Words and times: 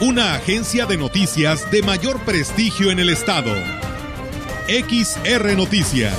una 0.00 0.34
agencia 0.34 0.86
de 0.86 0.96
noticias 0.96 1.70
de 1.70 1.82
mayor 1.82 2.20
prestigio 2.24 2.90
en 2.90 2.98
el 2.98 3.10
estado. 3.10 3.52
XR 4.66 5.56
Noticias. 5.56 6.14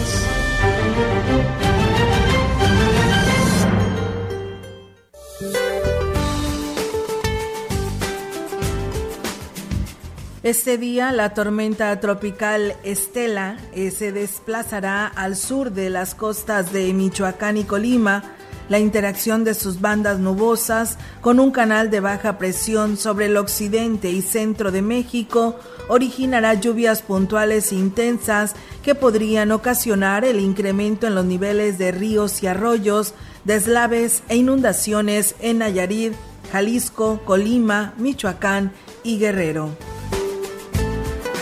Este 10.42 10.78
día 10.78 11.12
la 11.12 11.34
tormenta 11.34 12.00
tropical 12.00 12.76
Estela 12.84 13.58
eh, 13.74 13.92
se 13.92 14.12
desplazará 14.12 15.08
al 15.08 15.36
sur 15.36 15.72
de 15.72 15.90
las 15.90 16.16
costas 16.16 16.72
de 16.72 16.94
Michoacán 16.94 17.58
y 17.58 17.64
Colima 17.64 18.36
la 18.70 18.80
interacción 18.80 19.44
de 19.44 19.54
sus 19.54 19.82
bandas 19.82 20.20
nubosas 20.20 20.98
con 21.22 21.40
un 21.40 21.52
canal 21.52 21.90
de 21.90 22.00
baja 22.00 22.38
presión 22.38 22.98
sobre 22.98 23.28
el 23.28 23.38
occidente 23.38 24.10
y 24.10 24.22
centro 24.22 24.72
de 24.72 24.82
México 24.82 25.60
originará 25.88 26.54
lluvias 26.56 27.02
puntuales 27.02 27.72
e 27.72 27.76
intensas 27.76 28.56
que 28.84 28.96
podrían 28.96 29.52
ocasionar 29.52 30.26
el 30.26 30.40
incremento 30.40 31.08
en 31.08 31.16
los 31.16 31.26
niveles 31.26 31.78
de 31.78 31.92
ríos 31.92 32.42
y 32.44 32.48
arroyos, 32.48 33.14
deslaves 33.44 34.24
e 34.30 34.38
inundaciones 34.38 35.36
en 35.40 35.60
Nayarit, 35.60 36.14
Jalisco, 36.52 37.22
Colima, 37.26 37.94
Michoacán 37.98 38.72
y 39.04 39.20
Guerrero. 39.20 39.70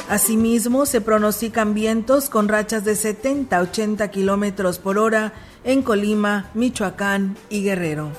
Asimismo, 0.10 0.86
se 0.86 1.02
pronostican 1.02 1.74
vientos 1.74 2.30
con 2.30 2.48
rachas 2.48 2.84
de 2.84 2.96
70 2.96 3.58
a 3.58 3.62
80 3.62 4.12
kilómetros 4.12 4.78
por 4.78 5.00
hora 5.00 5.34
en 5.64 5.82
Colima, 5.82 6.50
Michoacán 6.54 7.38
y 7.50 7.64
Guerrero. 7.64 8.12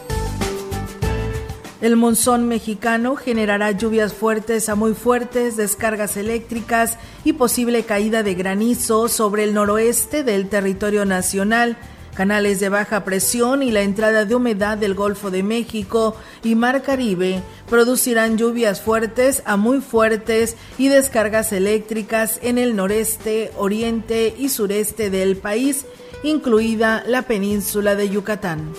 El 1.81 1.97
monzón 1.97 2.49
mexicano 2.49 3.15
generará 3.15 3.71
lluvias 3.73 4.15
fuertes 4.15 4.71
a 4.71 4.75
muy 4.75 4.95
fuertes, 4.95 5.59
descargas 5.59 6.17
eléctricas 6.17 6.97
y 7.25 7.35
posible 7.35 7.83
caída 7.83 8.23
de 8.23 8.35
granizo 8.35 9.09
sobre 9.09 9.45
el 9.45 9.53
noroeste 9.53 10.25
del 10.25 10.49
territorio 10.49 11.05
nacional, 11.05 11.77
canales 12.15 12.59
de 12.61 12.71
baja 12.71 13.05
presión 13.05 13.63
y 13.63 13.71
la 13.71 13.83
entrada 13.83 14.25
de 14.25 14.35
humedad 14.35 14.79
del 14.79 14.95
Golfo 14.95 15.31
de 15.31 15.43
México 15.43 16.17
y 16.43 16.55
Mar 16.55 16.83
Caribe 16.83 17.43
producirán 17.69 18.39
lluvias 18.39 18.81
fuertes 18.81 19.43
a 19.45 19.59
muy 19.59 19.83
fuertes 19.83 20.57
y 20.79 20.89
descargas 20.89 21.53
eléctricas 21.53 22.39
en 22.43 22.57
el 22.57 22.77
noreste, 22.77 23.51
oriente 23.59 24.35
y 24.39 24.49
sureste 24.49 25.11
del 25.11 25.37
país 25.37 25.85
incluida 26.25 27.05
la 27.07 27.23
península 27.23 27.95
de 27.95 28.09
Yucatán. 28.09 28.73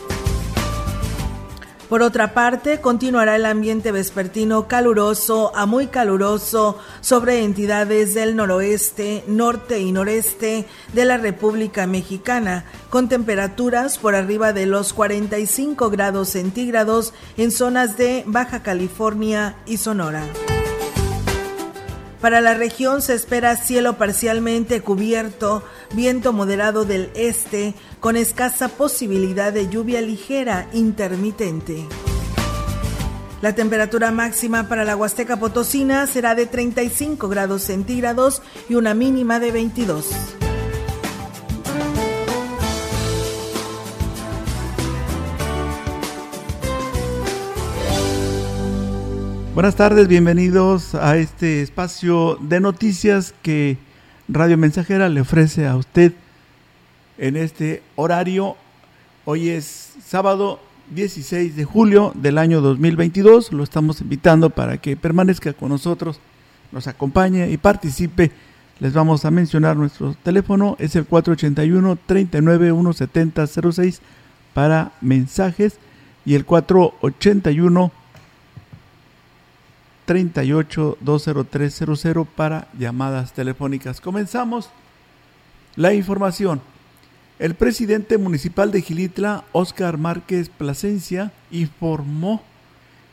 Por 1.88 2.02
otra 2.02 2.34
parte, 2.34 2.82
continuará 2.82 3.36
el 3.36 3.46
ambiente 3.46 3.92
vespertino 3.92 4.68
caluroso 4.68 5.56
a 5.56 5.68
muy 5.68 5.88
caluroso 5.88 6.80
sobre 7.00 7.44
entidades 7.44 8.16
del 8.16 8.36
noroeste, 8.36 9.24
norte 9.28 9.80
y 9.80 9.92
noreste 9.92 10.66
de 10.94 11.06
la 11.06 11.18
República 11.18 11.86
Mexicana, 11.86 12.66
con 12.90 13.08
temperaturas 13.08 14.00
por 14.00 14.16
arriba 14.16 14.52
de 14.52 14.66
los 14.66 14.94
45 14.94 15.92
grados 15.92 16.30
centígrados 16.30 17.14
en 17.38 17.52
zonas 17.52 17.98
de 17.98 18.24
Baja 18.26 18.64
California 18.64 19.56
y 19.68 19.78
Sonora. 19.78 20.24
Para 22.26 22.42
la 22.42 22.56
región 22.56 23.04
se 23.04 23.14
espera 23.14 23.56
cielo 23.56 24.00
parcialmente 24.00 24.82
cubierto, 24.82 25.62
viento 25.94 26.34
moderado 26.34 26.84
del 26.84 27.12
este, 27.14 27.76
con 28.00 28.18
escasa 28.18 28.68
posibilidad 28.68 29.54
de 29.54 29.70
lluvia 29.70 30.02
ligera 30.02 30.68
intermitente. 30.74 31.86
La 33.44 33.54
temperatura 33.54 34.10
máxima 34.10 34.68
para 34.68 34.86
la 34.86 34.96
Huasteca 34.96 35.38
Potosina 35.38 36.08
será 36.08 36.34
de 36.34 36.48
35 36.48 37.30
grados 37.30 37.62
centígrados 37.62 38.42
y 38.70 38.74
una 38.74 38.96
mínima 38.96 39.40
de 39.40 39.52
22. 39.52 40.45
Buenas 49.56 49.78
tardes, 49.78 50.10
bienvenidos 50.10 50.96
a 50.96 51.16
este 51.16 51.62
espacio 51.62 52.38
de 52.42 52.60
noticias 52.60 53.34
que 53.42 53.78
Radio 54.28 54.58
Mensajera 54.58 55.08
le 55.08 55.22
ofrece 55.22 55.66
a 55.66 55.78
usted 55.78 56.12
en 57.18 57.38
este 57.38 57.82
horario. 57.96 58.58
Hoy 59.24 59.48
es 59.48 59.94
sábado 60.06 60.60
16 60.94 61.56
de 61.56 61.64
julio 61.64 62.12
del 62.16 62.38
año 62.38 62.60
2022. 62.60 63.54
Lo 63.54 63.64
estamos 63.64 64.02
invitando 64.02 64.50
para 64.50 64.76
que 64.76 64.98
permanezca 64.98 65.54
con 65.54 65.70
nosotros, 65.70 66.20
nos 66.74 66.88
acompañe 66.88 67.50
y 67.50 67.56
participe. 67.56 68.32
Les 68.82 68.92
vamos 68.92 69.24
a 69.24 69.32
mencionar 69.32 69.78
nuestro 69.78 70.16
teléfono, 70.22 70.76
es 70.80 70.98
el 70.98 71.06
481 71.06 71.98
39 72.06 72.74
06 73.72 74.02
para 74.54 74.92
mensajes 75.00 75.80
y 76.26 76.36
el 76.36 76.44
481 76.44 77.94
38 80.06 80.98
para 82.36 82.68
llamadas 82.78 83.34
telefónicas. 83.34 84.02
Comenzamos 84.02 84.70
la 85.76 85.94
información. 85.94 86.62
El 87.38 87.56
presidente 87.56 88.18
municipal 88.18 88.72
de 88.72 88.82
Gilitla, 88.82 89.44
Óscar 89.52 89.98
Márquez 89.98 90.50
Plasencia, 90.50 91.34
informó 91.52 92.42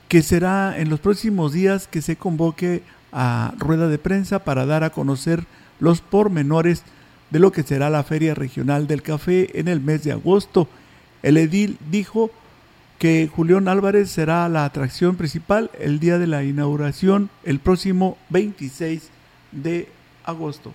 que 0.09 0.23
será 0.23 0.79
en 0.79 0.91
los 0.91 1.01
próximos 1.01 1.53
días 1.53 1.89
que 1.89 2.03
se 2.03 2.17
convoque 2.17 2.83
a 3.11 3.55
rueda 3.59 3.89
de 3.89 3.99
prensa 3.99 4.45
para 4.45 4.67
dar 4.67 4.85
a 4.85 4.91
conocer 4.91 5.45
los 5.81 6.01
pormenores 6.01 6.85
de 7.31 7.39
lo 7.39 7.51
que 7.51 7.63
será 7.63 7.91
la 7.91 8.05
Feria 8.05 8.35
Regional 8.35 8.87
del 8.87 9.03
Café 9.03 9.59
en 9.59 9.69
el 9.69 9.81
mes 9.81 10.05
de 10.05 10.13
agosto. 10.13 10.69
El 11.23 11.37
edil 11.37 11.79
dijo 11.91 12.31
que 13.03 13.27
Julián 13.27 13.67
Álvarez 13.67 14.13
será 14.13 14.49
la 14.49 14.65
atracción 14.65 15.17
principal 15.17 15.73
el 15.81 15.99
día 15.99 16.19
de 16.19 16.29
la 16.29 16.45
inauguración 16.45 17.31
el 17.43 17.59
próximo 17.59 18.17
26 18.31 19.11
de 19.51 19.89
agosto 20.23 20.73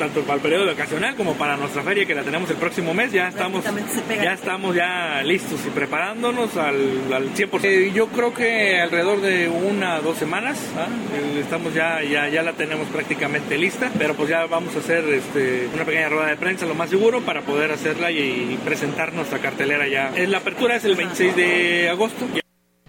tanto 0.00 0.22
para 0.22 0.36
el 0.36 0.40
periodo 0.40 0.64
vacacional 0.64 1.14
como 1.14 1.34
para 1.34 1.58
nuestra 1.58 1.82
feria 1.82 2.06
que 2.06 2.14
la 2.14 2.22
tenemos 2.22 2.48
el 2.48 2.56
próximo 2.56 2.94
mes. 2.94 3.12
Ya 3.12 3.28
estamos, 3.28 3.62
ya 4.08 4.32
estamos 4.32 4.74
ya 4.74 5.22
listos 5.22 5.60
y 5.66 5.68
preparándonos 5.68 6.56
al, 6.56 7.12
al 7.12 7.34
100%. 7.34 7.64
Eh, 7.64 7.92
yo 7.94 8.06
creo 8.08 8.32
que 8.32 8.80
alrededor 8.80 9.20
de 9.20 9.50
una 9.50 10.00
dos 10.00 10.16
semanas 10.16 10.58
¿ah? 10.78 10.88
eh, 11.14 11.40
estamos 11.42 11.74
ya, 11.74 12.02
ya, 12.02 12.30
ya 12.30 12.42
la 12.42 12.54
tenemos 12.54 12.88
prácticamente 12.88 13.58
lista, 13.58 13.90
pero 13.98 14.14
pues 14.14 14.30
ya 14.30 14.46
vamos 14.46 14.74
a 14.74 14.78
hacer 14.78 15.04
este, 15.10 15.68
una 15.74 15.84
pequeña 15.84 16.08
rueda 16.08 16.28
de 16.28 16.36
prensa 16.36 16.64
lo 16.64 16.74
más 16.74 16.88
seguro 16.88 17.20
para 17.20 17.42
poder 17.42 17.70
hacerla 17.70 18.10
y, 18.10 18.58
presentar 18.64 19.12
nuestra 19.12 19.38
cartelera 19.38 19.86
ya. 19.86 20.12
La 20.28 20.38
apertura 20.38 20.76
es 20.76 20.84
el 20.84 20.96
26 20.96 21.36
de 21.36 21.88
agosto. 21.90 22.26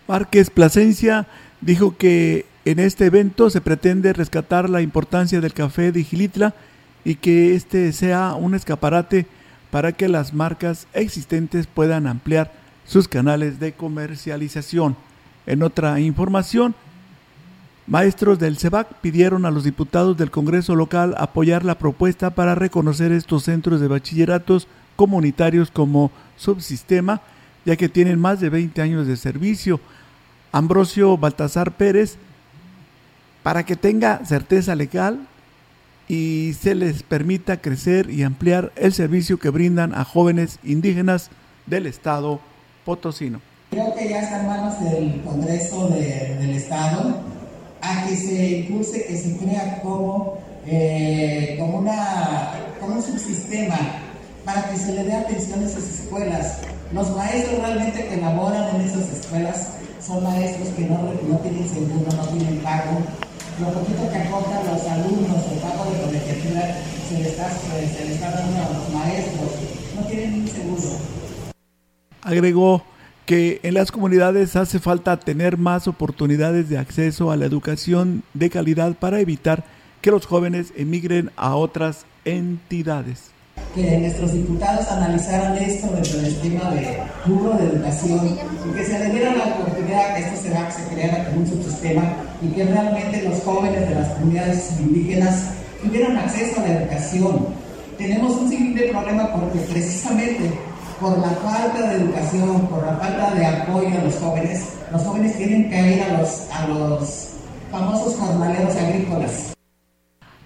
Márquez 0.08 0.50
Plasencia 0.50 1.28
dijo 1.60 1.98
que 1.98 2.46
en 2.64 2.80
este 2.80 3.08
evento 3.08 3.50
se 3.50 3.60
pretende 3.60 4.14
rescatar 4.14 4.70
la 4.70 4.82
importancia 4.82 5.42
del 5.42 5.54
café 5.54 5.92
de 5.92 6.04
Gilitla 6.04 6.54
y 7.04 7.16
que 7.16 7.56
este 7.56 7.92
sea 7.94 8.36
un 8.36 8.56
escaparate 8.56 9.26
para 9.72 9.94
que 9.94 10.08
las 10.08 10.34
marcas 10.34 10.88
existentes 10.94 11.68
puedan 11.68 12.08
ampliar 12.08 12.52
sus 12.86 13.08
canales 13.08 13.60
de 13.60 13.72
comercialización. 13.72 14.96
En 15.46 15.64
otra 15.64 16.00
información, 16.00 16.76
maestros 17.88 18.38
del 18.38 18.58
CEBAC 18.58 18.96
pidieron 18.96 19.46
a 19.46 19.52
los 19.52 19.64
diputados 19.64 20.18
del 20.18 20.30
Congreso 20.30 20.76
local 20.76 21.16
apoyar 21.18 21.64
la 21.64 21.78
propuesta 21.78 22.32
para 22.32 22.54
reconocer 22.54 23.12
estos 23.12 23.44
centros 23.44 23.80
de 23.80 23.88
bachilleratos 23.88 24.68
comunitarios 24.96 25.72
como 25.72 26.12
subsistema, 26.38 27.22
ya 27.66 27.76
que 27.76 27.90
tienen 27.90 28.20
más 28.20 28.40
de 28.40 28.50
20 28.50 28.82
años 28.82 29.08
de 29.08 29.16
servicio. 29.16 29.80
Ambrosio 30.52 31.18
Baltasar 31.18 31.72
Pérez, 31.72 32.18
para 33.42 33.66
que 33.66 33.76
tenga 33.76 34.26
certeza 34.26 34.76
legal, 34.76 35.28
y 36.12 36.58
se 36.62 36.76
les 36.76 37.04
permita 37.04 37.62
crecer 37.62 38.10
y 38.10 38.24
ampliar 38.24 38.74
el 38.76 38.92
servicio 38.92 39.40
que 39.40 39.50
brindan 39.50 39.96
a 39.96 40.04
jóvenes 40.04 40.60
indígenas 40.62 41.30
del 41.68 41.88
Estado 41.88 42.42
potosino. 42.84 43.40
Creo 43.70 43.96
que 43.96 44.10
ya 44.10 44.20
está 44.20 44.42
en 44.42 44.48
manos 44.48 44.84
del 44.84 45.22
Congreso 45.22 45.88
del 45.88 46.50
Estado 46.50 47.22
a 47.82 48.06
que 48.06 48.18
se 48.18 48.50
impulse, 48.60 49.06
que 49.06 49.16
se 49.16 49.38
crea 49.38 49.80
como, 49.82 50.38
eh, 50.68 51.56
como, 51.58 51.78
una, 51.78 52.56
como 52.82 52.96
un 52.96 53.02
subsistema 53.02 53.80
para 54.44 54.70
que 54.70 54.76
se 54.76 54.92
le 54.92 55.06
dé 55.06 55.14
atención 55.14 55.64
a 55.64 55.66
esas 55.66 56.02
escuelas. 56.02 56.58
Los 56.92 57.16
maestros 57.16 57.58
realmente 57.62 58.06
que 58.08 58.18
laboran 58.18 58.76
en 58.76 58.82
esas 58.82 59.10
escuelas 59.14 59.70
son 60.06 60.26
maestros 60.26 60.68
que 60.76 60.82
no, 60.82 60.98
no 61.30 61.38
tienen 61.38 61.70
seguro, 61.70 62.12
no 62.18 62.28
tienen 62.28 62.58
pago. 62.58 63.00
Lo 63.62 63.68
poquito 63.74 64.10
que 64.10 64.18
aportan 64.18 64.66
los 64.66 64.88
alumnos, 64.88 65.38
el 65.52 65.60
pago 65.60 65.92
de 65.92 66.02
colegiatura, 66.02 66.78
se 67.08 67.22
está, 67.22 67.48
se 67.52 68.06
le 68.06 68.14
está 68.16 68.32
dando 68.32 68.58
a 68.58 68.74
los 68.74 68.90
maestros. 68.92 69.52
No 69.96 70.02
tienen 70.08 70.44
ni 70.44 70.50
seguro. 70.50 70.82
Agregó 72.24 72.84
que 73.28 73.60
en 73.62 73.76
las 73.76 73.92
comunidades 73.92 74.56
hace 74.56 74.80
falta 74.80 75.20
tener 75.20 75.58
más 75.58 75.88
oportunidades 75.88 76.70
de 76.70 76.80
acceso 76.80 77.30
a 77.30 77.38
la 77.38 77.46
educación 77.46 78.24
de 78.34 78.50
calidad 78.50 78.96
para 78.96 79.20
evitar 79.20 79.64
que 80.02 80.10
los 80.10 80.26
jóvenes 80.26 80.74
emigren 80.76 81.30
a 81.36 81.56
otras 81.56 82.06
entidades. 82.26 83.30
Que 83.76 84.00
nuestros 84.00 84.34
diputados 84.34 84.88
analizaran 84.88 85.56
esto 85.58 85.88
dentro 85.94 86.20
del 86.20 86.36
tema 86.42 86.72
de 86.72 86.98
rubro 87.28 87.54
de 87.58 87.66
educación 87.66 88.40
y 88.68 88.76
que 88.76 88.84
se 88.84 88.98
le 88.98 89.10
diera 89.12 89.36
la 89.36 89.46
oportunidad 89.56 90.18
esto 90.18 90.42
se, 90.42 90.50
va, 90.50 90.72
se 90.72 91.26
como 91.30 91.42
un 91.42 91.48
subsistema 91.48 92.31
y 92.42 92.48
que 92.48 92.64
realmente 92.66 93.28
los 93.28 93.42
jóvenes 93.42 93.90
de 93.90 93.96
las 93.96 94.10
comunidades 94.10 94.72
indígenas 94.80 95.52
tuvieran 95.84 96.18
acceso 96.18 96.60
a 96.60 96.68
la 96.68 96.82
educación. 96.82 97.48
Tenemos 97.98 98.36
un 98.38 98.50
siguiente 98.50 98.90
problema 98.92 99.32
porque 99.34 99.60
precisamente 99.60 100.52
por 101.00 101.18
la 101.20 101.30
falta 101.30 101.90
de 101.90 102.04
educación, 102.04 102.68
por 102.68 102.86
la 102.86 102.96
falta 102.98 103.32
de 103.36 103.46
apoyo 103.46 103.90
a 104.00 104.04
los 104.04 104.16
jóvenes, 104.16 104.74
los 104.92 105.02
jóvenes 105.02 105.38
tienen 105.38 105.70
que 105.70 105.96
ir 105.96 106.04
a 106.04 106.20
los, 106.20 106.48
a 106.52 106.68
los 106.68 107.30
famosos 107.72 108.16
jornaleros 108.16 108.76
agrícolas. 108.76 109.54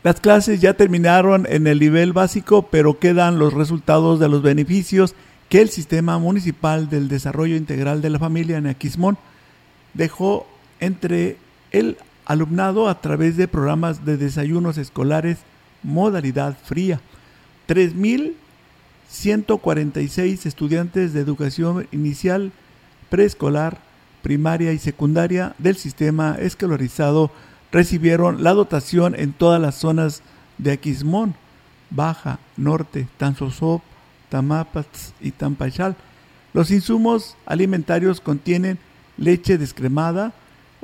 Las 0.03 0.19
clases 0.19 0.62
ya 0.62 0.75
terminaron 0.75 1.48
en 1.50 1.68
el 1.68 1.80
nivel 1.80 2.13
básico, 2.13 2.68
pero 2.69 3.00
quedan 3.00 3.39
los 3.39 3.53
resultados 3.53 4.19
de 4.19 4.30
los 4.30 4.44
beneficios 4.44 5.15
que 5.50 5.62
el 5.62 5.69
Sistema 5.69 6.19
Municipal 6.19 6.89
del 6.89 7.07
Desarrollo 7.07 7.56
Integral 7.56 8.01
de 8.01 8.09
la 8.12 8.19
Familia 8.19 8.57
en 8.57 8.68
Aquismón 8.68 9.18
dejó 9.94 10.45
entre 10.80 11.38
el 11.77 11.98
alumnado 12.25 12.89
a 12.89 13.01
través 13.01 13.38
de 13.38 13.48
programas 13.48 14.06
de 14.06 14.18
desayunos 14.18 14.77
escolares 14.77 15.39
modalidad 15.83 16.57
fría. 16.63 17.00
3.000 17.68 18.33
146 19.10 20.45
estudiantes 20.45 21.13
de 21.13 21.22
educación 21.22 21.88
inicial, 21.92 22.51
preescolar, 23.10 23.77
primaria 24.22 24.74
y 24.74 24.80
secundaria 24.80 25.56
del 25.57 25.75
sistema 25.75 26.36
escolarizado 26.39 27.31
recibieron 27.72 28.44
la 28.44 28.54
dotación 28.54 29.16
en 29.18 29.31
todas 29.33 29.62
las 29.62 29.75
zonas 29.75 30.22
de 30.57 30.72
Aquismón, 30.72 31.36
Baja, 31.89 32.39
Norte, 32.57 33.07
Tanzosop, 33.18 33.81
Tamapats 34.30 35.13
y 35.22 35.31
Tampachal. 35.31 35.95
Los 36.54 36.72
insumos 36.72 37.36
alimentarios 37.45 38.22
contienen 38.22 38.80
leche 39.18 39.57
descremada, 39.57 40.33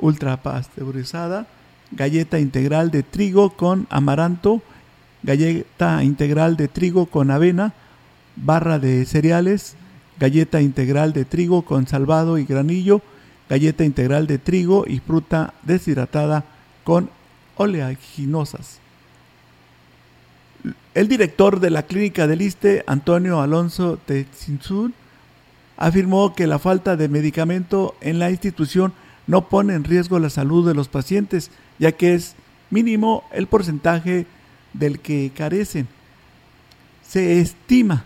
ultrapasteurizada, 0.02 1.46
galleta 1.92 2.38
integral 2.38 2.90
de 2.90 3.02
trigo 3.02 3.50
con 3.56 3.86
amaranto, 3.88 4.60
galleta 5.22 6.04
integral 6.04 6.56
de 6.58 6.68
trigo 6.68 7.06
con 7.06 7.30
avena, 7.30 7.72
barra 8.36 8.78
de 8.78 9.06
cereales, 9.06 9.76
galleta 10.18 10.60
integral 10.60 11.14
de 11.14 11.24
trigo 11.24 11.62
con 11.62 11.86
salvado 11.86 12.36
y 12.36 12.44
granillo, 12.44 13.00
galleta 13.48 13.84
integral 13.84 14.26
de 14.26 14.38
trigo 14.38 14.84
y 14.86 14.98
fruta 14.98 15.54
deshidratada 15.62 16.44
con 16.84 17.08
oleaginosas. 17.56 18.80
El 20.94 21.08
director 21.08 21.60
de 21.60 21.70
la 21.70 21.84
clínica 21.84 22.26
del 22.26 22.42
ISTE, 22.42 22.84
Antonio 22.86 23.40
Alonso 23.40 23.98
Tetzinzun, 24.04 24.94
afirmó 25.76 26.34
que 26.34 26.46
la 26.46 26.58
falta 26.58 26.96
de 26.96 27.08
medicamento 27.08 27.94
en 28.00 28.18
la 28.18 28.30
institución 28.30 28.92
no 29.26 29.48
pone 29.48 29.74
en 29.74 29.84
riesgo 29.84 30.18
la 30.18 30.30
salud 30.30 30.66
de 30.66 30.74
los 30.74 30.88
pacientes, 30.88 31.50
ya 31.78 31.92
que 31.92 32.14
es 32.14 32.34
mínimo 32.70 33.24
el 33.32 33.46
porcentaje 33.46 34.26
del 34.72 34.98
que 35.00 35.30
carecen. 35.36 35.88
Se 37.06 37.40
estima 37.40 38.04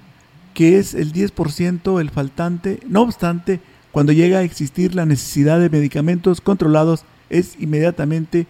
que 0.55 0.79
es 0.79 0.95
el 0.95 1.13
10% 1.13 2.01
el 2.01 2.11
faltante. 2.11 2.81
No 2.89 3.03
obstante, 3.03 3.61
cuando 3.93 4.13
llega 4.13 4.39
a 4.39 4.43
existir 4.43 4.95
la 4.95 5.07
necesidad 5.07 5.61
de 5.61 5.71
medicamentos 5.71 6.41
controlados, 6.41 7.05
es 7.31 7.57
inmediatamente 7.59 8.47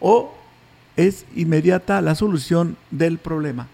o 0.00 0.34
es 0.96 1.24
inmediata 1.34 2.00
la 2.00 2.14
solución 2.14 2.76
del 2.90 3.18
problema. 3.18 3.68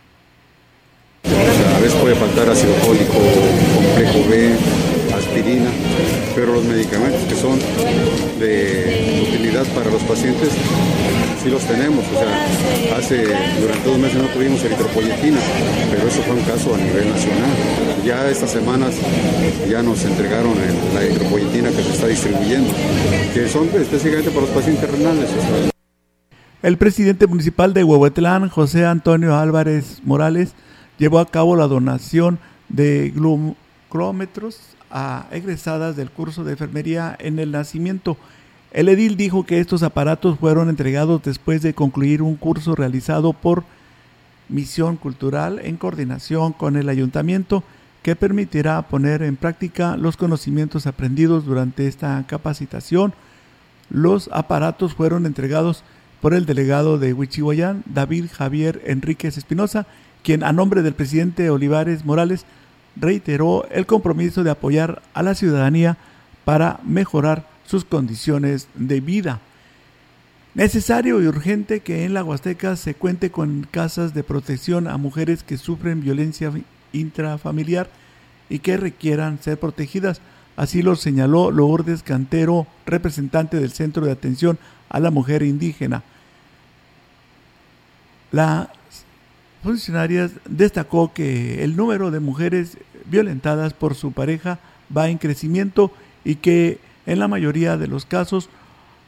A 1.25 1.79
veces 1.81 1.99
puede 2.01 2.15
faltar 2.15 2.49
ácido 2.49 2.75
fólico, 2.75 3.15
complejo 3.75 4.29
B, 4.29 4.55
aspirina, 5.15 5.71
pero 6.37 6.53
los 6.53 6.65
medicamentos 6.65 7.23
que 7.25 7.35
son 7.35 7.59
de 8.39 9.27
utilidad 9.27 9.65
para 9.75 9.91
los 9.91 10.03
pacientes 10.03 10.51
sí 11.43 11.49
los 11.49 11.65
tenemos. 11.65 12.05
O 12.15 12.19
sea, 12.19 12.97
hace, 12.97 13.25
durante 13.59 13.89
dos 13.89 13.99
meses 13.99 14.23
no 14.23 14.29
tuvimos 14.29 14.63
eritropoyetina, 14.63 15.39
pero 15.91 16.07
eso 16.07 16.21
fue 16.23 16.37
un 16.37 16.45
caso 16.45 16.75
a 16.75 16.79
nivel 16.79 17.09
nacional. 17.09 17.51
Ya 18.05 18.29
estas 18.29 18.51
semanas 18.51 18.95
ya 19.69 19.83
nos 19.83 20.05
entregaron 20.05 20.53
la 20.95 21.03
eritropoyetina 21.03 21.71
que 21.71 21.83
se 21.83 21.93
está 21.93 22.07
distribuyendo, 22.09 22.71
que 23.33 23.49
son 23.49 23.69
específicamente 23.69 24.31
para 24.31 24.43
los 24.43 24.51
pacientes 24.51 24.91
renales. 24.91 25.31
El 26.63 26.77
presidente 26.77 27.27
municipal 27.27 27.73
de 27.73 27.83
Huehuetlán, 27.83 28.51
José 28.51 28.85
Antonio 28.85 29.37
Álvarez 29.37 30.03
Morales, 30.05 30.53
llevó 30.99 31.19
a 31.19 31.31
cabo 31.31 31.57
la 31.57 31.67
donación 31.67 32.39
de 32.69 33.11
glucómetros 33.15 34.76
a 34.97 35.27
egresadas 35.31 35.95
del 35.95 36.11
curso 36.11 36.43
de 36.43 36.53
enfermería 36.53 37.15
en 37.21 37.39
el 37.39 37.53
nacimiento 37.53 38.17
el 38.77 38.91
edil 38.91 39.17
dijo 39.17 39.47
que 39.47 39.61
estos 39.61 39.83
aparatos 39.83 40.39
fueron 40.39 40.69
entregados 40.69 41.23
después 41.23 41.63
de 41.63 41.73
concluir 41.73 42.21
un 42.21 42.37
curso 42.37 42.75
realizado 42.75 43.33
por 43.33 43.65
Misión 44.51 44.97
Cultural 44.97 45.61
en 45.63 45.79
coordinación 45.79 46.53
con 46.53 46.77
el 46.77 46.91
ayuntamiento 46.91 47.65
que 48.03 48.17
permitirá 48.17 48.83
poner 48.83 49.23
en 49.23 49.37
práctica 49.37 49.97
los 49.97 50.19
conocimientos 50.19 50.87
aprendidos 50.87 51.47
durante 51.47 51.87
esta 51.87 52.23
capacitación. 52.27 53.15
Los 53.89 54.29
aparatos 54.33 54.95
fueron 54.95 55.25
entregados 55.25 55.83
por 56.21 56.35
el 56.35 56.45
delegado 56.45 56.99
de 56.99 57.15
Huichihuayán, 57.15 57.83
David 57.87 58.27
Javier 58.33 58.83
Enríquez 58.85 59.39
Espinosa, 59.39 59.87
quien 60.23 60.45
a 60.45 60.53
nombre 60.53 60.83
del 60.83 60.95
presidente 60.95 61.49
Olivares 61.49 62.05
Morales 62.05 62.45
reiteró 62.97 63.67
el 63.71 63.87
compromiso 63.87 64.43
de 64.43 64.51
apoyar 64.51 65.03
a 65.15 65.23
la 65.23 65.35
ciudadanía 65.35 65.97
para 66.45 66.81
mejorar 66.85 67.47
sus 67.67 67.85
condiciones 67.85 68.69
de 68.75 69.01
vida. 69.01 69.41
Necesario 70.55 71.21
y 71.21 71.27
urgente 71.27 71.81
que 71.81 72.05
en 72.05 72.15
la 72.15 72.25
Huasteca 72.25 72.77
se 72.77 72.95
cuente 72.95 73.31
con 73.31 73.69
casas 73.71 74.15
de 74.15 74.25
protección 74.25 74.89
a 74.89 74.97
mujeres 74.97 75.43
que 75.43 75.59
sufren 75.59 76.01
violencia 76.01 76.51
intrafamiliar 76.93 77.91
y 78.49 78.61
que 78.61 78.79
requieran 78.79 79.39
ser 79.43 79.59
protegidas. 79.59 80.23
Así 80.57 80.81
lo 80.81 80.97
señaló 80.97 81.51
Lourdes 81.51 82.03
Cantero, 82.03 82.67
representante 82.87 83.59
del 83.59 83.73
Centro 83.73 84.07
de 84.07 84.13
Atención 84.13 84.59
a 84.89 85.01
la 85.01 85.11
Mujer 85.11 85.43
Indígena. 85.43 86.03
La 88.33 88.71
funcionaria 89.67 90.31
destacó 90.49 91.13
que 91.13 91.65
el 91.65 91.75
número 91.75 92.13
de 92.13 92.21
mujeres 92.21 92.79
violentadas 93.07 93.73
por 93.73 93.97
su 93.97 94.13
pareja 94.13 94.61
va 94.97 95.09
en 95.09 95.19
crecimiento 95.19 95.91
y 96.25 96.37
que 96.37 96.79
en 97.05 97.19
la 97.19 97.27
mayoría 97.27 97.77
de 97.77 97.89
los 97.89 98.07
casos 98.07 98.49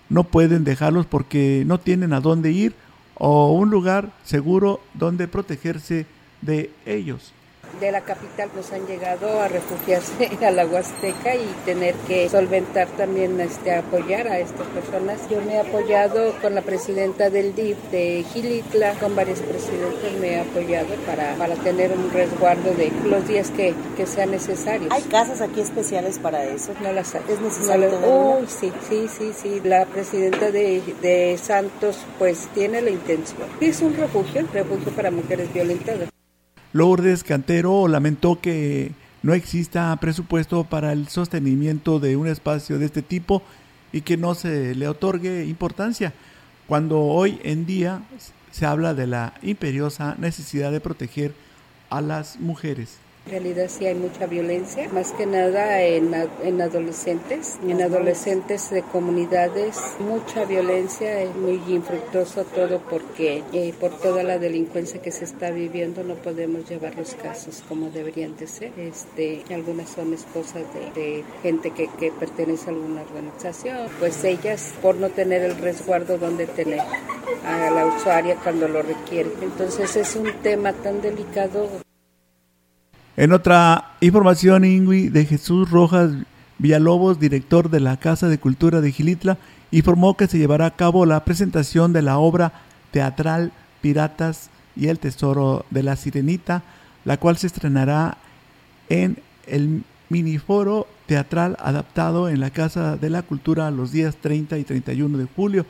no 0.08 0.24
pueden 0.24 0.64
dejarlos 0.64 1.06
porque 1.06 1.62
no 1.64 1.78
tienen 1.78 2.12
a 2.12 2.20
dónde 2.20 2.50
ir 2.50 2.74
o 3.14 3.52
un 3.52 3.70
lugar 3.70 4.10
seguro 4.24 4.80
donde 4.94 5.28
protegerse 5.28 6.06
de 6.42 6.72
ellos 6.86 7.32
de 7.80 7.92
la 7.92 8.00
capital 8.00 8.50
pues 8.52 8.72
han 8.72 8.86
llegado 8.86 9.40
a 9.40 9.48
refugiarse 9.48 10.30
a 10.46 10.50
la 10.50 10.66
Huasteca 10.66 11.34
y 11.34 11.46
tener 11.64 11.94
que 12.06 12.28
solventar 12.28 12.88
también, 12.88 13.40
este, 13.40 13.74
apoyar 13.74 14.28
a 14.28 14.38
estas 14.38 14.66
personas. 14.68 15.20
Yo 15.30 15.40
me 15.42 15.54
he 15.54 15.60
apoyado 15.60 16.34
con 16.40 16.54
la 16.54 16.62
presidenta 16.62 17.30
del 17.30 17.54
DIF 17.54 17.78
de 17.90 18.24
Gilitla, 18.32 18.94
con 18.94 19.14
varios 19.14 19.40
presidentes 19.40 20.18
me 20.20 20.34
he 20.34 20.40
apoyado 20.40 20.94
para, 21.06 21.34
para 21.34 21.54
tener 21.56 21.92
un 21.92 22.10
resguardo 22.12 22.74
de 22.74 22.90
los 23.04 23.26
días 23.26 23.50
que, 23.50 23.74
que 23.96 24.06
sean 24.06 24.30
necesarios. 24.30 24.90
¿Hay 24.92 25.02
casas 25.02 25.40
aquí 25.40 25.60
especiales 25.60 26.18
para 26.18 26.44
eso? 26.44 26.72
No 26.82 26.92
las 26.92 27.14
hay. 27.14 27.22
¿Es 27.28 27.40
necesario 27.40 27.90
no 28.00 28.38
sí, 28.46 28.72
sí, 28.88 29.06
sí, 29.08 29.32
sí. 29.32 29.60
La 29.64 29.86
presidenta 29.86 30.50
de, 30.50 30.82
de 31.00 31.38
Santos 31.38 31.98
pues 32.18 32.48
tiene 32.54 32.80
la 32.82 32.90
intención. 32.90 33.48
Es 33.60 33.80
un 33.80 33.94
refugio, 33.94 34.46
refugio 34.52 34.92
para 34.92 35.10
mujeres 35.10 35.52
violentadas. 35.52 36.08
Lourdes 36.72 37.24
Cantero 37.24 37.88
lamentó 37.88 38.40
que 38.40 38.92
no 39.22 39.32
exista 39.32 39.96
presupuesto 39.96 40.64
para 40.64 40.92
el 40.92 41.08
sostenimiento 41.08 41.98
de 41.98 42.16
un 42.16 42.26
espacio 42.26 42.78
de 42.78 42.86
este 42.86 43.02
tipo 43.02 43.42
y 43.92 44.02
que 44.02 44.16
no 44.16 44.34
se 44.34 44.74
le 44.74 44.86
otorgue 44.86 45.46
importancia, 45.46 46.12
cuando 46.66 47.00
hoy 47.00 47.40
en 47.42 47.64
día 47.64 48.02
se 48.50 48.66
habla 48.66 48.92
de 48.92 49.06
la 49.06 49.34
imperiosa 49.42 50.14
necesidad 50.18 50.70
de 50.70 50.80
proteger 50.80 51.34
a 51.88 52.00
las 52.00 52.38
mujeres. 52.38 52.98
En 53.28 53.32
realidad 53.32 53.68
sí 53.68 53.84
hay 53.84 53.94
mucha 53.94 54.24
violencia, 54.24 54.88
más 54.88 55.12
que 55.12 55.26
nada 55.26 55.82
en, 55.82 56.14
en 56.42 56.62
adolescentes, 56.62 57.58
en 57.62 57.82
adolescentes 57.82 58.70
de 58.70 58.80
comunidades, 58.80 59.76
mucha 59.98 60.46
violencia, 60.46 61.20
es 61.20 61.36
muy 61.36 61.60
infructuoso 61.68 62.44
todo 62.44 62.80
porque 62.88 63.42
eh, 63.52 63.74
por 63.78 63.90
toda 64.00 64.22
la 64.22 64.38
delincuencia 64.38 65.02
que 65.02 65.10
se 65.10 65.26
está 65.26 65.50
viviendo 65.50 66.02
no 66.04 66.14
podemos 66.14 66.66
llevar 66.70 66.96
los 66.96 67.14
casos 67.16 67.62
como 67.68 67.90
deberían 67.90 68.34
de 68.38 68.46
ser. 68.46 68.72
Este, 68.78 69.44
algunas 69.52 69.90
son 69.90 70.14
esposas 70.14 70.62
de, 70.72 70.98
de 70.98 71.24
gente 71.42 71.72
que, 71.72 71.90
que 72.00 72.10
pertenece 72.10 72.70
a 72.70 72.72
alguna 72.72 73.02
organización, 73.02 73.88
pues 73.98 74.24
ellas 74.24 74.72
por 74.80 74.94
no 74.94 75.10
tener 75.10 75.42
el 75.42 75.58
resguardo 75.58 76.16
donde 76.16 76.46
tener 76.46 76.80
a 77.44 77.70
la 77.70 77.84
usuaria 77.84 78.36
cuando 78.36 78.68
lo 78.68 78.80
requiere. 78.80 79.28
Entonces 79.42 79.96
es 79.96 80.16
un 80.16 80.32
tema 80.40 80.72
tan 80.72 81.02
delicado 81.02 81.68
en 83.18 83.32
otra 83.32 83.96
información, 84.00 84.64
Ingui 84.64 85.08
de 85.08 85.24
Jesús 85.24 85.68
Rojas 85.72 86.12
Villalobos, 86.58 87.18
director 87.18 87.68
de 87.68 87.80
la 87.80 87.96
Casa 87.96 88.28
de 88.28 88.38
Cultura 88.38 88.80
de 88.80 88.92
Gilitla, 88.92 89.38
informó 89.72 90.16
que 90.16 90.28
se 90.28 90.38
llevará 90.38 90.66
a 90.66 90.76
cabo 90.76 91.04
la 91.04 91.24
presentación 91.24 91.92
de 91.92 92.02
la 92.02 92.18
obra 92.18 92.52
teatral 92.92 93.50
Piratas 93.80 94.50
y 94.76 94.86
el 94.86 95.00
Tesoro 95.00 95.66
de 95.70 95.82
la 95.82 95.96
Sirenita, 95.96 96.62
la 97.04 97.16
cual 97.16 97.36
se 97.38 97.48
estrenará 97.48 98.18
en 98.88 99.18
el 99.48 99.82
miniforo 100.10 100.86
teatral 101.06 101.56
adaptado 101.58 102.28
en 102.28 102.38
la 102.38 102.50
Casa 102.50 102.96
de 102.96 103.10
la 103.10 103.22
Cultura 103.22 103.72
los 103.72 103.90
días 103.90 104.14
30 104.14 104.58
y 104.58 104.62
31 104.62 105.18
de 105.18 105.26
julio. 105.34 105.66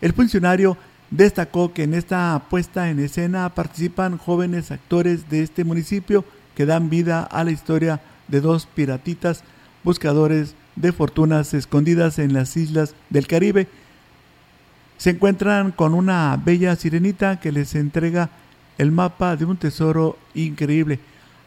El 0.00 0.14
funcionario 0.14 0.78
destacó 1.10 1.74
que 1.74 1.82
en 1.82 1.92
esta 1.92 2.42
puesta 2.48 2.88
en 2.88 3.00
escena 3.00 3.50
participan 3.50 4.16
jóvenes 4.16 4.70
actores 4.70 5.28
de 5.28 5.42
este 5.42 5.62
municipio 5.64 6.24
que 6.54 6.66
dan 6.66 6.90
vida 6.90 7.22
a 7.22 7.44
la 7.44 7.50
historia 7.50 8.00
de 8.28 8.40
dos 8.40 8.66
piratitas 8.66 9.42
buscadores 9.82 10.54
de 10.76 10.92
fortunas 10.92 11.54
escondidas 11.54 12.18
en 12.18 12.32
las 12.32 12.56
islas 12.56 12.94
del 13.10 13.26
Caribe. 13.26 13.68
Se 14.98 15.10
encuentran 15.10 15.72
con 15.72 15.94
una 15.94 16.40
bella 16.42 16.76
sirenita 16.76 17.40
que 17.40 17.52
les 17.52 17.74
entrega 17.74 18.30
el 18.78 18.92
mapa 18.92 19.36
de 19.36 19.44
un 19.44 19.56
tesoro 19.56 20.16
increíble. 20.34 21.00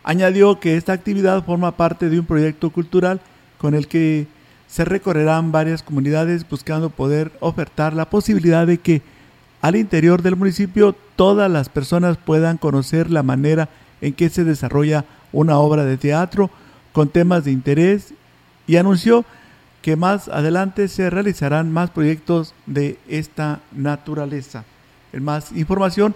Añadió 0.03 0.59
que 0.59 0.77
esta 0.77 0.93
actividad 0.93 1.45
forma 1.45 1.77
parte 1.77 2.09
de 2.09 2.19
un 2.19 2.25
proyecto 2.25 2.69
cultural 2.69 3.21
con 3.57 3.73
el 3.73 3.87
que 3.87 4.27
se 4.67 4.85
recorrerán 4.85 5.51
varias 5.51 5.83
comunidades 5.83 6.47
buscando 6.49 6.89
poder 6.89 7.31
ofertar 7.39 7.93
la 7.93 8.09
posibilidad 8.09 8.67
de 8.67 8.79
que 8.79 9.01
al 9.61 9.75
interior 9.75 10.21
del 10.21 10.35
municipio 10.35 10.95
todas 11.15 11.49
las 11.49 11.69
personas 11.69 12.17
puedan 12.17 12.57
conocer 12.57 13.09
la 13.09 13.23
manera 13.23 13.69
en 14.03 14.13
que 14.13 14.29
se 14.29 14.43
desarrolla 14.43 15.05
una 15.31 15.57
obra 15.57 15.85
de 15.85 15.97
teatro 15.97 16.51
con 16.91 17.07
temas 17.07 17.45
de 17.45 17.51
interés 17.51 18.13
y 18.67 18.75
anunció 18.75 19.25
que 19.81 19.95
más 19.95 20.27
adelante 20.27 20.89
se 20.89 21.09
realizarán 21.09 21.71
más 21.71 21.89
proyectos 21.89 22.53
de 22.65 22.99
esta 23.07 23.61
naturaleza. 23.71 24.65
En 25.13 25.23
más 25.23 25.53
información, 25.53 26.15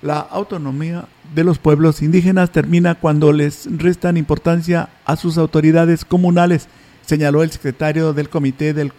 la 0.00 0.20
autonomía 0.20 1.06
de 1.34 1.42
los 1.42 1.58
pueblos 1.58 2.02
indígenas 2.02 2.50
termina 2.50 2.94
cuando 2.94 3.32
les 3.32 3.66
restan 3.78 4.16
importancia 4.16 4.88
a 5.04 5.16
sus 5.16 5.36
autoridades 5.36 6.04
comunales, 6.04 6.68
señaló 7.04 7.42
el 7.42 7.50
secretario 7.50 8.12
del 8.12 8.28
Comité 8.28 8.74
del 8.74 8.92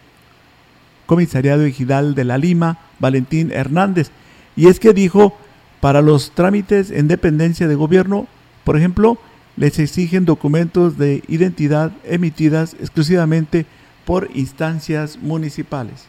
Comisariado 1.05 1.63
Ejidal 1.63 2.15
de 2.15 2.25
la 2.25 2.37
Lima, 2.37 2.79
Valentín 2.99 3.51
Hernández. 3.51 4.11
Y 4.57 4.67
es 4.67 4.79
que 4.79 4.93
dijo 4.93 5.37
para 5.85 6.01
los 6.01 6.31
trámites 6.31 6.89
en 6.89 7.07
dependencia 7.07 7.67
de 7.67 7.75
gobierno, 7.75 8.25
por 8.63 8.75
ejemplo, 8.75 9.19
les 9.55 9.77
exigen 9.77 10.25
documentos 10.25 10.97
de 10.97 11.21
identidad 11.27 11.91
emitidas 12.05 12.75
exclusivamente 12.79 13.67
por 14.03 14.27
instancias 14.33 15.19
municipales. 15.21 16.07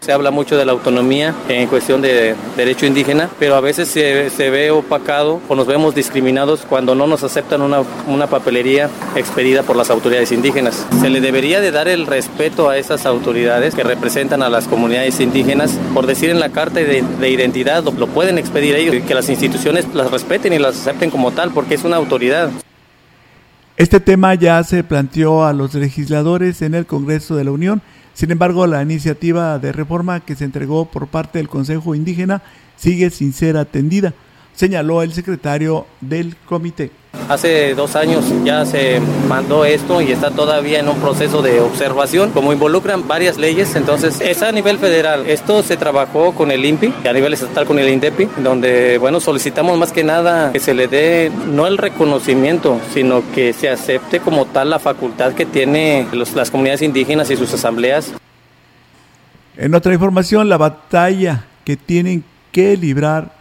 Se 0.00 0.12
habla 0.12 0.30
mucho 0.30 0.56
de 0.56 0.64
la 0.64 0.72
autonomía 0.72 1.34
en 1.48 1.66
cuestión 1.66 2.00
de 2.00 2.36
derecho 2.56 2.86
indígena, 2.86 3.28
pero 3.38 3.56
a 3.56 3.60
veces 3.60 3.88
se, 3.88 4.30
se 4.30 4.48
ve 4.48 4.70
opacado 4.70 5.40
o 5.48 5.56
nos 5.56 5.66
vemos 5.66 5.92
discriminados 5.94 6.60
cuando 6.68 6.94
no 6.94 7.08
nos 7.08 7.24
aceptan 7.24 7.62
una, 7.62 7.80
una, 8.06 8.28
papelería 8.28 8.88
expedida 9.16 9.64
por 9.64 9.74
las 9.74 9.90
autoridades 9.90 10.30
indígenas. 10.30 10.86
Se 11.00 11.10
le 11.10 11.20
debería 11.20 11.60
de 11.60 11.72
dar 11.72 11.88
el 11.88 12.06
respeto 12.06 12.68
a 12.68 12.78
esas 12.78 13.06
autoridades 13.06 13.74
que 13.74 13.82
representan 13.82 14.42
a 14.42 14.48
las 14.48 14.68
comunidades 14.68 15.18
indígenas. 15.18 15.76
Por 15.92 16.06
decir 16.06 16.30
en 16.30 16.38
la 16.38 16.50
carta 16.50 16.78
de, 16.78 17.02
de 17.02 17.30
identidad 17.30 17.82
lo, 17.82 17.90
lo 17.90 18.06
pueden 18.06 18.38
expedir 18.38 18.76
ellos 18.76 19.04
que 19.04 19.14
las 19.14 19.28
instituciones 19.28 19.92
las 19.94 20.12
respeten 20.12 20.52
y 20.52 20.58
las 20.60 20.76
acepten 20.76 21.10
como 21.10 21.32
tal 21.32 21.50
porque 21.50 21.74
es 21.74 21.82
una 21.82 21.96
autoridad. 21.96 22.50
Este 23.76 23.98
tema 23.98 24.34
ya 24.34 24.62
se 24.62 24.84
planteó 24.84 25.44
a 25.44 25.52
los 25.52 25.74
legisladores 25.74 26.62
en 26.62 26.74
el 26.74 26.86
Congreso 26.86 27.34
de 27.36 27.44
la 27.44 27.50
Unión 27.50 27.82
sin 28.18 28.32
embargo, 28.32 28.66
la 28.66 28.82
iniciativa 28.82 29.60
de 29.60 29.70
reforma 29.70 30.18
que 30.18 30.34
se 30.34 30.44
entregó 30.44 30.86
por 30.86 31.06
parte 31.06 31.38
del 31.38 31.48
Consejo 31.48 31.94
Indígena 31.94 32.42
sigue 32.74 33.10
sin 33.10 33.32
ser 33.32 33.56
atendida, 33.56 34.12
señaló 34.56 35.04
el 35.04 35.12
secretario 35.12 35.86
del 36.00 36.34
comité. 36.34 36.90
Hace 37.28 37.74
dos 37.74 37.96
años 37.96 38.24
ya 38.44 38.64
se 38.64 39.00
mandó 39.28 39.64
esto 39.64 40.00
y 40.00 40.12
está 40.12 40.30
todavía 40.30 40.80
en 40.80 40.88
un 40.88 40.96
proceso 40.98 41.42
de 41.42 41.60
observación, 41.60 42.30
como 42.30 42.52
involucran 42.52 43.06
varias 43.06 43.36
leyes, 43.36 43.74
entonces 43.76 44.20
es 44.20 44.42
a 44.42 44.52
nivel 44.52 44.78
federal. 44.78 45.26
Esto 45.26 45.62
se 45.62 45.76
trabajó 45.76 46.32
con 46.32 46.50
el 46.50 46.64
INPI 46.64 46.94
a 47.08 47.12
nivel 47.12 47.34
estatal 47.34 47.66
con 47.66 47.78
el 47.78 47.88
INDEPI, 47.88 48.28
donde, 48.42 48.98
bueno, 48.98 49.20
solicitamos 49.20 49.78
más 49.78 49.92
que 49.92 50.04
nada 50.04 50.52
que 50.52 50.60
se 50.60 50.74
le 50.74 50.88
dé 50.88 51.30
no 51.46 51.66
el 51.66 51.78
reconocimiento, 51.78 52.80
sino 52.94 53.22
que 53.34 53.52
se 53.52 53.68
acepte 53.68 54.20
como 54.20 54.46
tal 54.46 54.70
la 54.70 54.78
facultad 54.78 55.32
que 55.32 55.46
tienen 55.46 56.08
las 56.34 56.50
comunidades 56.50 56.82
indígenas 56.82 57.30
y 57.30 57.36
sus 57.36 57.52
asambleas. 57.52 58.12
En 59.56 59.74
otra 59.74 59.92
información, 59.92 60.48
la 60.48 60.56
batalla 60.56 61.44
que 61.64 61.76
tienen 61.76 62.24
que 62.52 62.76
librar 62.76 63.32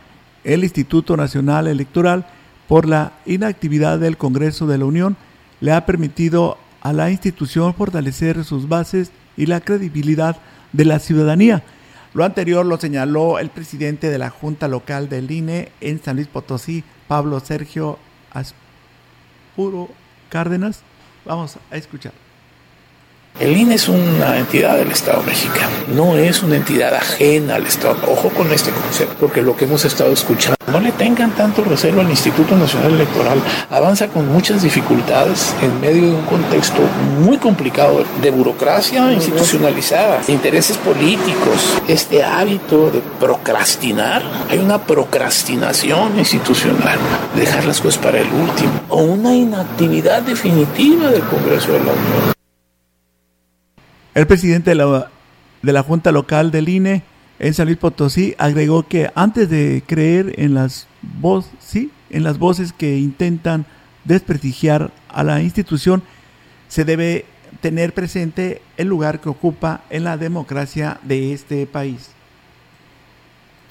el 0.44 0.64
Instituto 0.64 1.16
Nacional 1.16 1.68
Electoral 1.68 2.26
por 2.68 2.88
la 2.88 3.14
inactividad 3.26 4.00
del 4.00 4.18
Congreso 4.18 4.68
de 4.68 4.78
la 4.78 4.86
Unión 4.86 5.18
le 5.62 5.72
ha 5.72 5.86
permitido 5.86 6.58
a 6.82 6.94
la 6.94 7.10
institución 7.10 7.74
fortalecer 7.74 8.44
sus 8.44 8.68
bases 8.68 9.12
y 9.36 9.46
la 9.46 9.62
credibilidad 9.62 10.38
de 10.74 10.86
la 10.86 11.00
ciudadanía. 11.00 11.64
Lo 12.14 12.24
anterior 12.24 12.66
lo 12.66 12.78
señaló 12.78 13.40
el 13.40 13.50
presidente 13.50 14.10
de 14.10 14.18
la 14.18 14.30
Junta 14.30 14.68
Local 14.68 15.10
del 15.10 15.30
INE 15.30 15.72
en 15.82 16.02
San 16.02 16.16
Luis 16.16 16.28
Potosí, 16.28 16.84
Pablo 17.08 17.40
Sergio 17.40 18.00
Aspuro 18.32 19.90
Cárdenas. 20.30 20.82
Vamos 21.26 21.58
a 21.72 21.76
escuchar. 21.76 22.27
El 23.40 23.56
INE 23.56 23.76
es 23.76 23.88
una 23.88 24.40
entidad 24.40 24.78
del 24.78 24.92
Estado 24.92 25.22
mexicano, 25.22 25.70
no 25.94 26.18
es 26.18 26.42
una 26.42 26.56
entidad 26.56 26.96
ajena 26.96 27.56
al 27.56 27.68
Estado. 27.68 27.96
Ojo 28.08 28.30
con 28.30 28.52
este 28.52 28.72
concepto, 28.72 29.16
porque 29.20 29.44
lo 29.44 29.56
que 29.56 29.66
hemos 29.66 29.86
estado 29.86 30.12
escuchando, 30.12 30.58
no 30.66 30.80
le 30.80 30.92
tengan 30.92 31.30
tanto 31.36 31.64
recelo 31.64 32.02
al 32.02 32.10
Instituto 32.10 32.58
Nacional 32.58 32.94
Electoral. 32.94 33.40
Avanza 33.70 34.08
con 34.08 34.28
muchas 34.34 34.64
dificultades 34.64 35.54
en 35.62 35.80
medio 35.80 36.08
de 36.08 36.16
un 36.16 36.26
contexto 36.26 36.80
muy 37.22 37.38
complicado 37.38 38.04
de 38.24 38.32
burocracia 38.32 39.14
institucionalizada, 39.14 40.22
intereses 40.30 40.78
políticos, 40.78 41.78
este 41.88 42.24
hábito 42.24 42.90
de 42.90 43.02
procrastinar. 43.20 44.24
Hay 44.50 44.58
una 44.58 44.80
procrastinación 44.80 46.18
institucional, 46.18 46.98
dejar 47.36 47.66
las 47.66 47.82
cosas 47.82 48.02
para 48.02 48.20
el 48.20 48.34
último, 48.34 48.72
o 48.90 49.04
una 49.04 49.36
inactividad 49.36 50.24
definitiva 50.24 51.12
del 51.12 51.22
Congreso 51.22 51.74
de 51.74 51.80
la 51.80 51.92
Unión. 51.92 52.37
El 54.18 54.26
presidente 54.26 54.72
de 54.72 54.76
la, 54.76 55.12
de 55.62 55.74
la 55.74 55.84
Junta 55.84 56.12
Local 56.12 56.50
del 56.50 56.70
INE 56.70 57.04
en 57.38 57.54
San 57.54 57.68
Luis 57.68 57.78
Potosí 57.78 58.34
agregó 58.40 58.82
que 58.82 59.12
antes 59.14 59.48
de 59.48 59.84
creer 59.86 60.34
en 60.40 60.56
las, 60.56 60.88
voz, 61.04 61.52
¿sí? 61.60 61.92
en 62.10 62.24
las 62.24 62.40
voces 62.40 62.74
que 62.74 62.98
intentan 62.98 63.68
desprestigiar 64.06 64.92
a 65.08 65.24
la 65.24 65.44
institución, 65.44 66.02
se 66.68 66.84
debe 66.84 67.26
tener 67.62 67.94
presente 67.94 68.64
el 68.78 68.88
lugar 68.88 69.20
que 69.22 69.30
ocupa 69.30 69.82
en 69.92 70.04
la 70.04 70.18
democracia 70.18 71.00
de 71.04 71.32
este 71.32 71.68
país. 71.68 72.17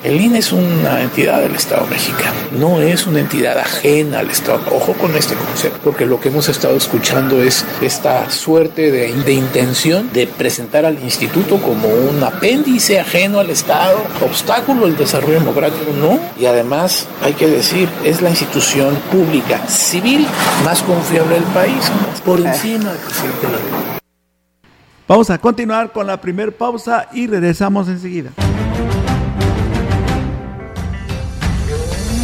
El 0.05 0.21
INE 0.21 0.39
es 0.39 0.53
una 0.53 1.01
entidad 1.01 1.41
del 1.41 1.55
Estado 1.55 1.87
mexicano, 1.87 2.37
no 2.53 2.81
es 2.81 3.07
una 3.07 3.21
entidad 3.21 3.59
ajena 3.59 4.19
al 4.19 4.31
Estado. 4.31 4.61
Ojo 4.71 4.93
con 4.93 5.17
este 5.17 5.35
concepto, 5.35 5.81
porque 5.83 6.05
lo 6.05 6.21
que 6.21 6.29
hemos 6.29 6.49
estado 6.49 6.77
escuchando 6.77 7.43
es 7.43 7.65
esta 7.81 8.29
suerte 8.31 8.91
de, 8.93 9.13
de 9.13 9.33
intención 9.33 10.11
de 10.13 10.27
presentar 10.27 10.85
al 10.85 11.03
instituto 11.03 11.57
como 11.57 11.89
un 11.89 12.23
apéndice 12.23 13.01
ajeno 13.01 13.41
al 13.41 13.49
Estado, 13.49 13.99
obstáculo 14.23 14.85
al 14.85 14.97
desarrollo 14.97 15.41
democrático, 15.41 15.91
no. 15.99 16.21
Y 16.39 16.45
además, 16.45 17.09
hay 17.23 17.33
que 17.33 17.49
decir, 17.49 17.89
es 18.05 18.21
la 18.21 18.29
institución 18.29 18.95
pública 19.11 19.67
civil 19.67 20.27
más 20.63 20.83
confiable 20.83 21.37
del 21.37 21.45
país, 21.45 21.91
por 22.25 22.39
encima 22.39 22.93
del 22.93 23.01
presidente 23.01 23.47
de 23.47 23.53
la 23.53 23.59
Vamos 25.09 25.31
a 25.31 25.39
continuar 25.39 25.93
con 25.93 26.07
la 26.07 26.21
primera 26.21 26.51
pausa 26.51 27.09
y 27.13 27.27
regresamos 27.29 27.89
enseguida. 27.89 28.33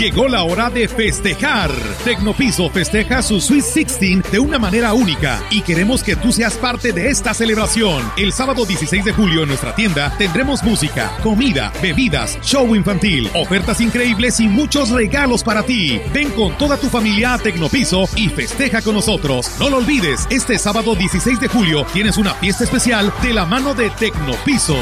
Llegó 0.00 0.28
la 0.28 0.44
hora 0.44 0.70
de 0.70 0.88
festejar. 0.88 1.70
Tecnopiso 2.04 2.70
festeja 2.70 3.20
su 3.20 3.38
Sweet 3.38 3.64
16 3.74 4.32
de 4.32 4.38
una 4.38 4.58
manera 4.58 4.94
única 4.94 5.42
y 5.50 5.60
queremos 5.60 6.02
que 6.02 6.16
tú 6.16 6.32
seas 6.32 6.54
parte 6.54 6.94
de 6.94 7.10
esta 7.10 7.34
celebración. 7.34 8.10
El 8.16 8.32
sábado 8.32 8.64
16 8.64 9.04
de 9.04 9.12
julio 9.12 9.42
en 9.42 9.48
nuestra 9.48 9.74
tienda 9.74 10.10
tendremos 10.16 10.62
música, 10.62 11.14
comida, 11.22 11.70
bebidas, 11.82 12.38
show 12.40 12.74
infantil, 12.74 13.30
ofertas 13.34 13.82
increíbles 13.82 14.40
y 14.40 14.48
muchos 14.48 14.88
regalos 14.88 15.44
para 15.44 15.64
ti. 15.64 16.00
Ven 16.14 16.30
con 16.30 16.56
toda 16.56 16.78
tu 16.78 16.88
familia 16.88 17.34
a 17.34 17.38
Tecnopiso 17.38 18.08
y 18.16 18.30
festeja 18.30 18.80
con 18.80 18.94
nosotros. 18.94 19.50
No 19.58 19.68
lo 19.68 19.76
olvides, 19.76 20.26
este 20.30 20.58
sábado 20.58 20.94
16 20.94 21.38
de 21.40 21.48
julio 21.48 21.84
tienes 21.92 22.16
una 22.16 22.32
fiesta 22.32 22.64
especial 22.64 23.12
de 23.22 23.34
la 23.34 23.44
mano 23.44 23.74
de 23.74 23.90
Tecnopiso. 23.90 24.78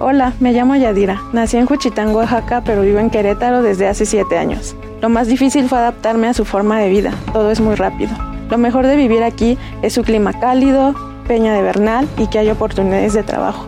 Hola, 0.00 0.32
me 0.38 0.52
llamo 0.52 0.76
Yadira. 0.76 1.20
Nací 1.32 1.56
en 1.56 1.66
Juchitán, 1.66 2.14
Oaxaca, 2.14 2.62
pero 2.64 2.82
vivo 2.82 3.00
en 3.00 3.10
Querétaro 3.10 3.62
desde 3.62 3.88
hace 3.88 4.06
7 4.06 4.38
años. 4.38 4.76
Lo 5.02 5.08
más 5.08 5.26
difícil 5.26 5.68
fue 5.68 5.78
adaptarme 5.78 6.28
a 6.28 6.34
su 6.34 6.44
forma 6.44 6.78
de 6.78 6.88
vida. 6.88 7.12
Todo 7.32 7.50
es 7.50 7.60
muy 7.60 7.74
rápido. 7.74 8.10
Lo 8.48 8.58
mejor 8.58 8.86
de 8.86 8.94
vivir 8.94 9.24
aquí 9.24 9.58
es 9.82 9.94
su 9.94 10.04
clima 10.04 10.38
cálido, 10.38 10.94
peña 11.26 11.52
de 11.52 11.62
Bernal 11.62 12.06
y 12.16 12.28
que 12.28 12.38
hay 12.38 12.48
oportunidades 12.48 13.12
de 13.12 13.24
trabajo. 13.24 13.66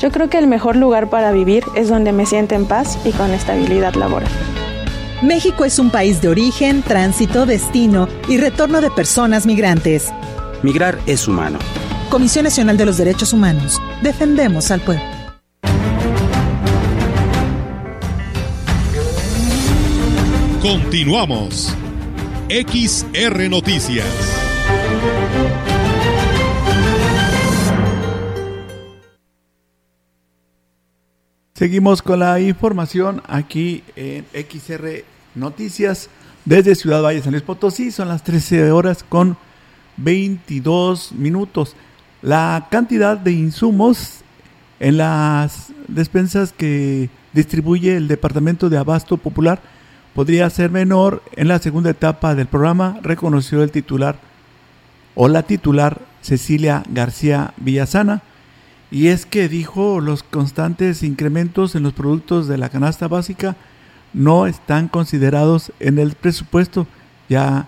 Yo 0.00 0.10
creo 0.10 0.30
que 0.30 0.38
el 0.38 0.46
mejor 0.46 0.76
lugar 0.76 1.10
para 1.10 1.30
vivir 1.30 1.62
es 1.74 1.90
donde 1.90 2.12
me 2.12 2.24
siento 2.24 2.54
en 2.54 2.64
paz 2.64 2.98
y 3.04 3.10
con 3.12 3.30
estabilidad 3.32 3.94
laboral. 3.96 4.30
México 5.22 5.66
es 5.66 5.78
un 5.78 5.90
país 5.90 6.22
de 6.22 6.28
origen, 6.28 6.82
tránsito, 6.82 7.44
destino 7.44 8.08
y 8.28 8.38
retorno 8.38 8.80
de 8.80 8.90
personas 8.90 9.44
migrantes. 9.44 10.10
Migrar 10.62 10.98
es 11.04 11.28
humano. 11.28 11.58
Comisión 12.08 12.44
Nacional 12.44 12.78
de 12.78 12.86
los 12.86 12.96
Derechos 12.96 13.34
Humanos. 13.34 13.78
Defendemos 14.02 14.70
al 14.70 14.80
pueblo. 14.80 15.15
Continuamos. 20.68 21.72
XR 22.48 23.48
Noticias. 23.48 24.04
Seguimos 31.54 32.02
con 32.02 32.18
la 32.18 32.40
información 32.40 33.22
aquí 33.28 33.84
en 33.94 34.24
XR 34.32 35.04
Noticias 35.36 36.10
desde 36.44 36.74
Ciudad 36.74 37.00
Valle, 37.00 37.22
San 37.22 37.30
Luis 37.30 37.44
Potosí. 37.44 37.92
Son 37.92 38.08
las 38.08 38.24
13 38.24 38.72
horas 38.72 39.04
con 39.08 39.36
22 39.98 41.12
minutos. 41.12 41.76
La 42.22 42.66
cantidad 42.72 43.16
de 43.16 43.30
insumos 43.30 44.22
en 44.80 44.96
las 44.96 45.68
despensas 45.86 46.52
que 46.52 47.08
distribuye 47.32 47.96
el 47.96 48.08
Departamento 48.08 48.68
de 48.68 48.78
Abasto 48.78 49.16
Popular 49.16 49.75
podría 50.16 50.48
ser 50.48 50.70
menor 50.70 51.22
en 51.32 51.46
la 51.46 51.58
segunda 51.58 51.90
etapa 51.90 52.34
del 52.34 52.46
programa, 52.46 52.98
reconoció 53.02 53.62
el 53.62 53.70
titular 53.70 54.16
o 55.14 55.28
la 55.28 55.42
titular 55.42 56.00
Cecilia 56.22 56.82
García 56.88 57.52
Villasana. 57.58 58.22
Y 58.90 59.08
es 59.08 59.26
que 59.26 59.46
dijo 59.46 60.00
los 60.00 60.22
constantes 60.22 61.02
incrementos 61.02 61.74
en 61.74 61.82
los 61.82 61.92
productos 61.92 62.48
de 62.48 62.56
la 62.56 62.70
canasta 62.70 63.08
básica 63.08 63.56
no 64.14 64.46
están 64.46 64.88
considerados 64.88 65.70
en 65.80 65.98
el 65.98 66.14
presupuesto 66.14 66.86
ya 67.28 67.66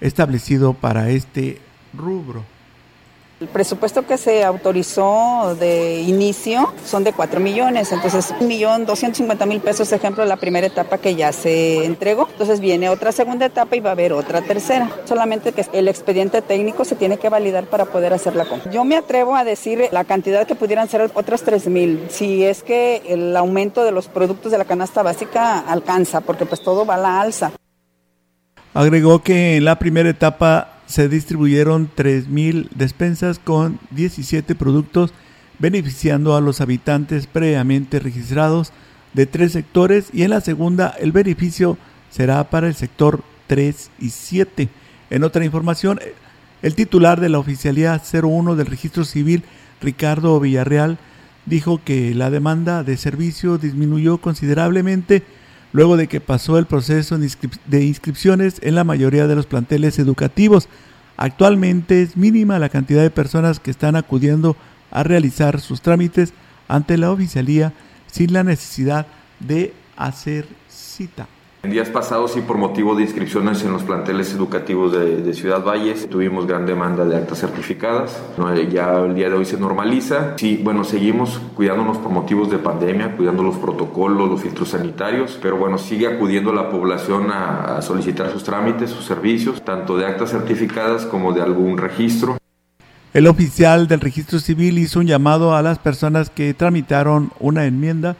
establecido 0.00 0.74
para 0.74 1.10
este 1.10 1.60
rubro. 1.94 2.44
El 3.40 3.46
presupuesto 3.46 4.04
que 4.04 4.18
se 4.18 4.42
autorizó 4.42 5.54
de 5.60 6.00
inicio 6.00 6.72
son 6.84 7.04
de 7.04 7.12
4 7.12 7.38
millones, 7.38 7.92
entonces 7.92 8.34
1 8.40 8.48
millón 8.48 8.84
250 8.84 9.46
mil 9.46 9.60
pesos, 9.60 9.92
ejemplo, 9.92 10.24
la 10.24 10.38
primera 10.38 10.66
etapa 10.66 10.98
que 10.98 11.14
ya 11.14 11.32
se 11.32 11.84
entregó. 11.84 12.26
Entonces 12.32 12.58
viene 12.58 12.88
otra 12.88 13.12
segunda 13.12 13.46
etapa 13.46 13.76
y 13.76 13.80
va 13.80 13.90
a 13.90 13.92
haber 13.92 14.12
otra 14.12 14.42
tercera. 14.42 14.90
Solamente 15.04 15.52
que 15.52 15.64
el 15.72 15.86
expediente 15.86 16.42
técnico 16.42 16.84
se 16.84 16.96
tiene 16.96 17.18
que 17.18 17.28
validar 17.28 17.66
para 17.66 17.84
poder 17.84 18.12
hacer 18.12 18.34
la 18.34 18.44
compra. 18.44 18.72
Yo 18.72 18.84
me 18.84 18.96
atrevo 18.96 19.36
a 19.36 19.44
decir 19.44 19.88
la 19.92 20.02
cantidad 20.02 20.44
que 20.44 20.56
pudieran 20.56 20.88
ser 20.88 21.08
otras 21.14 21.42
3 21.42 21.68
mil, 21.68 22.08
si 22.10 22.42
es 22.44 22.64
que 22.64 23.02
el 23.06 23.36
aumento 23.36 23.84
de 23.84 23.92
los 23.92 24.08
productos 24.08 24.50
de 24.50 24.58
la 24.58 24.64
canasta 24.64 25.04
básica 25.04 25.60
alcanza, 25.60 26.22
porque 26.22 26.44
pues 26.44 26.60
todo 26.60 26.84
va 26.84 26.96
a 26.96 26.98
la 26.98 27.20
alza. 27.20 27.52
Agregó 28.74 29.22
que 29.22 29.56
en 29.56 29.64
la 29.64 29.78
primera 29.78 30.10
etapa 30.10 30.78
se 30.86 31.08
distribuyeron 31.08 31.90
3.000 31.96 32.68
despensas 32.70 33.38
con 33.38 33.78
17 33.90 34.54
productos 34.54 35.12
beneficiando 35.58 36.36
a 36.36 36.40
los 36.40 36.60
habitantes 36.60 37.26
previamente 37.26 37.98
registrados 37.98 38.72
de 39.12 39.26
tres 39.26 39.52
sectores 39.52 40.10
y 40.12 40.22
en 40.22 40.30
la 40.30 40.40
segunda 40.40 40.94
el 41.00 41.12
beneficio 41.12 41.76
será 42.10 42.48
para 42.50 42.68
el 42.68 42.74
sector 42.74 43.22
3 43.46 43.90
y 43.98 44.10
7. 44.10 44.68
En 45.10 45.24
otra 45.24 45.44
información, 45.44 45.98
el 46.62 46.74
titular 46.74 47.20
de 47.20 47.28
la 47.28 47.38
oficialía 47.38 48.00
01 48.12 48.56
del 48.56 48.66
registro 48.66 49.04
civil, 49.04 49.42
Ricardo 49.80 50.38
Villarreal, 50.38 50.98
dijo 51.46 51.80
que 51.82 52.14
la 52.14 52.30
demanda 52.30 52.84
de 52.84 52.96
servicio 52.96 53.58
disminuyó 53.58 54.18
considerablemente 54.18 55.22
luego 55.72 55.96
de 55.96 56.06
que 56.08 56.20
pasó 56.20 56.58
el 56.58 56.66
proceso 56.66 57.18
de 57.18 57.84
inscripciones 57.84 58.56
en 58.62 58.74
la 58.74 58.84
mayoría 58.84 59.26
de 59.26 59.36
los 59.36 59.46
planteles 59.46 59.98
educativos. 59.98 60.68
Actualmente 61.16 62.02
es 62.02 62.16
mínima 62.16 62.58
la 62.58 62.68
cantidad 62.68 63.02
de 63.02 63.10
personas 63.10 63.60
que 63.60 63.70
están 63.70 63.96
acudiendo 63.96 64.56
a 64.90 65.02
realizar 65.02 65.60
sus 65.60 65.82
trámites 65.82 66.32
ante 66.68 66.96
la 66.96 67.10
oficialía 67.10 67.72
sin 68.06 68.32
la 68.32 68.44
necesidad 68.44 69.06
de 69.40 69.74
hacer 69.96 70.46
cita. 70.68 71.28
En 71.60 71.72
días 71.72 71.88
pasados 71.88 72.36
y 72.36 72.40
por 72.40 72.56
motivo 72.56 72.94
de 72.94 73.02
inscripciones 73.02 73.64
en 73.64 73.72
los 73.72 73.82
planteles 73.82 74.32
educativos 74.32 74.92
de, 74.92 75.34
Ciudad 75.34 75.64
Valles 75.64 76.08
tuvimos 76.08 76.46
gran 76.46 76.66
demanda 76.66 77.04
de 77.04 77.16
actas 77.16 77.40
certificadas. 77.40 78.16
Ya 78.70 79.00
el 79.00 79.14
día 79.16 79.28
de 79.28 79.34
hoy 79.34 79.44
se 79.44 79.58
normaliza. 79.58 80.34
Sí, 80.36 80.60
bueno, 80.62 80.84
seguimos 80.84 81.40
cuidándonos 81.56 81.98
por 81.98 82.12
motivos 82.12 82.48
de 82.48 82.58
pandemia, 82.58 83.16
cuidando 83.16 83.42
los 83.42 83.56
protocolos, 83.56 84.30
los 84.30 84.40
filtros 84.40 84.68
sanitarios, 84.68 85.36
pero 85.42 85.56
bueno, 85.56 85.78
sigue 85.78 86.06
acudiendo 86.06 86.52
la 86.52 86.70
población 86.70 87.32
a 87.32 87.82
solicitar 87.82 88.30
sus 88.30 88.44
trámites, 88.44 88.90
sus 88.90 89.04
servicios, 89.04 89.64
tanto 89.64 89.96
de 89.96 90.06
actas 90.06 90.30
certificadas 90.30 91.06
como 91.06 91.32
de 91.32 91.42
algún 91.42 91.76
registro. 91.76 92.38
El 93.12 93.26
oficial 93.26 93.88
del 93.88 94.00
registro 94.00 94.38
civil 94.38 94.78
hizo 94.78 95.00
un 95.00 95.06
llamado 95.06 95.56
a 95.56 95.62
las 95.62 95.80
personas 95.80 96.30
que 96.30 96.54
tramitaron 96.54 97.32
una 97.40 97.64
enmienda 97.64 98.14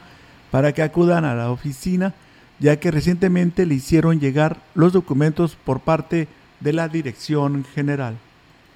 para 0.51 0.73
que 0.73 0.83
acudan 0.83 1.25
a 1.25 1.37
la 1.37 1.53
oficina 1.53 2.15
ya 2.59 2.79
que 2.81 2.91
recientemente 2.91 3.67
le 3.67 3.75
hicieron 3.75 4.21
llegar 4.21 4.59
los 4.75 4.93
documentos 4.93 5.57
por 5.65 5.81
parte 5.81 6.29
de 6.61 6.73
la 6.73 6.89
Dirección 6.89 7.65
General. 7.75 8.17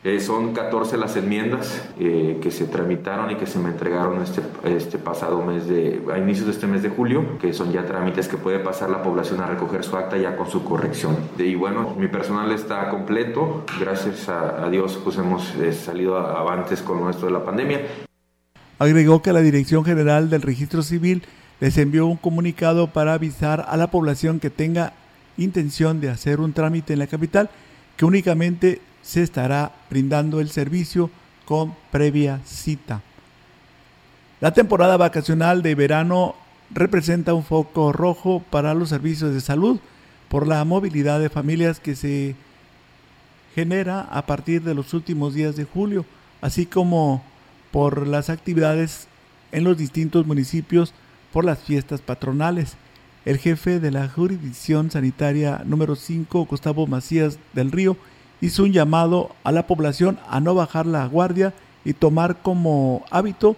Eh, 0.04 0.18
son 0.18 0.52
14 0.52 0.96
las 0.96 1.14
enmiendas 1.14 1.80
eh, 2.00 2.40
que 2.42 2.50
se 2.50 2.64
tramitaron 2.64 3.30
y 3.30 3.36
que 3.36 3.46
se 3.46 3.60
me 3.60 3.68
entregaron 3.68 4.20
este, 4.20 4.42
este 4.64 4.98
pasado 4.98 5.44
mes 5.44 5.68
de, 5.68 6.02
a 6.12 6.18
inicios 6.18 6.46
de 6.46 6.52
este 6.52 6.66
mes 6.66 6.82
de 6.82 6.88
julio, 6.88 7.38
que 7.38 7.52
son 7.52 7.70
ya 7.70 7.86
trámites 7.86 8.26
que 8.26 8.36
puede 8.36 8.58
pasar 8.58 8.90
la 8.90 9.00
población 9.00 9.40
a 9.40 9.46
recoger 9.46 9.84
su 9.84 9.96
acta 9.96 10.16
ya 10.16 10.36
con 10.36 10.50
su 10.50 10.64
corrección. 10.64 11.16
Y 11.38 11.54
bueno, 11.54 11.94
mi 11.96 12.08
personal 12.08 12.50
está 12.50 12.88
completo, 12.90 13.64
gracias 13.78 14.28
a, 14.28 14.68
Dios 14.70 14.98
pues 15.04 15.18
hemos 15.18 15.54
eh, 15.56 15.72
salido 15.72 16.18
avantes 16.18 16.82
con 16.82 17.08
esto 17.08 17.26
de 17.26 17.32
la 17.32 17.44
pandemia. 17.44 17.82
Agregó 18.80 19.22
que 19.22 19.32
la 19.32 19.40
Dirección 19.40 19.84
General 19.84 20.28
del 20.28 20.42
Registro 20.42 20.82
Civil 20.82 21.22
les 21.62 21.78
envió 21.78 22.08
un 22.08 22.16
comunicado 22.16 22.88
para 22.88 23.14
avisar 23.14 23.64
a 23.68 23.76
la 23.76 23.86
población 23.86 24.40
que 24.40 24.50
tenga 24.50 24.94
intención 25.36 26.00
de 26.00 26.10
hacer 26.10 26.40
un 26.40 26.52
trámite 26.52 26.92
en 26.92 26.98
la 26.98 27.06
capital 27.06 27.50
que 27.96 28.04
únicamente 28.04 28.80
se 29.00 29.22
estará 29.22 29.70
brindando 29.88 30.40
el 30.40 30.50
servicio 30.50 31.08
con 31.44 31.72
previa 31.92 32.40
cita. 32.44 33.00
La 34.40 34.52
temporada 34.52 34.96
vacacional 34.96 35.62
de 35.62 35.76
verano 35.76 36.34
representa 36.70 37.32
un 37.32 37.44
foco 37.44 37.92
rojo 37.92 38.42
para 38.50 38.74
los 38.74 38.88
servicios 38.88 39.32
de 39.32 39.40
salud 39.40 39.78
por 40.28 40.48
la 40.48 40.64
movilidad 40.64 41.20
de 41.20 41.30
familias 41.30 41.78
que 41.78 41.94
se 41.94 42.34
genera 43.54 44.00
a 44.10 44.26
partir 44.26 44.62
de 44.62 44.74
los 44.74 44.94
últimos 44.94 45.32
días 45.32 45.54
de 45.54 45.64
julio, 45.64 46.06
así 46.40 46.66
como 46.66 47.22
por 47.70 48.08
las 48.08 48.30
actividades 48.30 49.06
en 49.52 49.62
los 49.62 49.78
distintos 49.78 50.26
municipios 50.26 50.92
por 51.32 51.44
las 51.44 51.58
fiestas 51.58 52.00
patronales. 52.00 52.76
El 53.24 53.38
jefe 53.38 53.80
de 53.80 53.90
la 53.90 54.08
jurisdicción 54.08 54.90
sanitaria 54.90 55.62
número 55.64 55.96
5, 55.96 56.44
Gustavo 56.46 56.86
Macías 56.86 57.38
del 57.52 57.72
Río, 57.72 57.96
hizo 58.40 58.64
un 58.64 58.72
llamado 58.72 59.34
a 59.44 59.52
la 59.52 59.66
población 59.66 60.18
a 60.28 60.40
no 60.40 60.54
bajar 60.54 60.86
la 60.86 61.06
guardia 61.06 61.54
y 61.84 61.94
tomar 61.94 62.42
como 62.42 63.04
hábito 63.10 63.56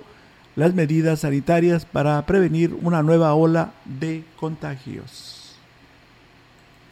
las 0.57 0.75
medidas 0.75 1.21
sanitarias 1.21 1.85
para 1.85 2.25
prevenir 2.27 2.77
una 2.83 3.03
nueva 3.03 3.35
ola 3.35 3.73
de 3.85 4.25
contagios. 4.37 5.34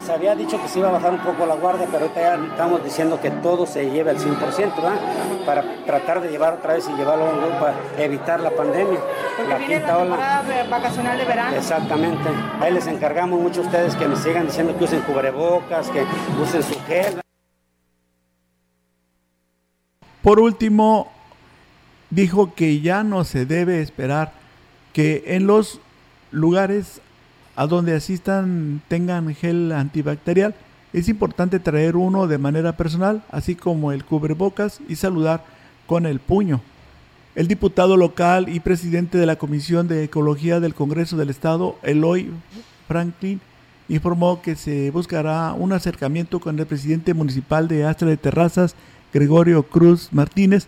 Se 0.05 0.11
había 0.11 0.35
dicho 0.35 0.61
que 0.61 0.67
se 0.67 0.79
iba 0.79 0.89
a 0.89 0.91
bajar 0.91 1.13
un 1.13 1.19
poco 1.19 1.45
la 1.45 1.55
guardia, 1.55 1.87
pero 1.89 2.05
ahorita 2.05 2.19
ya 2.19 2.35
estamos 2.35 2.83
diciendo 2.83 3.21
que 3.21 3.31
todo 3.31 3.65
se 3.65 3.89
lleve 3.89 4.09
al 4.09 4.17
100%, 4.17 4.75
¿verdad? 4.75 4.99
Para 5.45 5.63
tratar 5.85 6.21
de 6.21 6.29
llevar 6.29 6.55
otra 6.55 6.73
vez 6.73 6.89
y 6.89 6.97
llevarlo 6.97 7.25
a 7.25 7.29
un 7.29 7.39
grupo 7.39 7.59
para 7.59 7.75
evitar 7.97 8.41
la 8.41 8.51
pandemia. 8.51 8.99
Porque 9.37 9.49
la 9.49 9.57
viene 9.59 9.79
la 9.79 9.97
temporada 9.97 10.65
vacacional 10.69 11.17
de 11.17 11.25
verano. 11.25 11.55
Exactamente. 11.55 12.29
Ahí 12.59 12.73
les 12.73 12.85
encargamos 12.87 13.39
mucho 13.39 13.61
a 13.61 13.63
ustedes 13.63 13.95
que 13.95 14.07
me 14.07 14.17
sigan 14.17 14.45
diciendo 14.45 14.77
que 14.77 14.83
usen 14.83 15.01
cubrebocas, 15.01 15.89
que 15.89 16.05
usen 16.41 16.63
su 16.63 16.77
gel. 16.81 17.21
Por 20.21 20.41
último, 20.41 21.11
dijo 22.09 22.53
que 22.53 22.81
ya 22.81 23.03
no 23.03 23.23
se 23.23 23.45
debe 23.45 23.81
esperar 23.81 24.33
que 24.91 25.23
en 25.27 25.47
los 25.47 25.79
lugares 26.31 27.01
a 27.55 27.67
donde 27.67 27.95
asistan 27.95 28.81
tengan 28.87 29.33
gel 29.35 29.71
antibacterial. 29.71 30.55
Es 30.91 31.09
importante 31.09 31.59
traer 31.59 31.95
uno 31.95 32.27
de 32.27 32.37
manera 32.37 32.77
personal, 32.77 33.23
así 33.31 33.55
como 33.55 33.91
el 33.91 34.05
cubrebocas 34.05 34.79
y 34.87 34.95
saludar 34.95 35.43
con 35.87 36.05
el 36.05 36.19
puño. 36.19 36.61
El 37.35 37.47
diputado 37.47 37.97
local 37.97 38.47
y 38.47 38.59
presidente 38.59 39.17
de 39.17 39.25
la 39.25 39.37
Comisión 39.37 39.87
de 39.87 40.03
Ecología 40.03 40.59
del 40.59 40.75
Congreso 40.75 41.17
del 41.17 41.31
Estado, 41.31 41.77
Eloy 41.81 42.29
Franklin, 42.87 43.41
informó 43.89 44.41
que 44.41 44.55
se 44.55 44.91
buscará 44.91 45.53
un 45.53 45.73
acercamiento 45.73 46.39
con 46.39 46.59
el 46.59 46.65
presidente 46.67 47.13
municipal 47.13 47.67
de 47.67 47.85
Astra 47.85 48.07
de 48.07 48.17
Terrazas, 48.17 48.75
Gregorio 49.11 49.63
Cruz 49.63 50.09
Martínez, 50.11 50.67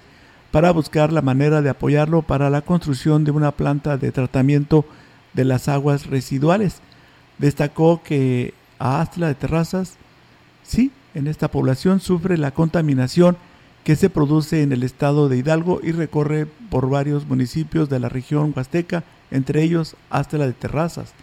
para 0.52 0.72
buscar 0.72 1.12
la 1.12 1.22
manera 1.22 1.62
de 1.62 1.70
apoyarlo 1.70 2.22
para 2.22 2.50
la 2.50 2.62
construcción 2.62 3.24
de 3.26 3.32
una 3.32 3.52
planta 3.52 3.98
de 3.98 4.12
tratamiento 4.12 4.86
de 5.36 5.46
las 5.46 5.68
aguas 5.68 6.08
residuales. 6.08 6.78
Destacó 7.38 8.02
que 8.04 8.54
a 8.80 9.02
Astla 9.02 9.28
de 9.28 9.36
Terrazas, 9.36 9.96
sí, 10.64 10.92
en 11.14 11.28
esta 11.28 11.50
población 11.50 12.00
sufre 12.00 12.38
la 12.38 12.52
contaminación 12.52 13.38
que 13.84 13.96
se 13.96 14.10
produce 14.10 14.64
en 14.64 14.72
el 14.72 14.84
estado 14.84 15.30
de 15.30 15.38
Hidalgo 15.38 15.80
y 15.84 15.92
recorre 15.92 16.48
por 16.70 16.90
varios 16.90 17.28
municipios 17.28 17.90
de 17.90 18.00
la 18.00 18.10
región 18.10 18.54
huasteca, 18.56 19.04
entre 19.32 19.62
ellos 19.62 19.96
Astla 20.10 20.48
de 20.48 20.54
Terrazas 20.54 21.14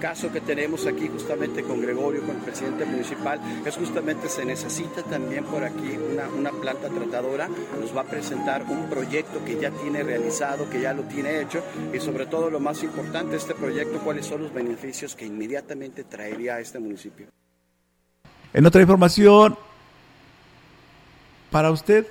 caso 0.00 0.32
que 0.32 0.40
tenemos 0.40 0.86
aquí 0.86 1.08
justamente 1.08 1.62
con 1.62 1.80
Gregorio, 1.80 2.22
con 2.22 2.36
el 2.36 2.42
presidente 2.42 2.84
municipal, 2.84 3.40
es 3.64 3.76
justamente 3.76 4.28
se 4.28 4.44
necesita 4.44 5.02
también 5.02 5.44
por 5.44 5.62
aquí 5.62 5.96
una, 6.12 6.28
una 6.28 6.50
planta 6.50 6.88
tratadora, 6.88 7.48
nos 7.78 7.96
va 7.96 8.00
a 8.00 8.04
presentar 8.04 8.64
un 8.64 8.88
proyecto 8.88 9.44
que 9.44 9.60
ya 9.60 9.70
tiene 9.70 10.02
realizado, 10.02 10.68
que 10.68 10.80
ya 10.80 10.92
lo 10.92 11.02
tiene 11.02 11.40
hecho 11.40 11.62
y 11.92 12.00
sobre 12.00 12.26
todo 12.26 12.50
lo 12.50 12.58
más 12.58 12.82
importante, 12.82 13.36
este 13.36 13.54
proyecto, 13.54 14.00
cuáles 14.00 14.26
son 14.26 14.42
los 14.42 14.52
beneficios 14.52 15.14
que 15.14 15.26
inmediatamente 15.26 16.04
traería 16.04 16.54
a 16.56 16.60
este 16.60 16.78
municipio. 16.78 17.26
En 18.52 18.66
otra 18.66 18.80
información, 18.80 19.56
para 21.50 21.70
usted, 21.70 22.06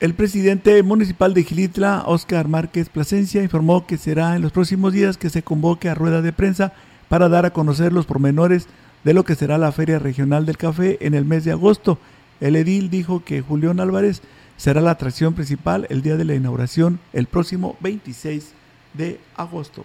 el 0.00 0.14
presidente 0.14 0.80
municipal 0.84 1.34
de 1.34 1.42
Gilitla, 1.42 2.04
Óscar 2.06 2.46
Márquez 2.46 2.88
Plasencia, 2.88 3.42
informó 3.42 3.84
que 3.84 3.96
será 3.98 4.36
en 4.36 4.42
los 4.42 4.52
próximos 4.52 4.92
días 4.92 5.18
que 5.18 5.28
se 5.28 5.42
convoque 5.42 5.88
a 5.88 5.94
rueda 5.94 6.22
de 6.22 6.32
prensa 6.32 6.72
para 7.08 7.28
dar 7.28 7.46
a 7.46 7.52
conocer 7.52 7.92
los 7.92 8.06
pormenores 8.06 8.68
de 9.02 9.12
lo 9.12 9.24
que 9.24 9.34
será 9.34 9.58
la 9.58 9.72
Feria 9.72 9.98
Regional 9.98 10.46
del 10.46 10.56
Café 10.56 10.98
en 11.00 11.14
el 11.14 11.24
mes 11.24 11.44
de 11.44 11.50
agosto. 11.50 11.98
El 12.40 12.54
edil 12.54 12.90
dijo 12.90 13.24
que 13.24 13.40
Julián 13.40 13.80
Álvarez 13.80 14.22
será 14.56 14.80
la 14.80 14.92
atracción 14.92 15.34
principal 15.34 15.86
el 15.90 16.02
día 16.02 16.16
de 16.16 16.24
la 16.24 16.34
inauguración 16.34 17.00
el 17.12 17.26
próximo 17.26 17.76
26 17.80 18.52
de 18.94 19.18
agosto 19.36 19.84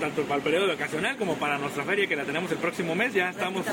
tanto 0.00 0.22
para 0.22 0.36
el 0.36 0.42
periodo 0.42 0.66
vacacional 0.66 1.16
como 1.16 1.34
para 1.34 1.58
nuestra 1.58 1.84
feria 1.84 2.06
que 2.06 2.16
la 2.16 2.24
tenemos 2.24 2.50
el 2.50 2.58
próximo 2.58 2.94
mes. 2.94 3.12
Ya 3.12 3.30
estamos, 3.30 3.64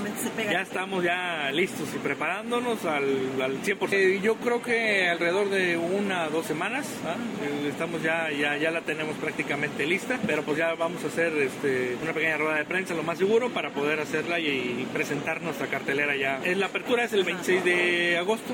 ya 0.52 0.62
estamos 0.62 1.04
ya 1.04 1.50
listos 1.52 1.88
y 1.96 1.98
preparándonos 1.98 2.86
al, 2.86 3.42
al 3.42 3.64
100%. 3.64 3.94
Eh, 3.94 4.20
yo 4.22 4.36
creo 4.36 4.62
que 4.62 5.10
alrededor 5.10 5.50
de 5.50 5.78
una 5.78 6.28
o 6.28 6.30
dos 6.30 6.46
semanas 6.46 6.86
¿ah? 7.06 7.16
eh, 7.44 7.70
estamos 7.70 8.04
ya, 8.04 8.30
ya, 8.32 8.58
ya 8.58 8.70
la 8.72 8.82
tenemos 8.82 9.16
prácticamente 9.16 9.86
lista, 9.86 10.20
pero 10.28 10.44
pues 10.44 10.58
ya 10.58 10.76
vamos 10.76 11.04
a 11.04 11.08
hacer 11.08 11.34
este, 11.38 11.98
una 12.04 12.14
pequeña 12.14 12.38
rueda 12.38 12.56
de 12.58 12.66
prensa 12.66 12.94
lo 12.94 13.04
más 13.04 13.18
seguro 13.18 13.50
para 13.50 13.72
poder 13.72 14.00
hacerla 14.00 14.40
y, 14.40 14.86
presentar 14.94 15.42
nuestra 15.42 15.68
cartelera 15.68 16.16
ya. 16.16 16.40
La 16.56 16.68
apertura 16.68 17.04
es 17.04 17.14
el 17.14 17.24
26 17.24 17.64
de 17.64 18.18
agosto. 18.18 18.54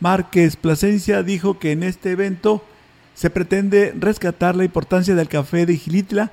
Márquez 0.00 0.56
Plasencia 0.56 1.22
dijo 1.22 1.58
que 1.58 1.72
en 1.72 1.82
este 1.82 2.12
evento 2.12 2.64
se 3.14 3.28
pretende 3.28 3.92
rescatar 3.98 4.56
la 4.56 4.64
importancia 4.64 5.14
del 5.14 5.28
café 5.28 5.66
de 5.66 5.76
Gilitla 5.76 6.32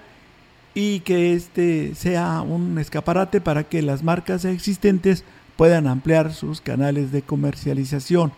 y 0.80 1.00
que 1.00 1.34
este 1.34 1.96
sea 1.96 2.44
un 2.44 2.78
escaparate 2.78 3.42
para 3.42 3.64
que 3.64 3.82
las 3.82 4.04
marcas 4.04 4.46
existentes 4.46 5.24
puedan 5.56 5.88
ampliar 5.88 6.36
sus 6.36 6.62
canales 6.62 7.12
de 7.12 7.24
comercialización. 7.24 8.32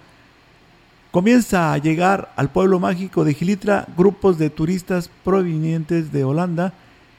Comienza 1.11 1.73
a 1.73 1.77
llegar 1.79 2.31
al 2.37 2.49
pueblo 2.49 2.79
mágico 2.79 3.25
de 3.25 3.33
Gilitra 3.33 3.85
grupos 3.97 4.37
de 4.37 4.49
turistas 4.49 5.11
provenientes 5.25 6.13
de 6.13 6.23
Holanda 6.23 6.71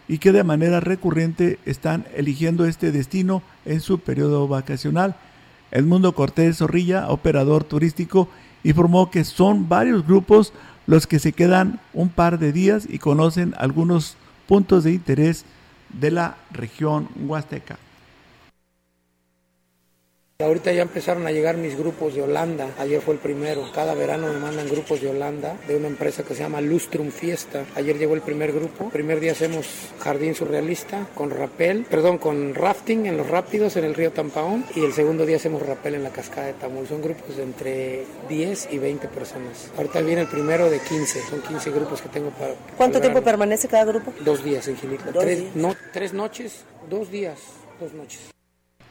y 0.09 0.17
que 0.17 0.33
de 0.33 0.43
manera 0.43 0.81
recurrente 0.81 1.59
están 1.67 2.07
eligiendo 2.17 2.65
este 2.65 2.91
destino 2.91 3.43
en 3.67 3.83
su 3.83 3.99
periodo 3.99 4.49
vacacional. 4.49 5.17
Edmundo 5.71 6.15
Cortés 6.15 6.57
Zorrilla, 6.57 7.11
operador 7.11 7.65
turístico, 7.65 8.31
informó 8.65 9.11
que 9.11 9.25
son 9.25 9.69
varios 9.69 10.07
grupos 10.07 10.55
los 10.87 11.07
que 11.07 11.19
se 11.19 11.35
quedan 11.35 11.79
un 11.93 12.09
par 12.09 12.39
de 12.39 12.53
días 12.53 12.87
y 12.89 12.99
conocen 12.99 13.55
algunos 13.59 14.17
puntos 14.51 14.83
de 14.83 14.91
interés 14.91 15.45
de 15.91 16.11
la 16.11 16.37
región 16.51 17.09
huasteca. 17.25 17.79
Ahorita 20.41 20.73
ya 20.73 20.83
empezaron 20.83 21.27
a 21.27 21.33
llegar 21.33 21.57
mis 21.57 21.77
grupos 21.77 22.15
de 22.15 22.23
Holanda. 22.23 22.71
Ayer 22.79 23.01
fue 23.01 23.15
el 23.15 23.21
primero. 23.21 23.71
Cada 23.75 23.95
verano 23.95 24.29
me 24.33 24.39
mandan 24.39 24.69
grupos 24.69 25.01
de 25.01 25.09
Holanda 25.09 25.57
de 25.69 25.77
una 25.77 25.89
empresa 25.89 26.23
que 26.23 26.35
se 26.35 26.43
llama 26.43 26.61
Lustrum 26.61 27.11
Fiesta. 27.11 27.65
Ayer 27.75 27.99
llegó 27.99 28.15
el 28.15 28.23
primer 28.23 28.53
grupo. 28.53 28.85
El 28.87 28.91
primer 28.91 29.21
día 29.21 29.33
hacemos 29.33 29.67
jardín 30.01 30.35
surrealista 30.35 31.07
con 31.15 31.31
rapel, 31.31 31.85
perdón, 31.89 32.19
con 32.19 32.55
rafting 32.55 33.07
en 33.07 33.17
los 33.17 33.29
rápidos 33.29 33.77
en 33.77 33.85
el 33.85 33.95
río 33.95 34.13
Tampaón. 34.13 34.65
Y 34.75 34.85
el 34.85 34.93
segundo 34.93 35.27
día 35.27 35.37
hacemos 35.37 35.65
rapel 35.67 35.95
en 35.97 36.03
la 36.03 36.11
cascada 36.11 36.47
de 36.47 36.53
Tamul. 36.55 36.87
Son 36.89 37.03
grupos 37.03 37.37
de 37.37 37.43
entre 37.43 38.05
10 38.29 38.69
y 38.73 38.79
20 38.79 39.09
personas. 39.09 39.71
Ahorita 39.77 40.01
viene 40.01 40.23
el 40.23 40.29
primero 40.29 40.71
de 40.71 40.81
15. 40.81 41.23
Son 41.29 41.43
15 41.43 41.71
grupos 41.71 42.01
que 42.01 42.09
tengo 42.09 42.31
para. 42.31 42.55
¿Cuánto 42.77 43.01
tiempo 43.01 43.21
permanece 43.23 43.69
cada 43.69 43.85
grupo? 43.85 44.13
Dos 44.25 44.43
días 44.43 44.67
en 44.69 44.77
Gilitla. 44.77 45.13
Tres, 45.13 45.55
No, 45.55 45.77
tres 45.93 46.13
noches, 46.13 46.65
dos 46.89 47.11
días, 47.11 47.39
dos 47.79 47.93
noches. 47.93 48.31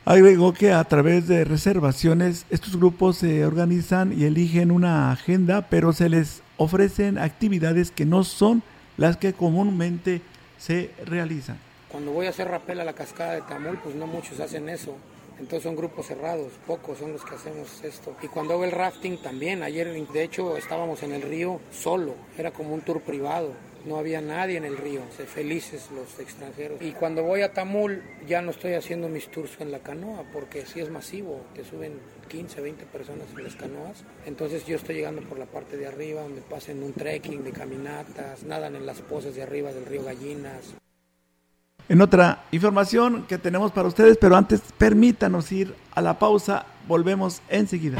Agregó 0.09 0.53
que 0.55 0.71
a 0.71 0.83
través 0.85 1.27
de 1.27 1.43
reservaciones 1.43 2.47
estos 2.49 2.75
grupos 2.77 3.17
se 3.17 3.45
organizan 3.45 4.11
y 4.11 4.23
eligen 4.23 4.71
una 4.71 5.11
agenda, 5.11 5.69
pero 5.69 5.93
se 5.93 6.09
les 6.09 6.41
ofrecen 6.57 7.19
actividades 7.19 7.91
que 7.91 8.05
no 8.05 8.23
son 8.23 8.63
las 8.97 9.17
que 9.17 9.33
comúnmente 9.33 10.23
se 10.57 10.89
realizan. 11.05 11.59
Cuando 11.89 12.11
voy 12.11 12.25
a 12.25 12.31
hacer 12.31 12.47
rapel 12.47 12.79
a 12.79 12.85
la 12.85 12.93
cascada 12.93 13.33
de 13.33 13.43
Tamul, 13.43 13.77
pues 13.83 13.93
no 13.93 14.07
muchos 14.07 14.39
hacen 14.39 14.67
eso. 14.69 14.95
Entonces 15.33 15.61
son 15.61 15.75
grupos 15.75 16.07
cerrados, 16.07 16.53
pocos 16.65 16.97
son 16.97 17.13
los 17.13 17.23
que 17.23 17.35
hacemos 17.35 17.83
esto. 17.83 18.15
Y 18.23 18.29
cuando 18.29 18.55
hago 18.55 18.65
el 18.65 18.71
rafting 18.71 19.21
también, 19.21 19.61
ayer 19.61 19.93
de 20.11 20.23
hecho 20.23 20.57
estábamos 20.57 21.03
en 21.03 21.11
el 21.11 21.21
río 21.21 21.61
solo, 21.71 22.15
era 22.35 22.49
como 22.49 22.73
un 22.73 22.81
tour 22.81 22.99
privado 23.01 23.53
no 23.85 23.97
había 23.97 24.21
nadie 24.21 24.57
en 24.57 24.65
el 24.65 24.77
río, 24.77 25.01
felices 25.09 25.89
los 25.93 26.19
extranjeros. 26.19 26.81
Y 26.81 26.91
cuando 26.91 27.23
voy 27.23 27.41
a 27.41 27.53
Tamul 27.53 28.01
ya 28.27 28.41
no 28.41 28.51
estoy 28.51 28.73
haciendo 28.73 29.09
mis 29.09 29.29
tours 29.29 29.57
en 29.59 29.71
la 29.71 29.79
canoa, 29.79 30.23
porque 30.31 30.65
si 30.65 30.79
es 30.79 30.89
masivo, 30.89 31.41
te 31.53 31.63
suben 31.63 31.93
15, 32.27 32.61
20 32.61 32.85
personas 32.85 33.25
en 33.35 33.43
las 33.43 33.55
canoas. 33.55 34.03
Entonces 34.25 34.65
yo 34.65 34.75
estoy 34.75 34.95
llegando 34.95 35.21
por 35.21 35.39
la 35.39 35.45
parte 35.45 35.77
de 35.77 35.87
arriba, 35.87 36.21
donde 36.21 36.41
pasen 36.41 36.83
un 36.83 36.93
trekking 36.93 37.43
de 37.43 37.51
caminatas, 37.51 38.43
nadan 38.43 38.75
en 38.75 38.85
las 38.85 39.01
pozas 39.01 39.35
de 39.35 39.43
arriba 39.43 39.71
del 39.71 39.85
río 39.85 40.03
Gallinas. 40.03 40.75
En 41.87 42.01
otra 42.01 42.45
información 42.51 43.25
que 43.27 43.39
tenemos 43.39 43.71
para 43.71 43.87
ustedes, 43.87 44.17
pero 44.17 44.35
antes 44.35 44.61
permítanos 44.77 45.51
ir 45.51 45.73
a 45.95 46.01
la 46.01 46.19
pausa 46.19 46.67
Volvemos 46.87 47.43
enseguida. 47.49 47.99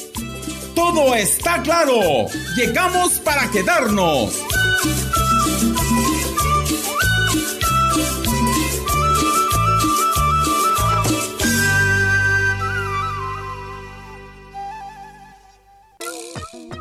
Todo 0.83 1.13
está 1.13 1.61
claro. 1.61 2.25
Llegamos 2.55 3.19
para 3.19 3.51
quedarnos. 3.51 4.35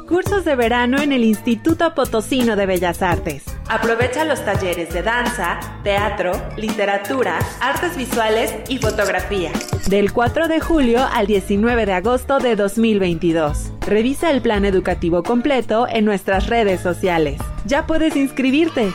Cursos 0.08 0.46
de 0.46 0.56
verano 0.56 0.98
en 0.98 1.12
el 1.12 1.22
Instituto 1.22 1.94
Potosino 1.94 2.56
de 2.56 2.64
Bellas 2.64 3.02
Artes. 3.02 3.49
Aprovecha 3.70 4.24
los 4.24 4.44
talleres 4.44 4.92
de 4.92 5.00
danza, 5.00 5.60
teatro, 5.84 6.32
literatura, 6.56 7.38
artes 7.60 7.96
visuales 7.96 8.52
y 8.68 8.78
fotografía. 8.78 9.52
Del 9.86 10.12
4 10.12 10.48
de 10.48 10.58
julio 10.58 11.06
al 11.12 11.28
19 11.28 11.86
de 11.86 11.92
agosto 11.92 12.40
de 12.40 12.56
2022. 12.56 13.70
Revisa 13.86 14.32
el 14.32 14.42
plan 14.42 14.64
educativo 14.64 15.22
completo 15.22 15.86
en 15.88 16.04
nuestras 16.04 16.48
redes 16.48 16.80
sociales. 16.80 17.40
Ya 17.64 17.86
puedes 17.86 18.16
inscribirte. 18.16 18.92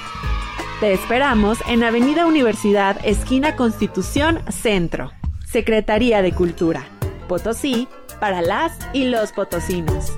Te 0.81 0.91
esperamos 0.91 1.59
en 1.69 1.81
Avenida 1.85 2.25
Universidad, 2.25 2.97
esquina 3.05 3.55
Constitución, 3.55 4.41
Centro. 4.49 5.13
Secretaría 5.45 6.21
de 6.21 6.33
Cultura. 6.33 6.83
Potosí, 7.29 7.87
para 8.19 8.41
las 8.41 8.77
y 8.91 9.05
los 9.05 9.31
potosinos. 9.31 10.11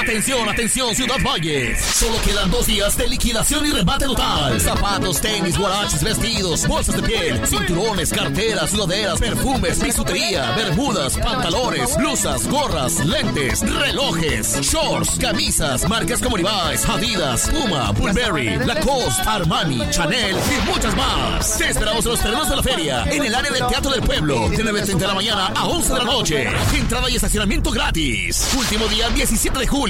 Atención, 0.00 0.48
atención, 0.48 0.94
Ciudad 0.94 1.16
Valles. 1.22 1.78
Solo 1.78 2.18
quedan 2.22 2.50
dos 2.50 2.66
días 2.66 2.96
de 2.96 3.06
liquidación 3.06 3.66
y 3.66 3.70
remate 3.70 4.06
total. 4.06 4.58
Zapatos, 4.58 5.20
tenis, 5.20 5.58
guaraches, 5.58 6.02
vestidos, 6.02 6.66
bolsas 6.66 6.96
de 6.96 7.02
piel, 7.02 7.46
cinturones, 7.46 8.10
carteras, 8.10 8.70
sudaderas, 8.70 9.20
perfumes, 9.20 9.78
bisutería, 9.82 10.52
bermudas, 10.52 11.18
pantalones, 11.18 11.94
blusas, 11.98 12.48
gorras, 12.48 13.04
lentes, 13.04 13.60
relojes, 13.60 14.58
shorts, 14.62 15.18
camisas, 15.18 15.86
marcas 15.86 16.20
como 16.22 16.38
Levi's, 16.38 16.88
Adidas, 16.88 17.50
Puma, 17.50 17.92
Burberry, 17.92 18.56
Lacoste, 18.56 19.22
Armani, 19.26 19.82
Chanel 19.90 20.34
y 20.34 20.70
muchas 20.70 20.96
más. 20.96 21.58
Te 21.58 21.68
esperamos 21.68 22.06
en 22.06 22.10
los 22.12 22.20
terrenos 22.20 22.48
de 22.48 22.56
la 22.56 22.62
feria, 22.62 23.04
en 23.04 23.22
el 23.22 23.34
área 23.34 23.52
del 23.52 23.66
Teatro 23.66 23.90
del 23.90 24.02
Pueblo, 24.02 24.48
de 24.48 24.64
9.30 24.64 24.96
de 24.96 25.06
la 25.06 25.14
mañana 25.14 25.46
a 25.54 25.66
11 25.66 25.92
de 25.92 25.98
la 25.98 26.04
noche. 26.04 26.48
Entrada 26.74 27.10
y 27.10 27.16
estacionamiento 27.16 27.70
gratis. 27.70 28.48
Último 28.56 28.86
día 28.88 29.10
17 29.10 29.58
de 29.58 29.66
julio. 29.66 29.89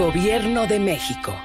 Gobierno 0.00 0.66
de 0.66 0.80
México. 0.80 1.36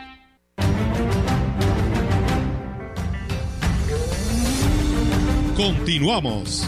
Continuamos. 5.57 6.65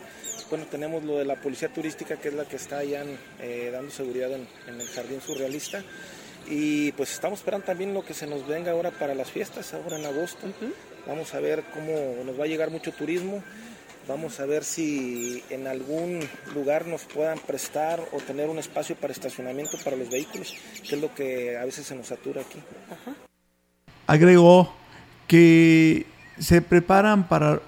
Bueno, 0.49 0.67
tenemos 0.71 1.03
lo 1.03 1.19
de 1.19 1.25
la 1.25 1.37
policía 1.37 1.73
turística, 1.73 2.17
que 2.17 2.29
es 2.29 2.35
la 2.35 2.45
que 2.45 2.57
está 2.57 2.79
allá 2.79 3.03
eh, 3.41 3.71
dando 3.73 3.91
seguridad 3.91 4.31
en, 4.33 4.47
en, 4.69 4.81
el 4.81 4.87
jardín 4.89 5.21
surrealista. 5.21 5.83
Y 6.49 6.93
pues 6.93 7.13
estamos 7.13 7.39
esperando 7.39 7.67
también 7.67 7.95
lo 7.95 8.05
que 8.05 8.15
se 8.15 8.27
nos 8.27 8.47
venga 8.47 8.73
ahora 8.73 8.91
para 8.91 9.15
las 9.15 9.31
fiestas, 9.31 9.75
ahora 9.75 9.99
en 9.99 10.07
agosto. 10.07 10.47
Vamos 11.07 11.35
a 11.35 11.41
ver 11.41 11.65
cómo 11.73 12.25
nos 12.25 12.39
va 12.39 12.45
a 12.45 12.47
llegar 12.47 12.71
mucho 12.71 12.93
turismo. 12.93 13.43
Vamos 14.07 14.39
a 14.41 14.47
ver 14.47 14.65
si 14.65 15.43
en 15.49 15.67
algún 15.67 16.21
lugar 16.55 16.87
nos 16.87 17.05
puedan 17.05 17.39
prestar 17.39 18.01
o 18.13 18.19
tener 18.19 18.51
un 18.51 18.59
espacio 18.59 18.97
para 18.97 19.13
estacionamiento 19.13 19.79
para 19.83 19.97
los 19.97 20.11
vehículos, 20.11 20.55
que 20.87 20.95
es 20.97 21.01
lo 21.01 21.15
que 21.15 21.57
a 21.57 21.65
veces 21.65 21.87
se 21.87 21.95
nos 21.95 22.09
satura 22.09 22.43
aquí. 22.43 22.59
Ajá. 22.91 23.17
Agregó 24.07 24.75
que 25.27 26.05
se 26.39 26.61
preparan 26.61 27.29
para 27.29 27.63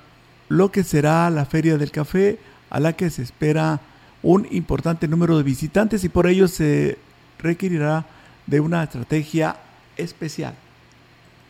lo 0.48 0.70
que 0.70 0.84
será 0.84 1.30
la 1.30 1.46
Feria 1.46 1.78
del 1.78 1.90
Café, 1.90 2.38
a 2.68 2.80
la 2.80 2.92
que 2.92 3.08
se 3.08 3.22
espera 3.22 3.80
un 4.22 4.46
importante 4.50 5.08
número 5.08 5.38
de 5.38 5.42
visitantes 5.42 6.04
y 6.04 6.08
por 6.08 6.26
ello 6.26 6.48
se 6.48 6.98
requerirá 7.38 8.04
de 8.46 8.60
una 8.60 8.84
estrategia 8.84 9.56
especial. 9.96 10.54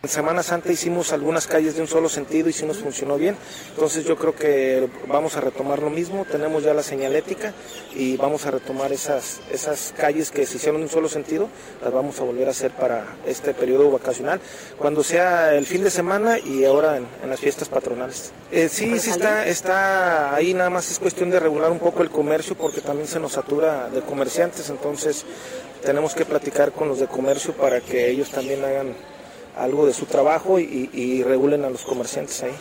En 0.03 0.11
Semana 0.11 0.45
Santa 0.45 0.71
hicimos 0.71 1.13
algunas 1.13 1.49
calles 1.49 1.75
de 1.75 1.81
un 1.81 1.89
solo 1.89 2.09
sentido 2.09 2.49
y 2.49 2.53
sí 2.53 2.65
nos 2.65 2.77
funcionó 2.77 3.17
bien. 3.17 3.35
Entonces 3.71 4.05
yo 4.05 4.15
creo 4.15 4.37
que 4.37 4.89
vamos 5.09 5.37
a 5.37 5.41
retomar 5.41 5.81
lo 5.81 5.91
mismo. 5.91 6.25
Tenemos 6.31 6.63
ya 6.63 6.75
la 6.75 6.85
señalética 6.85 7.53
y 7.93 8.17
vamos 8.17 8.47
a 8.47 8.53
retomar 8.53 8.93
esas, 8.93 9.41
esas 9.51 9.93
calles 9.97 10.31
que 10.31 10.47
se 10.47 10.59
hicieron 10.59 10.81
de 10.81 10.85
un 10.85 10.93
solo 10.93 11.09
sentido. 11.09 11.49
Las 11.83 11.93
vamos 11.93 12.21
a 12.21 12.23
volver 12.23 12.47
a 12.47 12.53
hacer 12.53 12.71
para 12.71 13.17
este 13.27 13.53
periodo 13.53 13.91
vacacional, 13.91 14.41
cuando 14.79 15.03
sea 15.03 15.55
el 15.57 15.67
fin 15.67 15.83
de 15.83 15.91
semana 15.91 16.39
y 16.39 16.65
ahora 16.65 16.99
en, 16.99 17.29
las 17.29 17.41
fiestas 17.41 17.69
patronales. 17.69 18.33
Eh, 18.53 18.69
sí, 18.69 19.01
sí 19.01 19.11
está, 19.11 19.45
está 19.45 20.37
ahí, 20.37 20.55
nada 20.55 20.71
más 20.71 20.89
es 20.89 21.01
cuestión 21.01 21.31
de 21.31 21.41
regular 21.41 21.73
un 21.73 21.81
poco 21.81 22.05
el 22.05 22.11
comercio 22.11 22.55
porque 22.55 22.81
también 22.81 23.09
se 23.09 23.19
nos 23.19 23.33
satura 23.33 23.89
de 23.89 24.03
comerciantes. 24.03 24.71
Entonces 24.71 25.25
tenemos 25.85 26.15
que 26.15 26.25
platicar 26.25 26.73
con 26.73 26.89
los 26.89 27.01
de 27.01 27.07
comercio 27.07 27.55
para 27.55 27.81
que 27.81 28.11
ellos 28.11 28.31
también 28.31 28.65
hagan 28.65 28.95
algo 29.57 29.87
de 29.87 29.93
su 29.93 30.07
trabajo 30.07 30.59
y, 30.59 31.23
regulen 31.23 31.65
a 31.65 31.71
los 31.71 31.83
comerciantes 31.83 32.43
ahí. 32.43 32.55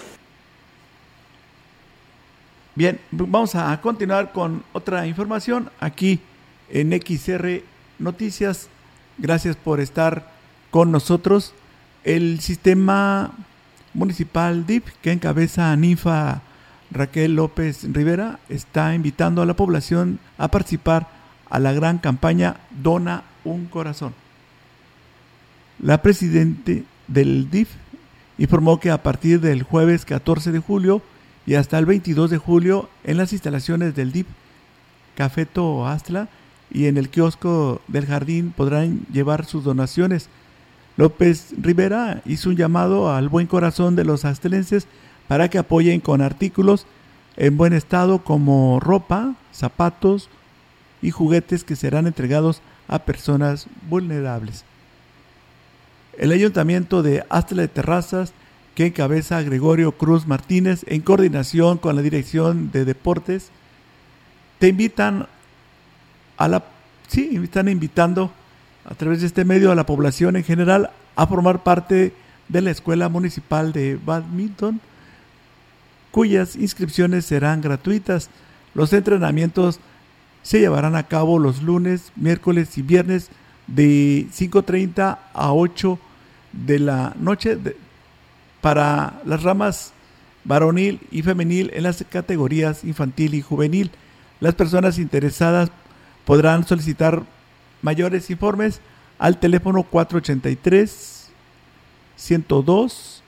Bien, 2.73 2.99
vamos 3.12 3.56
a 3.56 3.80
continuar 3.82 4.32
con 4.32 4.63
otra 4.73 5.08
información 5.08 5.69
aquí 5.80 6.19
en 6.69 6.91
XR 6.91 7.63
Noticias. 7.99 8.67
Gracias 9.17 9.56
por 9.56 9.80
estar 9.80 10.30
con 10.71 10.91
nosotros. 10.91 11.54
El 12.04 12.41
sistema 12.41 13.32
municipal 13.93 14.65
DIP 14.65 14.88
que 15.01 15.12
encabeza 15.12 15.75
Nifa 15.75 16.41
Raquel 16.91 17.36
López 17.36 17.86
Rivera 17.91 18.39
está 18.49 18.93
invitando 18.93 19.41
a 19.41 19.45
la 19.45 19.56
población 19.56 20.19
a 20.38 20.49
participar 20.49 21.08
a 21.49 21.60
la 21.60 21.73
gran 21.73 21.97
campaña 21.99 22.58
Dona 22.71 23.23
un 23.43 23.65
Corazón. 23.65 24.13
La 25.79 26.01
presidente 26.01 26.84
del 27.08 27.49
DIF 27.49 27.69
informó 28.38 28.79
que 28.79 28.91
a 28.91 29.03
partir 29.03 29.39
del 29.39 29.63
jueves 29.63 30.05
14 30.05 30.51
de 30.51 30.60
julio 30.60 31.01
y 31.45 31.55
hasta 31.55 31.77
el 31.77 31.86
22 31.86 32.29
de 32.29 32.38
julio 32.38 32.89
en 33.03 33.17
las 33.17 33.34
instalaciones 33.34 33.95
del 33.95 34.12
DIF 34.12 34.27
Cafeto 35.15 35.88
Astla 35.88 36.27
y 36.71 36.88
en 36.88 36.97
el 36.97 37.10
kiosco 37.10 37.81
del 37.88 38.05
jardín 38.05 38.53
podrán 38.55 39.05
llevar 39.12 39.45
sus 39.45 39.63
donaciones. 39.63 40.29
López 40.97 41.53
Rivera 41.58 42.21
hizo 42.25 42.49
un 42.49 42.55
llamado 42.55 43.13
al 43.13 43.29
buen 43.29 43.47
corazón 43.47 43.95
de 43.95 44.05
los 44.05 44.25
astelenses 44.25 44.88
para 45.27 45.49
que 45.49 45.58
apoyen 45.58 45.99
con 45.99 46.21
artículos 46.21 46.86
en 47.38 47.58
buen 47.58 47.73
estado 47.73 48.23
como 48.23 48.79
ropa, 48.79 49.36
zapatos 49.51 50.29
y 51.06 51.12
juguetes 51.12 51.63
que 51.63 51.76
serán 51.76 52.08
entregados 52.08 52.62
a 52.88 53.00
personas 53.00 53.68
vulnerables. 53.88 54.65
El 56.18 56.32
ayuntamiento 56.32 57.04
de 57.04 57.24
Astla 57.30 57.62
de 57.62 57.68
Terrazas, 57.68 58.34
que 58.74 58.88
encabeza 58.88 59.44
Gregorio 59.44 59.91
Cruz 59.91 60.26
Martínez 60.26 60.84
en 60.88 61.02
coordinación 61.02 61.78
con 61.78 61.96
la 61.96 62.02
Dirección 62.02 62.72
de 62.72 62.86
Deportes, 62.86 63.52
te 64.58 64.70
invitan 64.70 65.28
a 66.38 66.48
la 66.48 66.63
sí, 67.08 67.39
están 67.44 67.68
invitando 67.68 68.32
a 68.84 68.96
través 68.96 69.22
de 69.22 69.28
este 69.28 69.46
medio 69.46 69.72
a 69.72 69.76
la 69.76 69.86
población 69.86 70.36
en 70.38 70.44
general 70.44 70.89
a 71.15 71.28
formar 71.28 71.62
parte 71.62 72.13
de 72.48 72.62
la 72.62 72.72
Escuela 72.72 73.10
Municipal 73.10 73.74
de 73.74 74.00
Badminton, 74.04 74.82
cuyas 76.10 76.56
inscripciones 76.56 77.26
serán 77.26 77.62
gratuitas. 77.62 78.32
Los 78.74 78.91
entrenamientos 78.91 79.80
se 80.45 80.60
llevarán 80.60 80.95
a 80.95 81.08
cabo 81.08 81.39
los 81.39 81.63
lunes, 81.63 82.12
miércoles 82.15 82.77
y 82.77 82.84
viernes 82.84 83.29
de 83.65 84.27
5.30 84.31 85.17
a 85.34 85.53
8 85.53 85.99
de 86.53 86.77
la 86.77 87.15
noche 87.19 87.58
para 88.62 89.21
las 89.25 89.41
ramas 89.41 89.91
varonil 90.43 90.99
y 91.10 91.23
femenil 91.23 91.71
en 91.73 91.81
las 91.81 92.05
categorías 92.08 92.84
infantil 92.84 93.34
y 93.34 93.41
juvenil. 93.41 93.89
Las 94.39 94.53
personas 94.53 94.99
interesadas 94.99 95.71
podrán 96.25 96.63
solicitar 96.63 97.23
mayores 97.81 98.29
informes 98.29 98.81
al 99.17 99.39
teléfono 99.39 99.81
483 99.81 101.31
102 102.17 103.23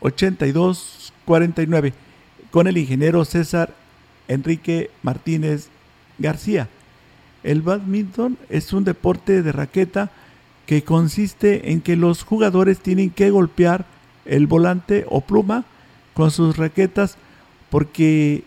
82 0.00 1.12
49 1.26 1.92
con 2.50 2.68
el 2.68 2.78
ingeniero 2.78 3.22
César 3.26 3.74
Enrique 4.28 4.90
Martínez 5.02 5.68
García. 6.22 6.68
El 7.42 7.60
badminton 7.60 8.38
es 8.48 8.72
un 8.72 8.84
deporte 8.84 9.42
de 9.42 9.52
raqueta 9.52 10.10
que 10.66 10.84
consiste 10.84 11.72
en 11.72 11.80
que 11.80 11.96
los 11.96 12.22
jugadores 12.22 12.78
tienen 12.78 13.10
que 13.10 13.30
golpear 13.30 13.84
el 14.24 14.46
volante 14.46 15.04
o 15.08 15.20
pluma 15.20 15.64
con 16.14 16.30
sus 16.30 16.56
raquetas 16.56 17.16
porque 17.68 18.44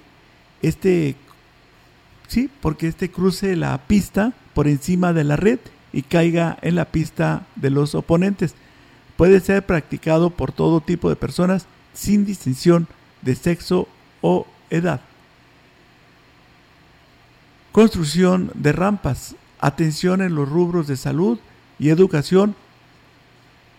este 0.61 1.15
sí, 2.27 2.49
porque 2.61 2.87
este 2.87 3.11
cruce 3.11 3.55
la 3.55 3.77
pista 3.79 4.33
por 4.53 4.67
encima 4.67 5.13
de 5.13 5.23
la 5.23 5.35
red 5.35 5.59
y 5.91 6.01
caiga 6.03 6.57
en 6.61 6.75
la 6.75 6.85
pista 6.85 7.45
de 7.55 7.69
los 7.69 7.95
oponentes. 7.95 8.55
Puede 9.17 9.39
ser 9.39 9.65
practicado 9.65 10.29
por 10.29 10.51
todo 10.51 10.81
tipo 10.81 11.09
de 11.09 11.15
personas 11.15 11.67
sin 11.93 12.25
distinción 12.25 12.87
de 13.21 13.35
sexo 13.35 13.87
o 14.21 14.45
edad. 14.69 15.01
Construcción 17.75 18.51
de 18.53 18.71
rampas. 18.71 19.35
Atención 19.59 20.21
en 20.21 20.33
los 20.33 20.47
rubros 20.47 20.87
de 20.87 20.95
salud 20.95 21.39
y 21.77 21.89
educación 21.89 22.55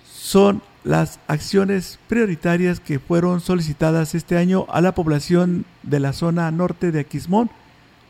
son 0.04 0.61
las 0.85 1.18
acciones 1.28 1.98
prioritarias 2.06 2.78
que 2.78 2.98
fueron 2.98 3.40
solicitadas 3.40 4.14
este 4.14 4.37
año 4.37 4.66
a 4.68 4.82
la 4.82 4.94
población 4.94 5.64
de 5.82 6.00
la 6.00 6.12
zona 6.12 6.50
norte 6.50 6.92
de 6.92 7.00
Aquismón, 7.00 7.48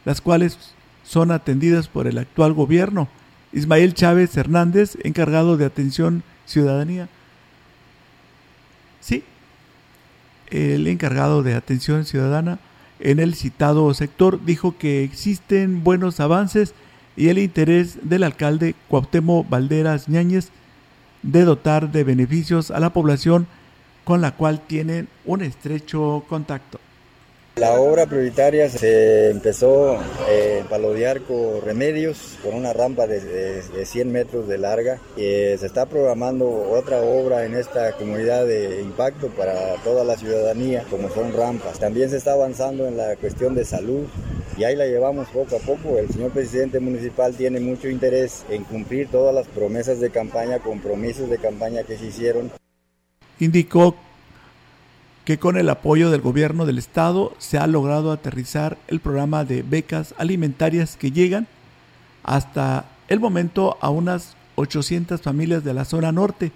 las 0.05 0.21
cuales 0.21 0.59
son 1.05 1.31
atendidas 1.31 1.87
por 1.87 2.09
el 2.09 2.19
actual 2.19 2.53
gobierno. 2.53 3.07
Ismael 3.53 3.95
Chávez 3.95 4.37
Hernández, 4.37 4.99
encargado 5.05 5.57
de 5.57 5.67
atención 5.67 6.25
ciudadanía. 6.47 7.09
Sí, 9.01 9.23
el 10.51 10.89
encargado 10.89 11.45
de 11.45 11.55
atención 11.55 12.05
ciudadana 12.07 12.59
en 13.01 13.21
el 13.21 13.35
citado 13.35 13.93
sector 13.95 14.45
dijo 14.45 14.77
que 14.79 15.05
existen 15.05 15.85
buenos 15.85 16.21
avances 16.21 16.75
y 17.17 17.29
el 17.29 17.39
interés 17.39 17.99
del 18.03 18.23
alcalde 18.23 18.75
Cuauhtémoc 18.89 19.49
Valderas 19.49 20.09
Ñáñez 20.09 20.51
de 21.23 21.45
dotar 21.45 21.91
de 21.93 22.05
beneficios 22.05 22.71
a 22.71 22.81
la 22.81 22.91
población 22.91 23.47
con 24.05 24.21
la 24.21 24.37
cual 24.37 24.61
tienen 24.61 25.09
un 25.25 25.43
estrecho 25.43 26.25
contacto. 26.29 26.79
La 27.59 27.81
obra 27.81 28.05
prioritaria 28.05 28.69
se 28.69 29.31
empezó 29.31 29.99
en 30.31 30.67
Palo 30.67 30.93
de 30.93 31.07
Arco 31.07 31.63
Remedios 31.65 32.37
con 32.43 32.55
una 32.55 32.75
rampa 32.75 33.07
de, 33.07 33.63
100 33.83 34.13
metros 34.13 34.47
de 34.47 34.59
larga. 34.59 35.01
y 35.17 35.57
se 35.57 35.65
está 35.65 35.87
programando 35.87 36.47
otra 36.71 37.01
obra 37.01 37.47
en 37.47 37.55
esta 37.55 37.93
comunidad 37.93 38.45
de 38.45 38.83
impacto 38.83 39.29
para 39.29 39.77
toda 39.85 40.05
la 40.05 40.19
ciudadanía, 40.19 40.85
como 40.91 41.09
son 41.09 41.33
rampas. 41.33 41.79
También 41.79 42.11
se 42.11 42.19
está 42.19 42.35
avanzando 42.35 42.87
en 42.87 42.99
la 42.99 43.17
cuestión 43.17 43.55
de 43.55 43.65
salud 43.65 44.05
y 44.59 44.65
ahí 44.65 44.77
la 44.77 44.85
llevamos 44.85 45.27
poco 45.29 45.57
a 45.57 45.61
poco. 45.61 45.97
El 45.97 46.11
señor 46.11 46.33
presidente 46.33 46.79
municipal 46.79 47.35
tiene 47.35 47.59
mucho 47.59 47.89
interés 47.89 48.45
en 48.51 48.65
cumplir 48.65 49.09
todas 49.11 49.35
las 49.35 49.47
promesas 49.47 49.99
de 49.99 50.11
campaña, 50.11 50.59
compromisos 50.59 51.31
de 51.31 51.39
campaña 51.39 51.85
que 51.85 51.97
se 51.97 52.05
hicieron. 52.05 52.51
Indicó 53.39 53.95
que 55.27 55.39
con 55.39 55.57
el 55.57 55.69
apoyo 55.69 56.13
del 56.13 56.21
gobierno 56.21 56.67
del 56.67 56.79
estado 56.79 57.35
se 57.39 57.59
ha 57.59 57.67
logrado 57.67 58.13
aterrizar 58.13 58.79
el 58.87 59.01
programa 59.01 59.45
de 59.45 59.63
becas 59.63 60.15
alimentarias 60.19 60.97
que 60.97 61.11
llegan 61.11 61.49
hasta 62.23 62.85
el 63.09 63.19
momento 63.19 63.77
a 63.81 63.91
unas 63.91 64.37
800 64.55 65.21
familias 65.21 65.65
de 65.65 65.75
la 65.75 65.85
zona 65.85 66.13
norte. 66.13 66.53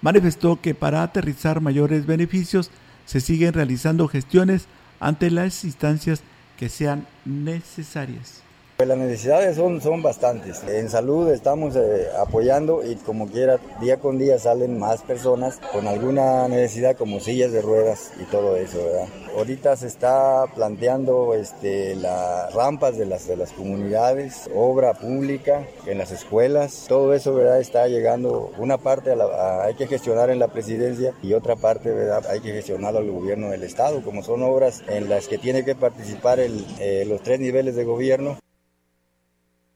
Manifestó 0.00 0.60
que 0.60 0.76
para 0.76 1.02
aterrizar 1.02 1.60
mayores 1.60 2.06
beneficios 2.06 2.70
se 3.04 3.20
siguen 3.20 3.52
realizando 3.52 4.06
gestiones 4.06 4.68
ante 5.00 5.28
las 5.32 5.64
instancias 5.64 6.22
que 6.56 6.68
sean 6.68 7.08
necesarias. 7.24 8.43
Pues 8.84 8.98
las 8.98 9.08
necesidades 9.08 9.56
son, 9.56 9.80
son 9.80 10.02
bastantes. 10.02 10.62
En 10.68 10.90
salud 10.90 11.30
estamos 11.30 11.74
eh, 11.74 12.06
apoyando 12.18 12.84
y 12.84 12.96
como 12.96 13.28
quiera, 13.28 13.58
día 13.80 13.98
con 13.98 14.18
día 14.18 14.38
salen 14.38 14.78
más 14.78 15.00
personas 15.00 15.58
con 15.72 15.88
alguna 15.88 16.48
necesidad 16.48 16.94
como 16.94 17.18
sillas 17.18 17.50
de 17.50 17.62
ruedas 17.62 18.12
y 18.20 18.24
todo 18.24 18.58
eso, 18.58 18.84
¿verdad? 18.84 19.08
Ahorita 19.38 19.74
se 19.78 19.86
está 19.86 20.44
planteando 20.54 21.32
este, 21.32 21.96
las 21.96 22.52
rampas 22.52 22.98
de 22.98 23.06
las, 23.06 23.26
de 23.26 23.38
las 23.38 23.52
comunidades, 23.52 24.50
obra 24.54 24.92
pública 24.92 25.66
en 25.86 25.96
las 25.96 26.12
escuelas, 26.12 26.84
todo 26.86 27.14
eso, 27.14 27.32
¿verdad? 27.34 27.60
Está 27.60 27.88
llegando, 27.88 28.52
una 28.58 28.76
parte 28.76 29.14
hay 29.62 29.74
que 29.76 29.86
gestionar 29.86 30.28
en 30.28 30.38
la 30.38 30.48
presidencia 30.48 31.14
y 31.22 31.32
otra 31.32 31.56
parte, 31.56 31.90
¿verdad? 31.90 32.26
Hay 32.28 32.40
que 32.40 32.52
gestionar 32.52 32.94
al 32.94 33.10
gobierno 33.10 33.48
del 33.48 33.62
estado, 33.62 34.02
como 34.02 34.22
son 34.22 34.42
obras 34.42 34.82
en 34.88 35.08
las 35.08 35.26
que 35.26 35.38
tiene 35.38 35.64
que 35.64 35.74
participar 35.74 36.38
eh, 36.38 37.04
los 37.08 37.22
tres 37.22 37.40
niveles 37.40 37.76
de 37.76 37.84
gobierno 37.84 38.36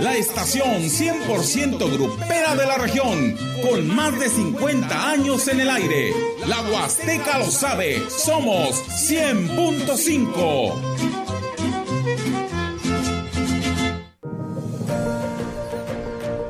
La 0.00 0.16
estación 0.16 0.82
100% 0.82 1.78
grupera 1.94 2.54
de 2.54 2.66
la 2.66 2.76
región, 2.76 3.34
con 3.62 3.88
más 3.88 4.20
de 4.20 4.28
50 4.28 5.10
años 5.10 5.48
en 5.48 5.60
el 5.60 5.70
aire. 5.70 6.12
La 6.46 6.60
Huasteca 6.60 7.38
lo 7.38 7.46
sabe, 7.46 8.02
somos 8.10 8.84
100.5. 9.08 10.74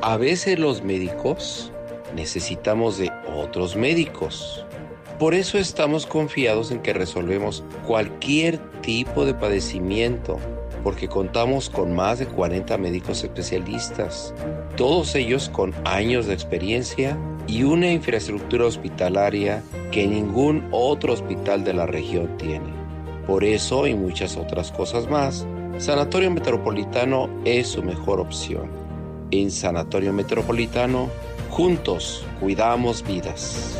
A 0.01 0.17
veces 0.17 0.59
los 0.59 0.83
médicos 0.83 1.71
necesitamos 2.13 2.97
de 2.97 3.09
otros 3.37 3.77
médicos. 3.77 4.65
Por 5.17 5.33
eso 5.33 5.57
estamos 5.57 6.05
confiados 6.05 6.71
en 6.71 6.81
que 6.81 6.91
resolvemos 6.91 7.63
cualquier 7.87 8.57
tipo 8.81 9.25
de 9.25 9.33
padecimiento 9.33 10.41
porque 10.83 11.07
contamos 11.07 11.69
con 11.69 11.95
más 11.95 12.19
de 12.19 12.27
40 12.27 12.77
médicos 12.77 13.23
especialistas, 13.23 14.33
todos 14.75 15.15
ellos 15.15 15.49
con 15.49 15.73
años 15.85 16.25
de 16.25 16.33
experiencia 16.33 17.17
y 17.47 17.63
una 17.63 17.91
infraestructura 17.91 18.65
hospitalaria 18.65 19.63
que 19.91 20.07
ningún 20.07 20.67
otro 20.71 21.13
hospital 21.13 21.63
de 21.63 21.73
la 21.73 21.85
región 21.85 22.37
tiene. 22.37 22.73
Por 23.25 23.43
eso 23.43 23.87
y 23.87 23.95
muchas 23.95 24.37
otras 24.37 24.71
cosas 24.71 25.09
más, 25.09 25.45
Sanatorio 25.77 26.31
Metropolitano 26.31 27.29
es 27.45 27.67
su 27.67 27.83
mejor 27.83 28.19
opción. 28.19 28.69
En 29.31 29.51
Sanatorio 29.51 30.11
Metropolitano, 30.13 31.09
juntos 31.49 32.25
cuidamos 32.39 33.03
vidas. 33.03 33.79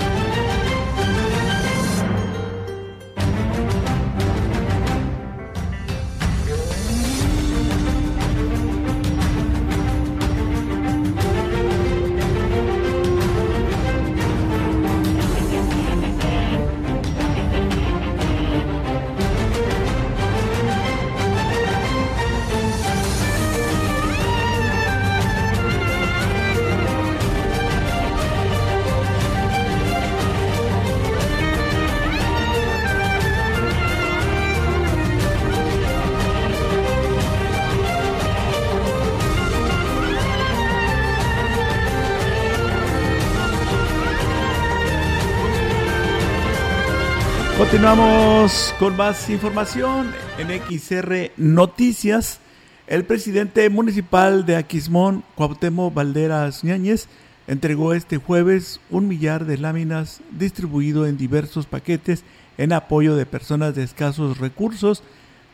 Continuamos 47.71 48.75
con 48.79 48.97
más 48.97 49.29
información 49.29 50.11
en 50.37 50.49
XR 50.49 51.31
Noticias. 51.37 52.41
El 52.85 53.05
presidente 53.05 53.69
municipal 53.69 54.45
de 54.45 54.57
Aquismón, 54.57 55.23
Cuauhtémoc 55.35 55.93
Valderas 55.93 56.65
Ñáñez, 56.65 57.07
entregó 57.47 57.93
este 57.93 58.17
jueves 58.17 58.81
un 58.89 59.07
millar 59.07 59.45
de 59.45 59.57
láminas 59.57 60.19
distribuido 60.31 61.07
en 61.07 61.15
diversos 61.15 61.65
paquetes 61.65 62.25
en 62.57 62.73
apoyo 62.73 63.15
de 63.15 63.25
personas 63.25 63.73
de 63.73 63.83
escasos 63.83 64.37
recursos 64.39 65.01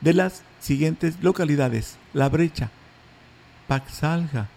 de 0.00 0.14
las 0.14 0.42
siguientes 0.58 1.22
localidades: 1.22 1.98
La 2.14 2.28
Brecha, 2.28 2.70
Paxalja, 3.68 4.48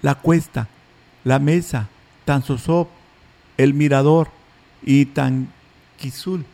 La 0.00 0.14
Cuesta, 0.14 0.68
La 1.22 1.38
Mesa, 1.38 1.90
Tanzosop, 2.24 2.88
El 3.58 3.74
Mirador 3.74 4.28
y 4.82 5.04
Tanquizul. 5.04 6.46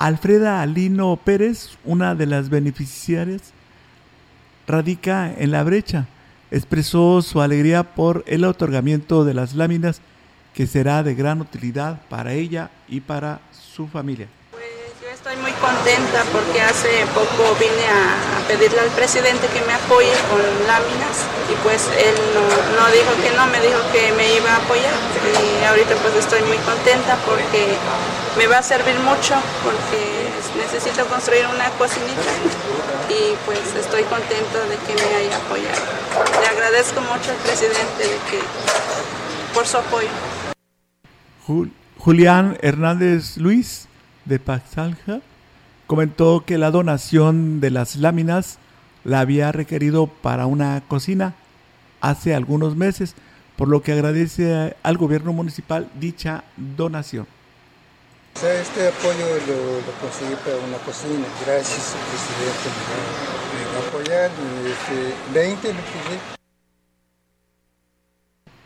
Alfreda 0.00 0.62
Alino 0.62 1.14
Pérez, 1.22 1.76
una 1.84 2.14
de 2.14 2.24
las 2.24 2.48
beneficiarias, 2.48 3.52
radica 4.66 5.30
en 5.36 5.50
la 5.50 5.62
brecha. 5.62 6.06
Expresó 6.50 7.20
su 7.20 7.42
alegría 7.42 7.82
por 7.82 8.24
el 8.26 8.44
otorgamiento 8.46 9.26
de 9.26 9.34
las 9.34 9.54
láminas 9.54 10.00
que 10.54 10.66
será 10.66 11.02
de 11.02 11.14
gran 11.14 11.42
utilidad 11.42 12.00
para 12.08 12.32
ella 12.32 12.70
y 12.88 13.00
para 13.00 13.40
su 13.52 13.88
familia. 13.88 14.26
Pues 14.52 14.64
yo 15.02 15.08
estoy 15.12 15.36
muy 15.36 15.52
contenta 15.60 16.24
porque 16.32 16.62
hace 16.62 17.04
poco 17.12 17.54
vine 17.60 17.84
a, 17.92 18.48
pedirle 18.48 18.80
al 18.80 18.90
presidente 18.96 19.48
que 19.52 19.60
me 19.66 19.74
apoye 19.74 20.16
con 20.32 20.40
láminas 20.66 21.28
y 21.52 21.54
pues 21.62 21.86
él 21.92 22.16
no, 22.34 22.88
dijo 22.88 23.12
que 23.20 23.36
no, 23.36 23.46
me 23.52 23.60
dijo 23.60 23.78
que 23.92 24.16
me 24.16 24.34
iba 24.34 24.50
a 24.50 24.64
apoyar 24.64 24.94
y 25.60 25.64
ahorita 25.66 25.94
pues 26.00 26.16
estoy 26.16 26.40
muy 26.48 26.56
contenta 26.64 27.18
porque 27.26 27.76
me 28.36 28.46
va 28.46 28.58
a 28.58 28.62
servir 28.62 28.94
mucho 29.00 29.34
porque 29.64 30.30
necesito 30.56 31.06
construir 31.06 31.46
una 31.52 31.68
cocinita 31.70 32.30
y 33.08 33.34
pues 33.44 33.58
estoy 33.74 34.02
contento 34.04 34.58
de 34.68 34.76
que 34.86 34.94
me 34.94 35.16
haya 35.16 35.36
apoyado. 35.36 35.80
Le 36.40 36.46
agradezco 36.46 37.00
mucho 37.00 37.30
al 37.30 37.36
presidente 37.38 38.04
por 39.54 39.66
su 39.66 39.78
apoyo. 39.78 40.08
Julián 41.98 42.56
Hernández 42.62 43.36
Luis 43.36 43.88
de 44.24 44.38
Paxalja 44.38 45.20
comentó 45.86 46.44
que 46.46 46.58
la 46.58 46.70
donación 46.70 47.60
de 47.60 47.70
las 47.70 47.96
láminas 47.96 48.58
la 49.04 49.20
había 49.20 49.50
requerido 49.50 50.06
para 50.06 50.46
una 50.46 50.82
cocina 50.86 51.34
hace 52.00 52.34
algunos 52.34 52.76
meses, 52.76 53.14
por 53.56 53.68
lo 53.68 53.82
que 53.82 53.92
agradece 53.92 54.76
al 54.82 54.96
gobierno 54.98 55.32
municipal 55.32 55.88
dicha 55.98 56.44
donación. 56.56 57.26
Este 58.36 58.88
apoyo 58.88 59.26
lo, 59.46 59.82
conseguí 60.00 60.34
para 60.36 60.56
una 60.56 60.78
cocina, 60.78 61.26
gracias 61.44 61.94
presidente 62.08 62.70
por 63.92 64.00
apoyar, 64.00 64.30
este, 64.64 65.14
20 65.34 65.74
lo 65.74 65.80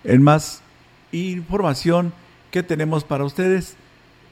En 0.05 0.23
más 0.23 0.63
información 1.11 2.13
que 2.53 2.63
tenemos 2.63 3.03
para 3.03 3.25
ustedes 3.25 3.75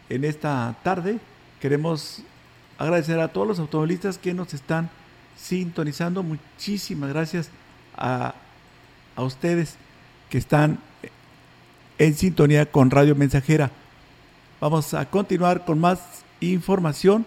en 0.08 0.24
esta 0.24 0.76
tarde, 0.84 1.18
queremos 1.60 2.22
agradecer 2.78 3.18
a 3.18 3.28
todos 3.28 3.48
los 3.48 3.58
automovilistas 3.58 4.18
que 4.18 4.34
nos 4.34 4.54
están 4.54 4.90
sintonizando. 5.36 6.22
Muchísimas 6.22 7.10
gracias 7.10 7.50
a, 7.96 8.34
a 9.16 9.22
ustedes 9.22 9.76
que 10.30 10.38
están 10.38 10.78
en 11.98 12.14
sintonía 12.14 12.66
con 12.66 12.90
Radio 12.90 13.16
Mensajera. 13.16 13.70
Vamos 14.62 14.94
a 14.94 15.06
continuar 15.06 15.64
con 15.64 15.80
más 15.80 15.98
información. 16.40 17.26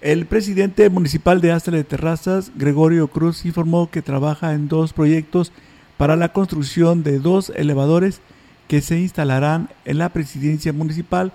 El 0.00 0.26
presidente 0.26 0.90
municipal 0.90 1.40
de 1.40 1.52
Astra 1.52 1.76
de 1.76 1.84
Terrazas, 1.84 2.50
Gregorio 2.56 3.06
Cruz, 3.06 3.44
informó 3.44 3.88
que 3.88 4.02
trabaja 4.02 4.52
en 4.52 4.66
dos 4.66 4.92
proyectos 4.92 5.52
para 5.96 6.16
la 6.16 6.32
construcción 6.32 7.04
de 7.04 7.20
dos 7.20 7.52
elevadores 7.54 8.20
que 8.66 8.80
se 8.80 8.98
instalarán 8.98 9.68
en 9.84 9.98
la 9.98 10.08
presidencia 10.08 10.72
municipal 10.72 11.30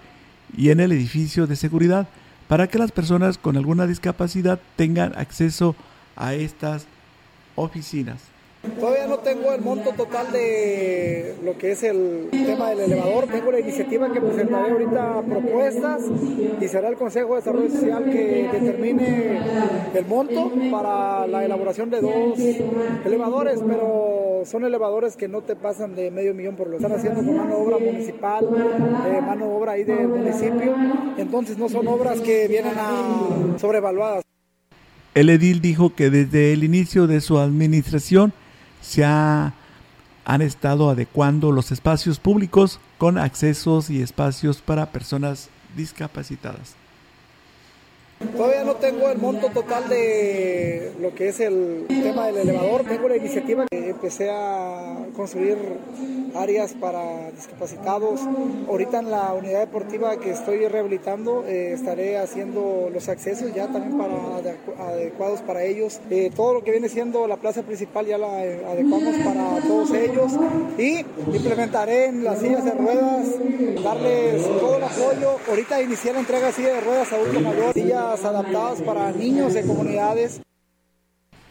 y 0.53 0.69
en 0.69 0.81
el 0.81 0.91
edificio 0.91 1.47
de 1.47 1.55
seguridad 1.55 2.09
para 2.49 2.67
que 2.67 2.77
las 2.77 2.91
personas 2.91 3.38
con 3.38 3.55
alguna 3.55 3.88
discapacidad 3.88 4.59
tengan 4.75 5.17
acceso 5.17 5.77
a 6.17 6.34
estas 6.34 6.88
oficinas. 7.55 8.19
Todavía 8.80 9.07
no 9.07 9.18
tengo 9.20 9.53
el 9.53 9.59
monto 9.59 9.91
total 9.91 10.32
de 10.32 11.36
lo 11.43 11.57
que 11.57 11.72
es 11.72 11.84
el 11.84 12.30
tema 12.32 12.70
del 12.70 12.80
elevador. 12.80 13.28
Tengo 13.28 13.51
la 13.51 13.59
iniciativa 13.59 14.09
que 14.11 14.22
presentaré 14.22 14.72
ahorita 14.72 15.22
propuestas 15.22 16.03
y 16.61 16.68
será 16.70 16.88
el 16.88 16.95
Consejo 16.95 17.32
de 17.32 17.36
Desarrollo 17.41 17.70
Social 17.70 18.05
que 18.05 18.49
determine 18.53 19.41
el 19.93 20.05
monto 20.05 20.49
para 20.72 21.28
la 21.28 21.43
elaboración 21.43 21.89
de 21.89 21.99
dos 21.99 22.39
elevadores, 23.05 23.59
pero 23.68 24.43
son 24.45 24.64
elevadores 24.64 25.18
que 25.18 25.28
no 25.28 25.41
te 25.41 25.57
pasan 25.57 25.93
de 25.93 26.09
medio 26.09 26.34
millón 26.34 26.55
por 26.55 26.70
lo 26.70 26.78
están 26.78 26.93
haciendo 26.93 27.22
con 27.22 27.36
mano 27.36 27.55
de 27.57 27.61
obra 27.61 27.78
municipal, 27.80 28.45
eh, 28.45 29.22
mano 29.22 29.45
de 29.45 29.53
obra 29.53 29.72
ahí 29.74 29.84
del 29.84 30.07
municipio. 30.07 30.74
Entonces 31.18 31.57
no 31.57 31.68
son 31.68 31.86
obras 31.88 32.22
que 32.22 32.47
vienen 32.47 32.76
a 32.78 33.59
sobrevaluadas. 33.59 34.24
El 35.16 35.30
edil 35.30 35.61
dijo 35.61 35.93
que 35.93 36.09
desde 36.09 36.53
el 36.53 36.64
inicio 36.64 37.07
de 37.07 37.20
su 37.20 37.38
administración 37.38 38.34
se 38.84 39.03
han 39.05 39.53
estado 40.41 40.89
adecuando 40.89 41.51
los 41.51 41.71
espacios 41.71 42.19
públicos 42.19 42.79
con 42.97 43.17
accesos 43.17 43.89
y 43.89 44.01
espacios 44.01 44.61
para 44.61 44.91
personas 44.91 45.49
discapacitadas. 45.75 46.75
Todavía 48.36 48.63
no 48.63 48.76
tengo 48.76 49.09
el 49.09 49.17
monto 49.17 49.49
total 49.49 49.88
de 49.89 50.91
lo 50.99 51.13
que 51.13 51.30
es 51.30 51.39
el 51.39 51.86
tema 51.88 52.28
del 52.28 52.38
elevador. 52.38 52.84
Tengo 52.84 53.09
la 53.09 53.17
iniciativa 53.17 53.65
que 53.69 53.89
empecé 53.89 54.30
a 54.32 54.97
construir 55.15 55.57
áreas 56.36 56.74
para 56.74 57.32
discapacitados. 57.32 58.21
Ahorita 58.67 58.99
en 58.99 59.11
la 59.11 59.34
unidad 59.34 59.59
deportiva 59.59 60.17
que 60.17 60.32
estoy 60.32 60.67
rehabilitando 60.67 61.45
eh, 61.45 61.74
estaré 61.74 62.17
haciendo 62.17 62.89
los 62.91 63.09
accesos 63.09 63.53
ya 63.53 63.67
también 63.67 63.97
para 63.97 64.13
adecuados 64.88 65.41
para 65.41 65.63
ellos. 65.63 65.99
Eh, 66.09 66.32
todo 66.36 66.55
lo 66.55 66.63
que 66.63 66.71
viene 66.71 66.89
siendo 66.89 67.28
la 67.28 67.38
plaza 67.38 67.63
principal 67.63 68.05
ya 68.05 68.17
la 68.17 68.45
eh, 68.45 68.63
adecuamos 68.65 69.15
para 69.24 69.59
todos 69.67 69.91
ellos 69.93 70.34
y 70.78 70.99
implementaré 71.34 72.05
en 72.05 72.24
las 72.24 72.39
sillas 72.39 72.65
de 72.65 72.71
ruedas, 72.71 73.28
darles 73.84 74.43
todo 74.59 74.78
el 74.78 74.84
apoyo. 74.84 75.38
Ahorita 75.49 75.82
inicié 75.82 76.13
la 76.13 76.19
entrega 76.19 76.47
de 76.47 76.53
sillas 76.53 76.74
de 76.74 76.82
ruedas 76.82 77.11
a 77.11 77.15
adulto 77.15 77.39
mayor, 77.39 77.74
sillas 78.18 78.26
adaptadas 78.26 78.82
para 78.82 79.11
niños 79.11 79.53
de 79.53 79.66
comunidades. 79.66 80.41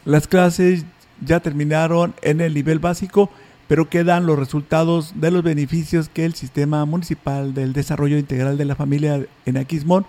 Las 0.05 0.27
clases 0.27 0.85
ya 1.25 1.39
terminaron 1.39 2.13
en 2.21 2.41
el 2.41 2.53
nivel 2.53 2.79
básico 2.79 3.29
pero 3.67 3.89
quedan 3.89 4.25
los 4.25 4.37
resultados 4.37 5.13
de 5.15 5.31
los 5.31 5.41
beneficios 5.41 6.09
que 6.09 6.25
el 6.25 6.35
Sistema 6.35 6.83
Municipal 6.85 7.53
del 7.53 7.71
Desarrollo 7.71 8.17
Integral 8.17 8.57
de 8.57 8.65
la 8.65 8.75
Familia 8.75 9.25
en 9.45 9.55
Aquismón 9.57 10.05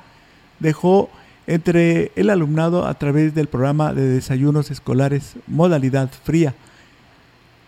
dejó 0.58 1.08
entre 1.46 2.10
el 2.16 2.30
alumnado 2.30 2.84
a 2.86 2.94
través 2.94 3.32
del 3.34 3.46
programa 3.46 3.94
de 3.94 4.08
desayunos 4.08 4.72
escolares 4.72 5.36
modalidad 5.46 6.10
fría. 6.24 6.54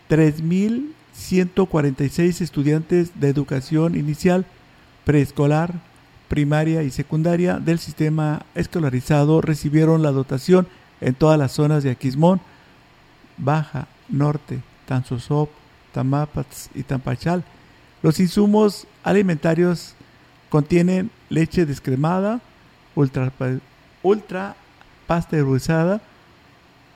3.146 0.09 2.41
estudiantes 2.41 3.17
de 3.19 3.29
educación 3.29 3.95
inicial, 3.95 4.45
preescolar, 5.05 5.75
primaria 6.27 6.83
y 6.83 6.91
secundaria 6.91 7.59
del 7.59 7.79
sistema 7.79 8.45
escolarizado 8.55 9.41
recibieron 9.41 10.01
la 10.01 10.11
dotación 10.11 10.67
en 11.01 11.13
todas 11.13 11.37
las 11.37 11.51
zonas 11.51 11.83
de 11.83 11.91
Aquismón, 11.91 12.41
Baja, 13.37 13.87
Norte, 14.09 14.61
Tanzosop, 14.87 15.49
Tamapats 15.93 16.69
y 16.73 16.83
Tampachal. 16.83 17.43
Los 18.01 18.19
insumos 18.19 18.87
alimentarios 19.03 19.95
contienen 20.49 21.11
leche 21.29 21.65
descremada, 21.65 22.41
ultra, 22.95 23.31
ultra 24.03 24.55
pasteurizada, 25.07 26.01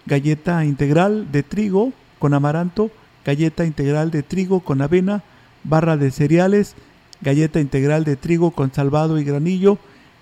galleta 0.06 0.66
integral 0.66 1.32
de 1.32 1.44
trigo 1.44 1.94
con 2.20 2.34
amaranto, 2.34 2.92
galleta 3.26 3.66
integral 3.66 4.12
de 4.12 4.24
trigo 4.24 4.62
con 4.62 4.82
avena, 4.82 5.24
barra 5.64 5.98
de 5.98 6.12
cereales, 6.12 6.76
galleta 7.22 7.60
integral 7.60 8.04
de 8.04 8.16
trigo 8.16 8.52
con 8.52 8.74
salvado 8.74 9.20
y 9.20 9.24
granillo, 9.24 9.78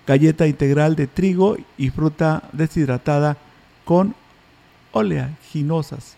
galleta 0.06 0.46
integral 0.46 0.96
de 0.96 1.06
trigo 1.06 1.56
y 1.78 1.90
fruta 1.90 2.48
deshidratada 2.52 3.36
con 3.84 4.14
oleaginosas. 4.92 6.16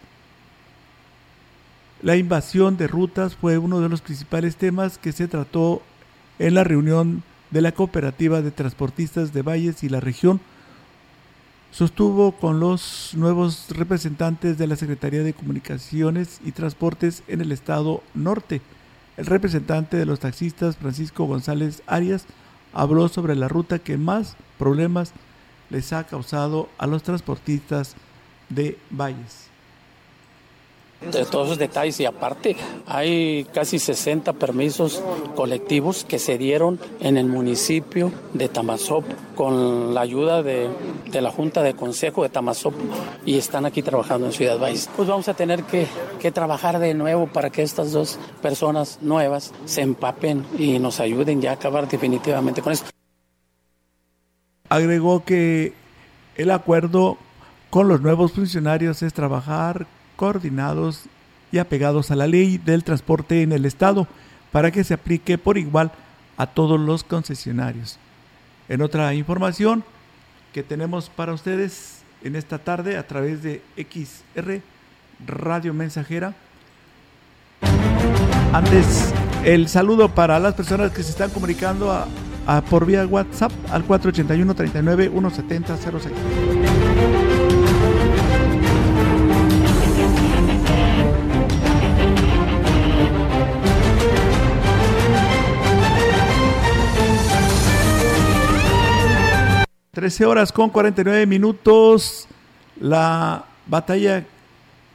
La 2.03 2.17
invasión 2.17 2.77
de 2.77 2.89
rutas 2.89 3.37
fue 3.37 3.59
uno 3.59 3.81
de 3.81 3.89
los 3.89 4.01
principales 4.01 4.57
temas 4.57 4.99
que 4.99 5.13
se 5.13 5.29
trató 5.29 5.83
en 6.39 6.55
la 6.55 6.65
reunión 6.65 7.23
de 7.53 7.61
la 7.61 7.73
cooperativa 7.73 8.43
de 8.43 8.51
transportistas 8.51 9.33
de 9.33 9.43
Valles 9.43 9.85
y 9.85 9.89
la 9.89 10.01
región. 10.01 10.41
Sostuvo 11.71 12.33
con 12.33 12.61
los 12.61 13.13
nuevos 13.15 13.67
representantes 13.71 14.59
de 14.59 14.67
la 14.67 14.77
Secretaría 14.77 15.23
de 15.23 15.33
Comunicaciones 15.33 16.41
y 16.45 16.53
Transportes 16.53 17.23
en 17.29 17.41
el 17.41 17.53
estado 17.53 18.03
norte. 18.15 18.61
El 19.17 19.27
representante 19.27 19.97
de 19.97 20.07
los 20.07 20.21
taxistas, 20.21 20.77
Francisco 20.77 21.25
González 21.25 21.83
Arias, 21.87 22.25
habló 22.73 23.09
sobre 23.09 23.37
la 23.37 23.49
ruta 23.49 23.79
que 23.79 23.99
más 23.99 24.37
problemas 24.59 25.13
les 25.71 25.93
ha 25.93 26.05
causado 26.05 26.69
a 26.79 26.87
los 26.87 27.03
transportistas 27.03 27.95
de 28.49 28.79
Valles 28.91 29.52
de 31.11 31.25
todos 31.25 31.47
esos 31.47 31.59
detalles 31.59 31.99
y 32.01 32.05
aparte 32.05 32.57
hay 32.87 33.45
casi 33.53 33.79
60 33.79 34.33
permisos 34.35 35.03
colectivos 35.35 36.05
que 36.05 36.19
se 36.19 36.39
dieron 36.39 36.79
en 37.01 37.17
el 37.17 37.27
municipio 37.27 38.13
de 38.33 38.49
Tamazop 38.49 39.05
con 39.35 39.95
la 39.95 40.03
ayuda 40.03 40.43
de, 40.43 40.69
la 41.13 41.31
Junta 41.31 41.63
de 41.63 41.75
Consejo 41.75 42.23
de 42.23 42.29
Tamazop 42.29 42.75
y 43.25 43.39
están 43.39 43.67
aquí 43.67 43.83
trabajando 43.83 44.27
en 44.27 44.33
Ciudad 44.33 44.59
Valles. 44.59 44.89
Pues 44.97 45.09
vamos 45.09 45.29
a 45.29 45.35
tener 45.35 45.65
que, 45.65 45.87
que 46.21 46.31
trabajar 46.31 46.79
de 46.79 46.95
nuevo 46.95 47.27
para 47.27 47.51
que 47.51 47.63
estas 47.63 47.93
dos 47.93 48.19
personas 48.41 48.99
nuevas 49.03 49.53
se 49.65 49.83
empapen 49.83 50.45
y 50.59 50.79
nos 50.79 51.01
ayuden 51.01 51.41
ya 51.41 51.51
a 51.51 51.55
acabar 51.55 51.89
definitivamente 51.89 52.63
con 52.63 52.73
eso. 52.73 52.85
Agregó 54.69 55.25
que 55.25 55.75
el 56.37 56.51
acuerdo 56.51 57.19
con 57.71 57.89
los 57.89 58.01
nuevos 58.01 58.33
funcionarios 58.33 59.03
es 59.03 59.13
trabajar 59.13 59.87
coordinados 60.23 61.07
y 61.51 61.59
apegados 61.59 62.13
a 62.13 62.15
la 62.15 62.29
ley 62.29 62.57
del 62.57 62.85
transporte 62.85 63.43
en 63.43 63.51
el 63.51 63.65
Estado 63.65 64.07
para 64.53 64.71
que 64.71 64.85
se 64.85 64.95
aplique 64.95 65.37
por 65.37 65.59
igual 65.59 65.91
a 66.37 66.47
todos 66.47 66.79
los 66.79 67.03
concesionarios. 67.03 67.99
En 68.69 68.83
otra 68.83 69.13
información 69.15 69.83
que 70.53 70.63
tenemos 70.63 71.11
para 71.11 71.33
ustedes 71.33 72.05
en 72.23 72.37
esta 72.37 72.59
tarde 72.59 72.99
a 72.99 73.05
través 73.05 73.43
de 73.43 73.63
XR 73.77 74.61
Radio 75.27 75.75
Mensajera. 75.75 76.35
Antes, 78.53 79.13
el 79.45 79.67
saludo 79.67 80.09
para 80.09 80.39
las 80.39 80.55
personas 80.55 80.93
que 80.93 81.03
se 81.03 81.11
están 81.11 81.31
comunicando 81.31 81.91
a, 81.91 82.61
por 82.71 82.87
vía 82.87 83.05
WhatsApp 83.05 83.51
al 83.73 83.83
481 83.83 84.55
39 84.55 85.11
170 85.11 85.77
06. 85.77 86.82
Trece 99.95 100.25
horas 100.25 100.53
con 100.53 100.71
49 100.71 101.27
minutos. 101.27 102.27
La 102.81 103.45
batalla 103.67 104.25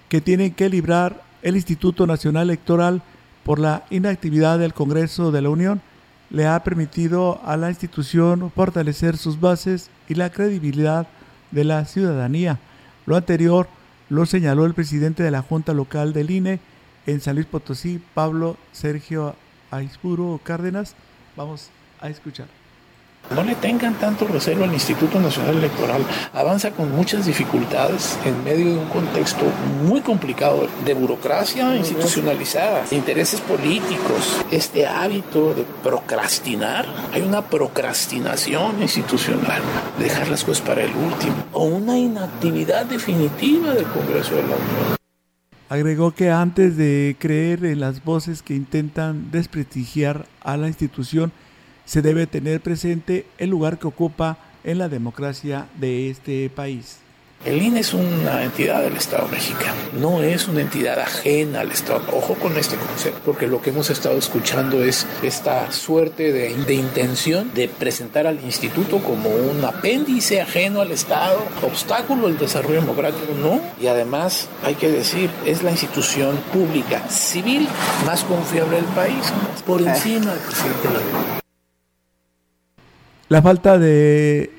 que 0.09 0.21
tiene 0.21 0.53
que 0.53 0.69
librar 0.69 1.21
el 1.43 1.55
Instituto 1.55 2.07
Nacional 2.07 2.49
Electoral 2.49 3.03
por 3.43 3.59
la 3.59 3.85
inactividad 3.91 4.57
del 4.57 4.73
Congreso 4.73 5.31
de 5.31 5.43
la 5.43 5.49
Unión 5.49 5.83
le 6.31 6.47
ha 6.47 6.63
permitido 6.63 7.39
a 7.45 7.57
la 7.57 7.69
institución 7.69 8.49
fortalecer 8.49 9.17
sus 9.17 9.39
bases 9.39 9.91
y 10.09 10.15
la 10.15 10.31
credibilidad 10.31 11.05
de 11.51 11.63
la 11.63 11.85
ciudadanía. 11.85 12.57
Lo 13.05 13.17
anterior 13.17 13.67
lo 14.09 14.25
señaló 14.25 14.65
el 14.65 14.73
presidente 14.73 15.21
de 15.21 15.29
la 15.29 15.43
Junta 15.43 15.75
Local 15.75 16.11
del 16.11 16.31
INE 16.31 16.59
en 17.05 17.21
San 17.21 17.35
Luis 17.35 17.45
Potosí, 17.45 18.01
Pablo 18.15 18.57
Sergio 18.71 19.35
Aispuro 19.69 20.41
Cárdenas. 20.43 20.95
Vamos 21.35 21.69
a 22.01 22.09
escuchar. 22.09 22.56
No 23.35 23.43
le 23.43 23.55
tengan 23.55 23.93
tanto 23.95 24.25
recelo 24.25 24.63
al 24.63 24.73
Instituto 24.73 25.19
Nacional 25.19 25.57
Electoral. 25.57 26.01
Avanza 26.33 26.71
con 26.71 26.95
muchas 26.95 27.25
dificultades 27.25 28.17
en 28.23 28.41
medio 28.43 28.73
de 28.73 28.77
un 28.79 28.87
contexto 28.87 29.43
muy 29.83 29.99
complicado 29.99 30.67
de 30.85 30.93
burocracia 30.93 31.75
institucionalizada, 31.75 32.85
de 32.89 32.95
intereses 32.95 33.41
políticos, 33.41 34.43
este 34.49 34.87
hábito 34.87 35.53
de 35.53 35.65
procrastinar. 35.83 36.85
Hay 37.11 37.21
una 37.21 37.41
procrastinación 37.41 38.81
institucional, 38.81 39.61
dejar 39.99 40.29
las 40.29 40.45
cosas 40.45 40.65
para 40.65 40.83
el 40.83 40.95
último, 40.95 41.35
o 41.51 41.65
una 41.65 41.97
inactividad 41.97 42.85
definitiva 42.85 43.73
del 43.73 43.85
Congreso 43.85 44.35
de 44.35 44.41
la 44.43 44.55
Unión. 44.55 44.97
Agregó 45.69 46.11
que 46.11 46.31
antes 46.31 46.77
de 46.77 47.17
creer 47.19 47.65
en 47.65 47.81
las 47.81 48.05
voces 48.05 48.41
que 48.41 48.55
intentan 48.55 49.31
desprestigiar 49.31 50.25
a 50.41 50.55
la 50.55 50.67
institución, 50.67 51.33
se 51.87 52.03
debe 52.03 52.27
tener 52.27 52.61
presente 52.61 53.25
el 53.39 53.49
lugar 53.49 53.79
que 53.79 53.87
ocupa 53.87 54.37
en 54.63 54.77
la 54.77 54.89
democracia 54.89 55.67
de 55.79 56.11
este 56.11 56.49
país. 56.49 56.97
El 57.45 57.61
INE 57.61 57.81
es 57.81 57.93
una 57.93 58.43
entidad 58.43 58.81
del 58.81 58.97
Estado 58.97 59.27
mexicano, 59.27 59.75
no 59.93 60.23
es 60.23 60.47
una 60.47 60.61
entidad 60.61 60.99
ajena 60.99 61.61
al 61.61 61.71
Estado. 61.71 62.01
Ojo 62.11 62.33
con 62.33 62.57
este 62.57 62.75
concepto, 62.75 63.21
porque 63.23 63.47
lo 63.47 63.61
que 63.61 63.69
hemos 63.69 63.91
estado 63.91 64.17
escuchando 64.17 64.83
es 64.83 65.05
esta 65.21 65.71
suerte 65.71 66.33
de, 66.33 66.55
de, 66.55 66.73
intención 66.73 67.51
de 67.53 67.69
presentar 67.69 68.25
al 68.25 68.43
instituto 68.43 68.97
como 68.97 69.29
un 69.29 69.63
apéndice 69.63 70.41
ajeno 70.41 70.81
al 70.81 70.91
Estado, 70.91 71.45
obstáculo 71.61 72.25
al 72.25 72.39
desarrollo 72.39 72.81
democrático, 72.81 73.33
no. 73.39 73.61
Y 73.79 73.85
además, 73.85 74.49
hay 74.63 74.73
que 74.73 74.89
decir, 74.89 75.29
es 75.45 75.61
la 75.61 75.71
institución 75.71 76.35
pública 76.51 77.07
civil 77.07 77.67
más 78.05 78.23
confiable 78.23 78.77
del 78.77 78.85
país, 78.85 79.31
por 79.65 79.81
encima 79.81 80.33
del 80.33 80.39
presidente 80.39 80.87
de 80.87 80.93
la 80.93 80.99
República. 80.99 81.46
La 83.29 83.41
falta 83.41 83.77
de 83.77 84.49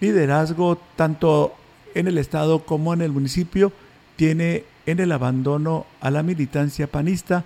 liderazgo, 0.00 0.80
tanto 0.96 1.54
en 1.94 2.08
el 2.08 2.18
Estado 2.18 2.64
como 2.64 2.92
en 2.92 3.02
el 3.02 3.12
municipio 3.12 3.72
tiene 4.16 4.64
en 4.84 4.98
el 4.98 5.12
abandono 5.12 5.86
a 6.00 6.10
la 6.10 6.24
militancia 6.24 6.88
panista, 6.88 7.44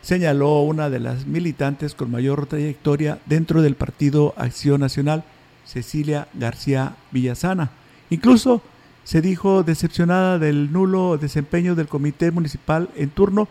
señaló 0.00 0.60
una 0.60 0.90
de 0.90 1.00
las 1.00 1.26
militantes 1.26 1.96
con 1.96 2.12
mayor 2.12 2.46
trayectoria 2.46 3.18
dentro 3.26 3.62
del 3.62 3.74
Partido 3.74 4.32
Acción 4.36 4.80
Nacional, 4.80 5.24
Cecilia 5.64 6.28
García 6.34 6.94
Villasana. 7.10 7.72
Incluso 8.10 8.62
se 9.02 9.22
dijo 9.22 9.64
decepcionada 9.64 10.38
del 10.38 10.72
nulo 10.72 11.18
desempeño 11.18 11.74
del 11.74 11.88
comité 11.88 12.30
municipal 12.30 12.90
en 12.94 13.10
turno 13.10 13.48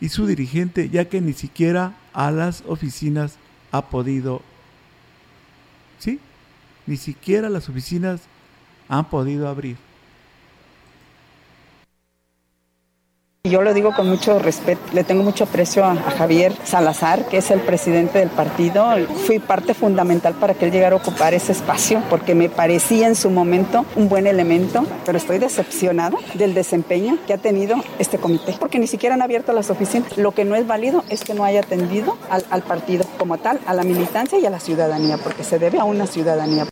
y 0.00 0.08
su 0.10 0.24
dirigente, 0.24 0.88
ya 0.88 1.06
que 1.06 1.20
ni 1.20 1.32
siquiera 1.32 1.96
a 2.12 2.30
las 2.30 2.62
oficinas 2.68 3.38
ha 3.72 3.86
podido. 3.86 4.40
Ni 6.86 6.96
siquiera 6.96 7.48
las 7.48 7.68
oficinas 7.68 8.20
han 8.88 9.08
podido 9.08 9.48
abrir. 9.48 9.76
Yo 13.50 13.62
lo 13.62 13.72
digo 13.74 13.92
con 13.94 14.08
mucho 14.08 14.40
respeto, 14.40 14.80
le 14.92 15.04
tengo 15.04 15.22
mucho 15.22 15.44
aprecio 15.44 15.84
a, 15.84 15.94
Javier 15.94 16.52
Salazar, 16.64 17.26
que 17.28 17.36
es 17.36 17.52
el 17.52 17.60
presidente 17.60 18.18
del 18.18 18.28
partido. 18.28 18.84
Fui 19.24 19.38
parte 19.38 19.72
fundamental 19.72 20.34
para 20.34 20.54
que 20.54 20.64
él 20.64 20.72
llegara 20.72 20.96
a 20.96 20.98
ocupar 20.98 21.32
ese 21.32 21.52
espacio, 21.52 22.02
porque 22.10 22.34
me 22.34 22.48
parecía 22.48 23.06
en 23.06 23.14
su 23.14 23.30
momento 23.30 23.86
un 23.94 24.08
buen 24.08 24.26
elemento, 24.26 24.84
pero 25.04 25.16
estoy 25.16 25.38
decepcionado 25.38 26.18
del 26.34 26.54
desempeño 26.54 27.18
que 27.24 27.34
ha 27.34 27.38
tenido 27.38 27.76
este 28.00 28.18
comité, 28.18 28.56
porque 28.58 28.80
ni 28.80 28.88
siquiera 28.88 29.14
han 29.14 29.22
abierto 29.22 29.52
las 29.52 29.70
oficinas. 29.70 30.18
Lo 30.18 30.32
que 30.32 30.44
no 30.44 30.56
es 30.56 30.66
válido 30.66 31.04
es 31.08 31.22
que 31.22 31.34
no 31.34 31.44
haya 31.44 31.60
atendido 31.60 32.18
al 32.28 32.62
partido 32.62 33.04
como 33.16 33.38
tal, 33.38 33.60
a 33.66 33.74
la 33.74 33.84
militancia 33.84 34.40
y 34.40 34.46
a 34.46 34.50
la 34.50 34.58
ciudadanía, 34.58 35.18
porque 35.18 35.44
se 35.44 35.60
debe 35.60 35.78
a 35.78 35.84
una 35.84 36.08
ciudadanía. 36.08 36.66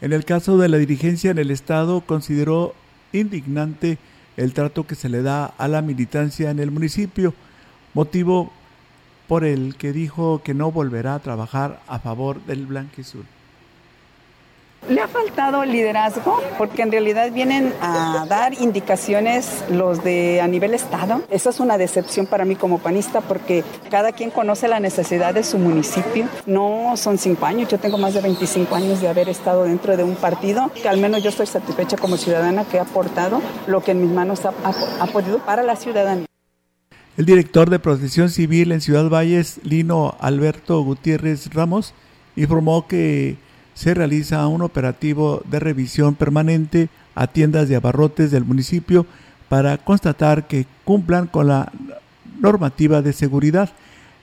En 0.00 0.12
el 0.12 0.24
caso 0.24 0.58
de 0.58 0.68
la 0.68 0.78
dirigencia 0.78 1.30
en 1.30 1.38
el 1.38 1.50
Estado, 1.50 2.02
consideró 2.02 2.74
indignante 3.12 3.98
el 4.36 4.52
trato 4.52 4.86
que 4.86 4.94
se 4.94 5.08
le 5.08 5.22
da 5.22 5.46
a 5.46 5.66
la 5.66 5.82
militancia 5.82 6.50
en 6.50 6.60
el 6.60 6.70
municipio, 6.70 7.34
motivo 7.94 8.52
por 9.26 9.44
el 9.44 9.74
que 9.74 9.92
dijo 9.92 10.42
que 10.44 10.54
no 10.54 10.70
volverá 10.70 11.16
a 11.16 11.18
trabajar 11.18 11.82
a 11.88 11.98
favor 11.98 12.44
del 12.46 12.66
Blanquizul. 12.66 13.24
Le 14.88 15.02
ha 15.02 15.08
faltado 15.08 15.66
liderazgo 15.66 16.40
porque 16.56 16.80
en 16.80 16.90
realidad 16.90 17.30
vienen 17.30 17.74
a 17.82 18.24
dar 18.26 18.54
indicaciones 18.54 19.62
los 19.70 20.02
de 20.02 20.40
a 20.40 20.48
nivel 20.48 20.72
estado. 20.72 21.20
Esa 21.28 21.50
es 21.50 21.60
una 21.60 21.76
decepción 21.76 22.24
para 22.24 22.46
mí 22.46 22.56
como 22.56 22.78
panista 22.78 23.20
porque 23.20 23.64
cada 23.90 24.12
quien 24.12 24.30
conoce 24.30 24.66
la 24.66 24.80
necesidad 24.80 25.34
de 25.34 25.44
su 25.44 25.58
municipio. 25.58 26.26
No 26.46 26.94
son 26.96 27.18
cinco 27.18 27.44
años, 27.44 27.68
yo 27.68 27.78
tengo 27.78 27.98
más 27.98 28.14
de 28.14 28.22
25 28.22 28.74
años 28.74 29.02
de 29.02 29.08
haber 29.08 29.28
estado 29.28 29.64
dentro 29.64 29.94
de 29.94 30.04
un 30.04 30.14
partido 30.16 30.70
que 30.74 30.88
al 30.88 30.98
menos 30.98 31.22
yo 31.22 31.28
estoy 31.28 31.46
satisfecha 31.46 31.98
como 31.98 32.16
ciudadana 32.16 32.64
que 32.64 32.78
ha 32.78 32.82
aportado 32.82 33.42
lo 33.66 33.82
que 33.82 33.90
en 33.90 34.00
mis 34.00 34.10
manos 34.10 34.46
ha, 34.46 34.54
ha, 34.64 35.02
ha 35.02 35.06
podido 35.08 35.38
para 35.40 35.62
la 35.62 35.76
ciudadanía. 35.76 36.24
El 37.18 37.26
director 37.26 37.68
de 37.68 37.78
Protección 37.78 38.30
Civil 38.30 38.72
en 38.72 38.80
Ciudad 38.80 39.10
Valles, 39.10 39.60
Lino 39.64 40.14
Alberto 40.18 40.80
Gutiérrez 40.80 41.52
Ramos, 41.52 41.92
informó 42.36 42.86
que 42.86 43.36
se 43.78 43.94
realiza 43.94 44.44
un 44.48 44.62
operativo 44.62 45.40
de 45.48 45.60
revisión 45.60 46.16
permanente 46.16 46.88
a 47.14 47.28
tiendas 47.28 47.68
de 47.68 47.76
abarrotes 47.76 48.32
del 48.32 48.44
municipio 48.44 49.06
para 49.48 49.78
constatar 49.78 50.48
que 50.48 50.66
cumplan 50.84 51.28
con 51.28 51.46
la 51.46 51.70
normativa 52.40 53.02
de 53.02 53.12
seguridad. 53.12 53.70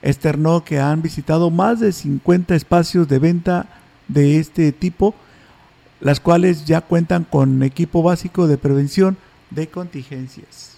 Externó 0.02 0.62
que 0.62 0.78
han 0.78 1.00
visitado 1.00 1.48
más 1.48 1.80
de 1.80 1.92
50 1.92 2.54
espacios 2.54 3.08
de 3.08 3.18
venta 3.18 3.66
de 4.08 4.38
este 4.38 4.72
tipo, 4.72 5.14
las 6.00 6.20
cuales 6.20 6.66
ya 6.66 6.82
cuentan 6.82 7.24
con 7.24 7.62
equipo 7.62 8.02
básico 8.02 8.46
de 8.46 8.58
prevención 8.58 9.16
de 9.48 9.68
contingencias 9.68 10.75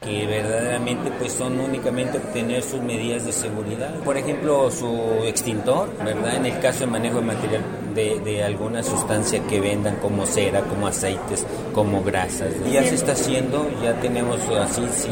que 0.00 0.26
verdaderamente 0.26 1.10
pues 1.18 1.32
son 1.32 1.58
únicamente 1.58 2.18
obtener 2.18 2.62
sus 2.62 2.80
medidas 2.80 3.24
de 3.26 3.32
seguridad. 3.32 3.94
Por 4.04 4.16
ejemplo, 4.16 4.70
su 4.70 5.24
extintor, 5.24 5.90
¿verdad? 6.04 6.36
En 6.36 6.46
el 6.46 6.60
caso 6.60 6.80
de 6.80 6.86
manejo 6.86 7.16
de 7.16 7.26
material 7.26 7.62
de, 7.94 8.20
de 8.20 8.44
alguna 8.44 8.82
sustancia 8.82 9.42
que 9.48 9.60
vendan 9.60 9.96
como 9.96 10.24
cera, 10.24 10.62
como 10.62 10.86
aceites, 10.86 11.44
como 11.72 12.02
grasas. 12.04 12.54
Ya 12.70 12.84
se 12.84 12.94
está 12.94 13.12
haciendo, 13.12 13.68
ya 13.82 14.00
tenemos 14.00 14.38
así, 14.50 14.82
si 14.94 15.10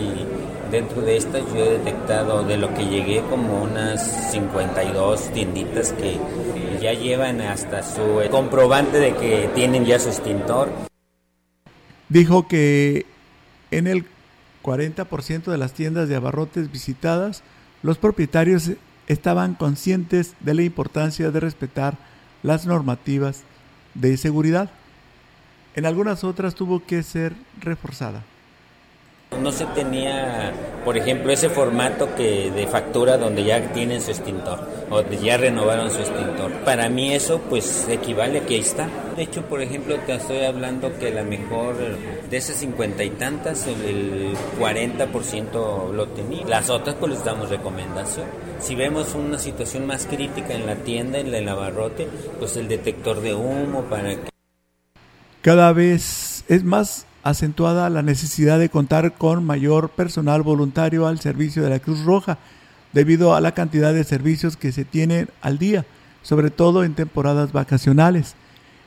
dentro 0.70 1.02
de 1.02 1.16
estas 1.16 1.42
yo 1.52 1.64
he 1.64 1.78
detectado 1.78 2.44
de 2.44 2.56
lo 2.56 2.72
que 2.74 2.86
llegué 2.86 3.22
como 3.28 3.62
unas 3.62 4.30
52 4.30 5.32
tienditas 5.32 5.92
que 5.92 6.16
ya 6.80 6.92
llevan 6.92 7.40
hasta 7.40 7.82
su 7.82 8.20
comprobante 8.30 8.98
de 8.98 9.14
que 9.14 9.50
tienen 9.54 9.84
ya 9.84 9.98
su 9.98 10.10
extintor. 10.10 10.68
Dijo 12.08 12.46
que 12.46 13.06
en 13.72 13.88
el 13.88 14.04
40% 14.66 15.44
de 15.44 15.58
las 15.58 15.72
tiendas 15.72 16.08
de 16.08 16.16
abarrotes 16.16 16.72
visitadas, 16.72 17.44
los 17.82 17.98
propietarios 17.98 18.72
estaban 19.06 19.54
conscientes 19.54 20.34
de 20.40 20.54
la 20.54 20.62
importancia 20.62 21.30
de 21.30 21.38
respetar 21.38 21.96
las 22.42 22.66
normativas 22.66 23.42
de 23.94 24.16
seguridad. 24.16 24.68
En 25.76 25.86
algunas 25.86 26.24
otras 26.24 26.56
tuvo 26.56 26.84
que 26.84 27.04
ser 27.04 27.34
reforzada. 27.60 28.24
No 29.40 29.52
se 29.52 29.66
tenía, 29.66 30.52
por 30.84 30.96
ejemplo, 30.96 31.32
ese 31.32 31.48
formato 31.48 32.14
que 32.16 32.50
de 32.50 32.66
factura 32.66 33.18
donde 33.18 33.44
ya 33.44 33.72
tienen 33.72 34.00
su 34.00 34.10
extintor 34.10 34.66
o 34.90 35.02
ya 35.02 35.36
renovaron 35.36 35.90
su 35.90 35.98
extintor. 35.98 36.52
Para 36.64 36.88
mí 36.88 37.12
eso 37.12 37.40
pues 37.48 37.86
equivale 37.88 38.38
a 38.38 38.46
que 38.46 38.54
ahí 38.54 38.60
está. 38.60 38.88
De 39.16 39.22
hecho, 39.22 39.42
por 39.46 39.62
ejemplo, 39.62 39.96
te 40.00 40.14
estoy 40.14 40.44
hablando 40.44 40.98
que 40.98 41.10
la 41.10 41.22
mejor 41.22 41.74
de 42.28 42.36
esas 42.36 42.56
cincuenta 42.56 43.02
y 43.02 43.08
tantas, 43.10 43.66
el 43.66 44.34
40% 44.60 45.90
lo 45.90 46.08
tenía. 46.08 46.46
Las 46.46 46.68
otras 46.68 46.96
pues 46.96 47.12
les 47.12 47.24
damos 47.24 47.48
recomendación. 47.48 48.26
Si 48.60 48.74
vemos 48.74 49.14
una 49.14 49.38
situación 49.38 49.86
más 49.86 50.06
crítica 50.06 50.52
en 50.52 50.66
la 50.66 50.76
tienda, 50.76 51.18
en 51.18 51.34
el 51.34 51.48
abarrote, 51.48 52.08
pues 52.38 52.58
el 52.58 52.68
detector 52.68 53.22
de 53.22 53.34
humo 53.34 53.84
para 53.84 54.16
que... 54.16 54.28
Cada 55.40 55.72
vez 55.72 56.44
es 56.48 56.62
más 56.62 57.06
acentuada 57.22 57.88
la 57.88 58.02
necesidad 58.02 58.58
de 58.58 58.68
contar 58.68 59.14
con 59.14 59.44
mayor 59.44 59.88
personal 59.88 60.42
voluntario 60.42 61.06
al 61.06 61.20
servicio 61.20 61.62
de 61.62 61.70
la 61.70 61.78
Cruz 61.78 62.04
Roja, 62.04 62.36
debido 62.92 63.34
a 63.34 63.40
la 63.40 63.52
cantidad 63.52 63.94
de 63.94 64.04
servicios 64.04 64.58
que 64.58 64.72
se 64.72 64.84
tienen 64.84 65.30
al 65.40 65.58
día, 65.58 65.86
sobre 66.20 66.50
todo 66.50 66.84
en 66.84 66.94
temporadas 66.94 67.52
vacacionales. 67.52 68.36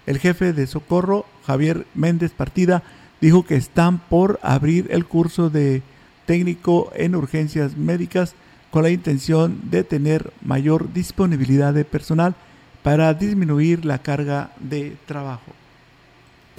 El 0.10 0.18
jefe 0.18 0.54
de 0.54 0.66
socorro, 0.66 1.28
Javier 1.46 1.86
Méndez 1.94 2.32
Partida, 2.32 2.82
dijo 3.22 3.46
que 3.46 3.56
están 3.56 4.00
por 4.00 4.40
abrir 4.42 4.88
el 4.90 5.06
curso 5.06 5.52
de 5.52 5.84
técnico 6.26 6.92
en 6.96 7.14
urgencias 7.14 7.78
médicas 7.78 8.34
con 8.72 8.82
la 8.82 8.90
intención 8.90 9.70
de 9.70 9.84
tener 9.84 10.34
mayor 10.42 10.92
disponibilidad 10.94 11.76
de 11.76 11.86
personal 11.86 12.34
para 12.82 13.14
disminuir 13.14 13.86
la 13.86 14.00
carga 14.00 14.50
de 14.60 14.98
trabajo. 15.06 15.59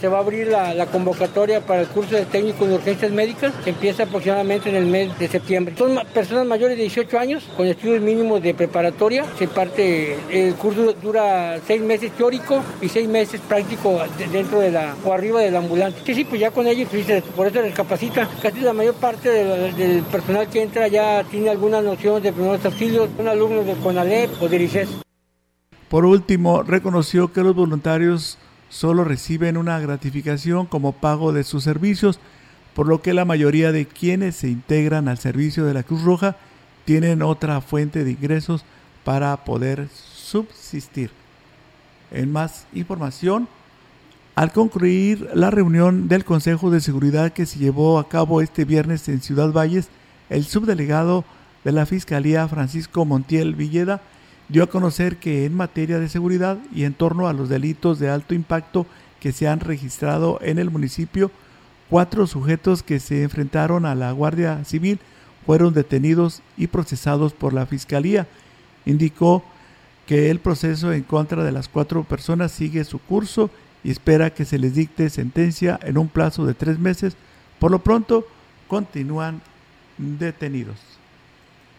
Se 0.00 0.08
va 0.08 0.18
a 0.18 0.20
abrir 0.20 0.46
la, 0.46 0.86
convocatoria 0.86 1.60
para 1.60 1.82
el 1.82 1.88
curso 1.88 2.16
de 2.16 2.24
técnico 2.24 2.64
en 2.64 2.72
urgencias 2.72 3.12
médicas, 3.12 3.52
que 3.62 3.70
empieza 3.70 4.04
aproximadamente 4.04 4.70
en 4.70 4.76
el 4.76 4.86
mes 4.86 5.18
de 5.18 5.28
septiembre. 5.28 5.74
Son 5.76 5.98
personas 6.14 6.46
mayores 6.46 6.76
de 6.78 6.84
18 6.84 7.18
años 7.18 7.44
con 7.54 7.66
estudios 7.66 8.00
mínimos 8.00 8.42
de 8.42 8.54
preparatoria. 8.54 9.26
Se 9.38 9.46
parte, 9.46 10.16
el 10.30 10.54
curso 10.54 10.94
dura 10.94 11.60
seis 11.66 11.82
meses 11.82 12.12
teórico 12.12 12.62
y 12.80 12.88
seis 12.88 13.08
meses 13.08 13.42
práctico 13.46 14.00
dentro 14.32 14.60
de 14.60 14.70
la 14.70 14.94
o 15.04 15.12
arriba 15.12 15.40
del 15.40 15.54
ambulante. 15.54 16.00
Sí, 16.06 16.14
sí, 16.14 16.24
pues 16.24 16.40
ya 16.40 16.50
con 16.50 16.66
ellos, 16.66 16.88
por 17.36 17.46
eso 17.46 17.60
les 17.60 17.74
capacita. 17.74 18.26
Casi 18.40 18.60
la 18.60 18.72
mayor 18.72 18.94
parte 18.94 19.28
del, 19.28 19.76
del 19.76 20.02
personal 20.04 20.48
que 20.48 20.62
entra 20.62 20.88
ya 20.88 21.24
tiene 21.24 21.50
alguna 21.50 21.82
noción 21.82 22.22
de 22.22 22.32
primeros 22.32 22.64
auxilios, 22.64 23.10
son 23.16 23.28
alumnos 23.28 23.66
de 23.66 23.74
CONALEP 23.74 24.30
o 24.40 24.48
de 24.48 24.56
IRICES. 24.56 24.88
Por 25.90 26.04
último, 26.04 26.62
reconoció 26.62 27.32
que 27.32 27.42
los 27.42 27.54
voluntarios 27.54 28.38
solo 28.70 29.04
reciben 29.04 29.58
una 29.58 29.78
gratificación 29.78 30.64
como 30.64 30.92
pago 30.92 31.32
de 31.34 31.44
sus 31.44 31.64
servicios, 31.64 32.18
por 32.74 32.86
lo 32.86 33.02
que 33.02 33.12
la 33.12 33.26
mayoría 33.26 33.72
de 33.72 33.84
quienes 33.84 34.36
se 34.36 34.48
integran 34.48 35.08
al 35.08 35.18
servicio 35.18 35.66
de 35.66 35.74
la 35.74 35.82
Cruz 35.82 36.02
Roja 36.02 36.36
tienen 36.86 37.20
otra 37.20 37.60
fuente 37.60 38.04
de 38.04 38.12
ingresos 38.12 38.64
para 39.04 39.44
poder 39.44 39.88
subsistir. 39.90 41.10
En 42.10 42.32
más 42.32 42.66
información, 42.72 43.48
al 44.36 44.52
concluir 44.52 45.28
la 45.34 45.50
reunión 45.50 46.08
del 46.08 46.24
Consejo 46.24 46.70
de 46.70 46.80
Seguridad 46.80 47.32
que 47.32 47.46
se 47.46 47.58
llevó 47.58 47.98
a 47.98 48.08
cabo 48.08 48.40
este 48.40 48.64
viernes 48.64 49.08
en 49.08 49.20
Ciudad 49.20 49.52
Valles, 49.52 49.88
el 50.28 50.44
subdelegado 50.44 51.24
de 51.64 51.72
la 51.72 51.86
Fiscalía 51.86 52.48
Francisco 52.48 53.04
Montiel 53.04 53.54
Villeda 53.54 54.00
dio 54.50 54.64
a 54.64 54.66
conocer 54.66 55.16
que 55.16 55.44
en 55.44 55.54
materia 55.54 55.98
de 55.98 56.08
seguridad 56.08 56.58
y 56.74 56.84
en 56.84 56.94
torno 56.94 57.28
a 57.28 57.32
los 57.32 57.48
delitos 57.48 57.98
de 57.98 58.10
alto 58.10 58.34
impacto 58.34 58.86
que 59.20 59.32
se 59.32 59.46
han 59.46 59.60
registrado 59.60 60.40
en 60.42 60.58
el 60.58 60.70
municipio, 60.70 61.30
cuatro 61.88 62.26
sujetos 62.26 62.82
que 62.82 62.98
se 62.98 63.22
enfrentaron 63.22 63.86
a 63.86 63.94
la 63.94 64.10
Guardia 64.12 64.64
Civil 64.64 64.98
fueron 65.46 65.72
detenidos 65.72 66.42
y 66.56 66.66
procesados 66.66 67.32
por 67.32 67.52
la 67.52 67.66
Fiscalía. 67.66 68.26
Indicó 68.86 69.44
que 70.06 70.30
el 70.30 70.40
proceso 70.40 70.92
en 70.92 71.04
contra 71.04 71.44
de 71.44 71.52
las 71.52 71.68
cuatro 71.68 72.02
personas 72.02 72.50
sigue 72.50 72.84
su 72.84 72.98
curso 72.98 73.50
y 73.84 73.90
espera 73.90 74.30
que 74.30 74.44
se 74.44 74.58
les 74.58 74.74
dicte 74.74 75.08
sentencia 75.10 75.78
en 75.82 75.96
un 75.96 76.08
plazo 76.08 76.44
de 76.44 76.54
tres 76.54 76.78
meses. 76.78 77.16
Por 77.60 77.70
lo 77.70 77.78
pronto, 77.78 78.26
continúan 78.66 79.42
detenidos. 79.96 80.89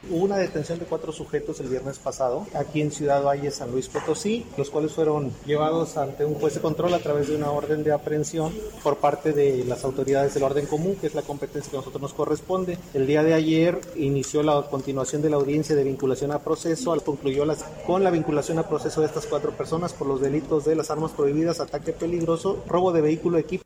Hubo 0.09 0.25
una 0.25 0.37
detención 0.37 0.79
de 0.79 0.85
cuatro 0.85 1.11
sujetos 1.11 1.59
el 1.59 1.67
viernes 1.67 1.99
pasado 1.99 2.47
aquí 2.55 2.81
en 2.81 2.91
Ciudad 2.91 3.23
Valle, 3.23 3.51
San 3.51 3.71
Luis 3.71 3.87
Potosí, 3.87 4.47
los 4.57 4.71
cuales 4.71 4.93
fueron 4.93 5.31
llevados 5.45 5.95
ante 5.95 6.25
un 6.25 6.33
juez 6.33 6.55
de 6.55 6.59
control 6.59 6.95
a 6.95 6.99
través 6.99 7.27
de 7.27 7.35
una 7.35 7.51
orden 7.51 7.83
de 7.83 7.91
aprehensión 7.91 8.51
por 8.81 8.97
parte 8.97 9.31
de 9.31 9.63
las 9.63 9.83
autoridades 9.83 10.33
del 10.33 10.41
orden 10.41 10.65
común, 10.65 10.95
que 10.99 11.05
es 11.05 11.13
la 11.13 11.21
competencia 11.21 11.69
que 11.69 11.77
a 11.77 11.81
nosotros 11.81 12.01
nos 12.01 12.13
corresponde. 12.15 12.79
El 12.95 13.05
día 13.05 13.21
de 13.21 13.35
ayer 13.35 13.79
inició 13.95 14.41
la 14.41 14.63
continuación 14.71 15.21
de 15.21 15.29
la 15.29 15.35
audiencia 15.35 15.75
de 15.75 15.83
vinculación 15.83 16.31
a 16.31 16.39
proceso, 16.39 16.93
al 16.93 17.03
concluyó 17.03 17.45
las, 17.45 17.63
con 17.85 18.03
la 18.03 18.09
vinculación 18.09 18.57
a 18.57 18.67
proceso 18.67 19.01
de 19.01 19.07
estas 19.07 19.27
cuatro 19.27 19.51
personas 19.51 19.93
por 19.93 20.07
los 20.07 20.19
delitos 20.19 20.65
de 20.65 20.75
las 20.75 20.89
armas 20.89 21.11
prohibidas, 21.11 21.59
ataque 21.59 21.93
peligroso, 21.93 22.63
robo 22.67 22.91
de 22.91 23.01
vehículo, 23.01 23.37
equipo. 23.37 23.63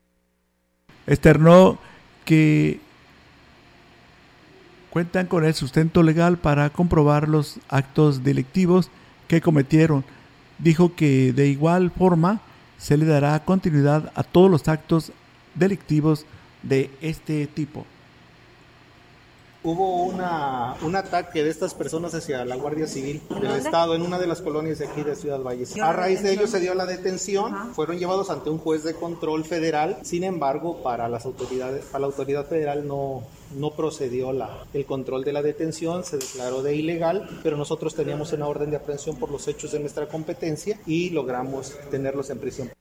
Externó 1.08 1.78
que 2.26 2.82
cuentan 4.96 5.28
con 5.28 5.44
el 5.44 5.54
sustento 5.54 6.04
legal 6.04 6.38
para 6.38 6.70
comprobar 6.70 7.28
los 7.28 7.60
actos 7.68 8.24
delictivos 8.24 8.90
que 9.28 9.42
cometieron. 9.42 10.06
Dijo 10.58 10.96
que 10.96 11.34
de 11.34 11.50
igual 11.50 11.92
forma 11.92 12.40
se 12.78 12.96
le 12.96 13.06
dará 13.06 13.44
continuidad 13.44 14.14
a 14.16 14.24
todos 14.24 14.50
los 14.50 14.70
actos 14.70 15.12
delictivos 15.54 16.26
de 16.64 16.92
este 17.02 17.46
tipo 17.46 17.86
hubo 19.66 20.04
una, 20.04 20.76
un 20.84 20.96
ataque 20.96 21.44
de 21.44 21.50
estas 21.50 21.74
personas 21.74 22.14
hacia 22.14 22.46
la 22.46 22.56
Guardia 22.56 22.86
Civil 22.86 23.22
del 23.42 23.52
Estado 23.52 23.96
en 23.96 24.04
una 24.04 24.20
de 24.20 24.28
las 24.28 24.42
colonias 24.42 24.78
de 24.78 24.88
aquí 24.88 25.02
de 25.02 25.16
Ciudad 25.16 25.42
Valles. 25.42 25.76
A 25.78 25.92
raíz 25.92 26.22
de 26.22 26.34
ello 26.34 26.46
se 26.46 26.60
dio 26.60 26.76
la 26.76 26.86
detención, 26.86 27.74
fueron 27.74 27.98
llevados 27.98 28.30
ante 28.30 28.52
un 28.52 28.60
juez 28.60 28.84
de 28.84 28.94
control 28.94 29.44
federal, 29.44 29.98
sin 30.04 30.24
embargo, 30.24 30.84
para 30.84 31.10
las 31.10 31.26
autoridades, 31.26 31.86
para 31.86 32.02
la 32.02 32.08
autoridad 32.08 32.46
federal 32.46 32.88
no, 32.88 33.24
no 33.58 33.72
procedió 33.72 34.32
la, 34.32 34.66
el 34.74 34.86
control 34.86 35.24
de 35.24 35.34
la 35.34 35.42
detención, 35.42 36.04
se 36.04 36.18
declaró 36.18 36.62
de 36.62 36.76
ilegal, 36.76 37.28
pero 37.42 37.58
nosotros 37.58 37.96
teníamos 37.96 38.34
una 38.34 38.48
orden 38.48 38.70
de 38.70 38.78
aprehensión 38.78 39.16
por 39.18 39.32
los 39.32 39.48
hechos 39.48 39.72
de 39.72 39.80
nuestra 39.80 40.08
competencia 40.08 40.80
y 40.86 41.10
logramos 41.10 41.76
tenerlos 41.90 42.30
en 42.30 42.38
prisión. 42.38 42.72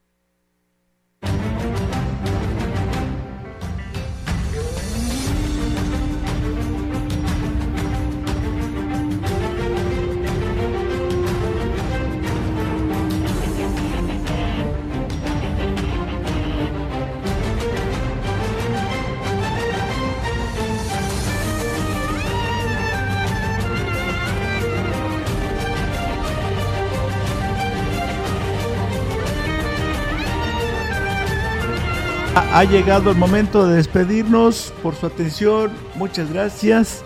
Ha 32.54 32.62
llegado 32.62 33.10
el 33.10 33.16
momento 33.16 33.66
de 33.66 33.74
despedirnos 33.74 34.72
por 34.80 34.94
su 34.94 35.06
atención. 35.06 35.72
Muchas 35.96 36.32
gracias. 36.32 37.02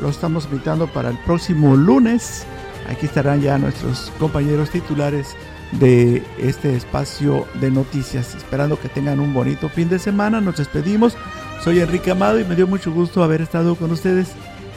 Lo 0.00 0.08
estamos 0.08 0.44
invitando 0.44 0.86
para 0.86 1.10
el 1.10 1.18
próximo 1.24 1.74
lunes. 1.74 2.46
Aquí 2.88 3.06
estarán 3.06 3.40
ya 3.40 3.58
nuestros 3.58 4.12
compañeros 4.20 4.70
titulares 4.70 5.34
de 5.72 6.22
este 6.38 6.76
espacio 6.76 7.48
de 7.54 7.72
noticias. 7.72 8.36
Esperando 8.36 8.78
que 8.78 8.88
tengan 8.88 9.18
un 9.18 9.34
bonito 9.34 9.68
fin 9.68 9.88
de 9.88 9.98
semana. 9.98 10.40
Nos 10.40 10.58
despedimos. 10.58 11.16
Soy 11.64 11.80
Enrique 11.80 12.12
Amado 12.12 12.38
y 12.38 12.44
me 12.44 12.54
dio 12.54 12.68
mucho 12.68 12.92
gusto 12.92 13.24
haber 13.24 13.42
estado 13.42 13.74
con 13.74 13.90
ustedes 13.90 14.28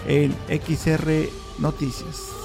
en 0.07 0.33
XR 0.49 1.29
Noticias. 1.59 2.44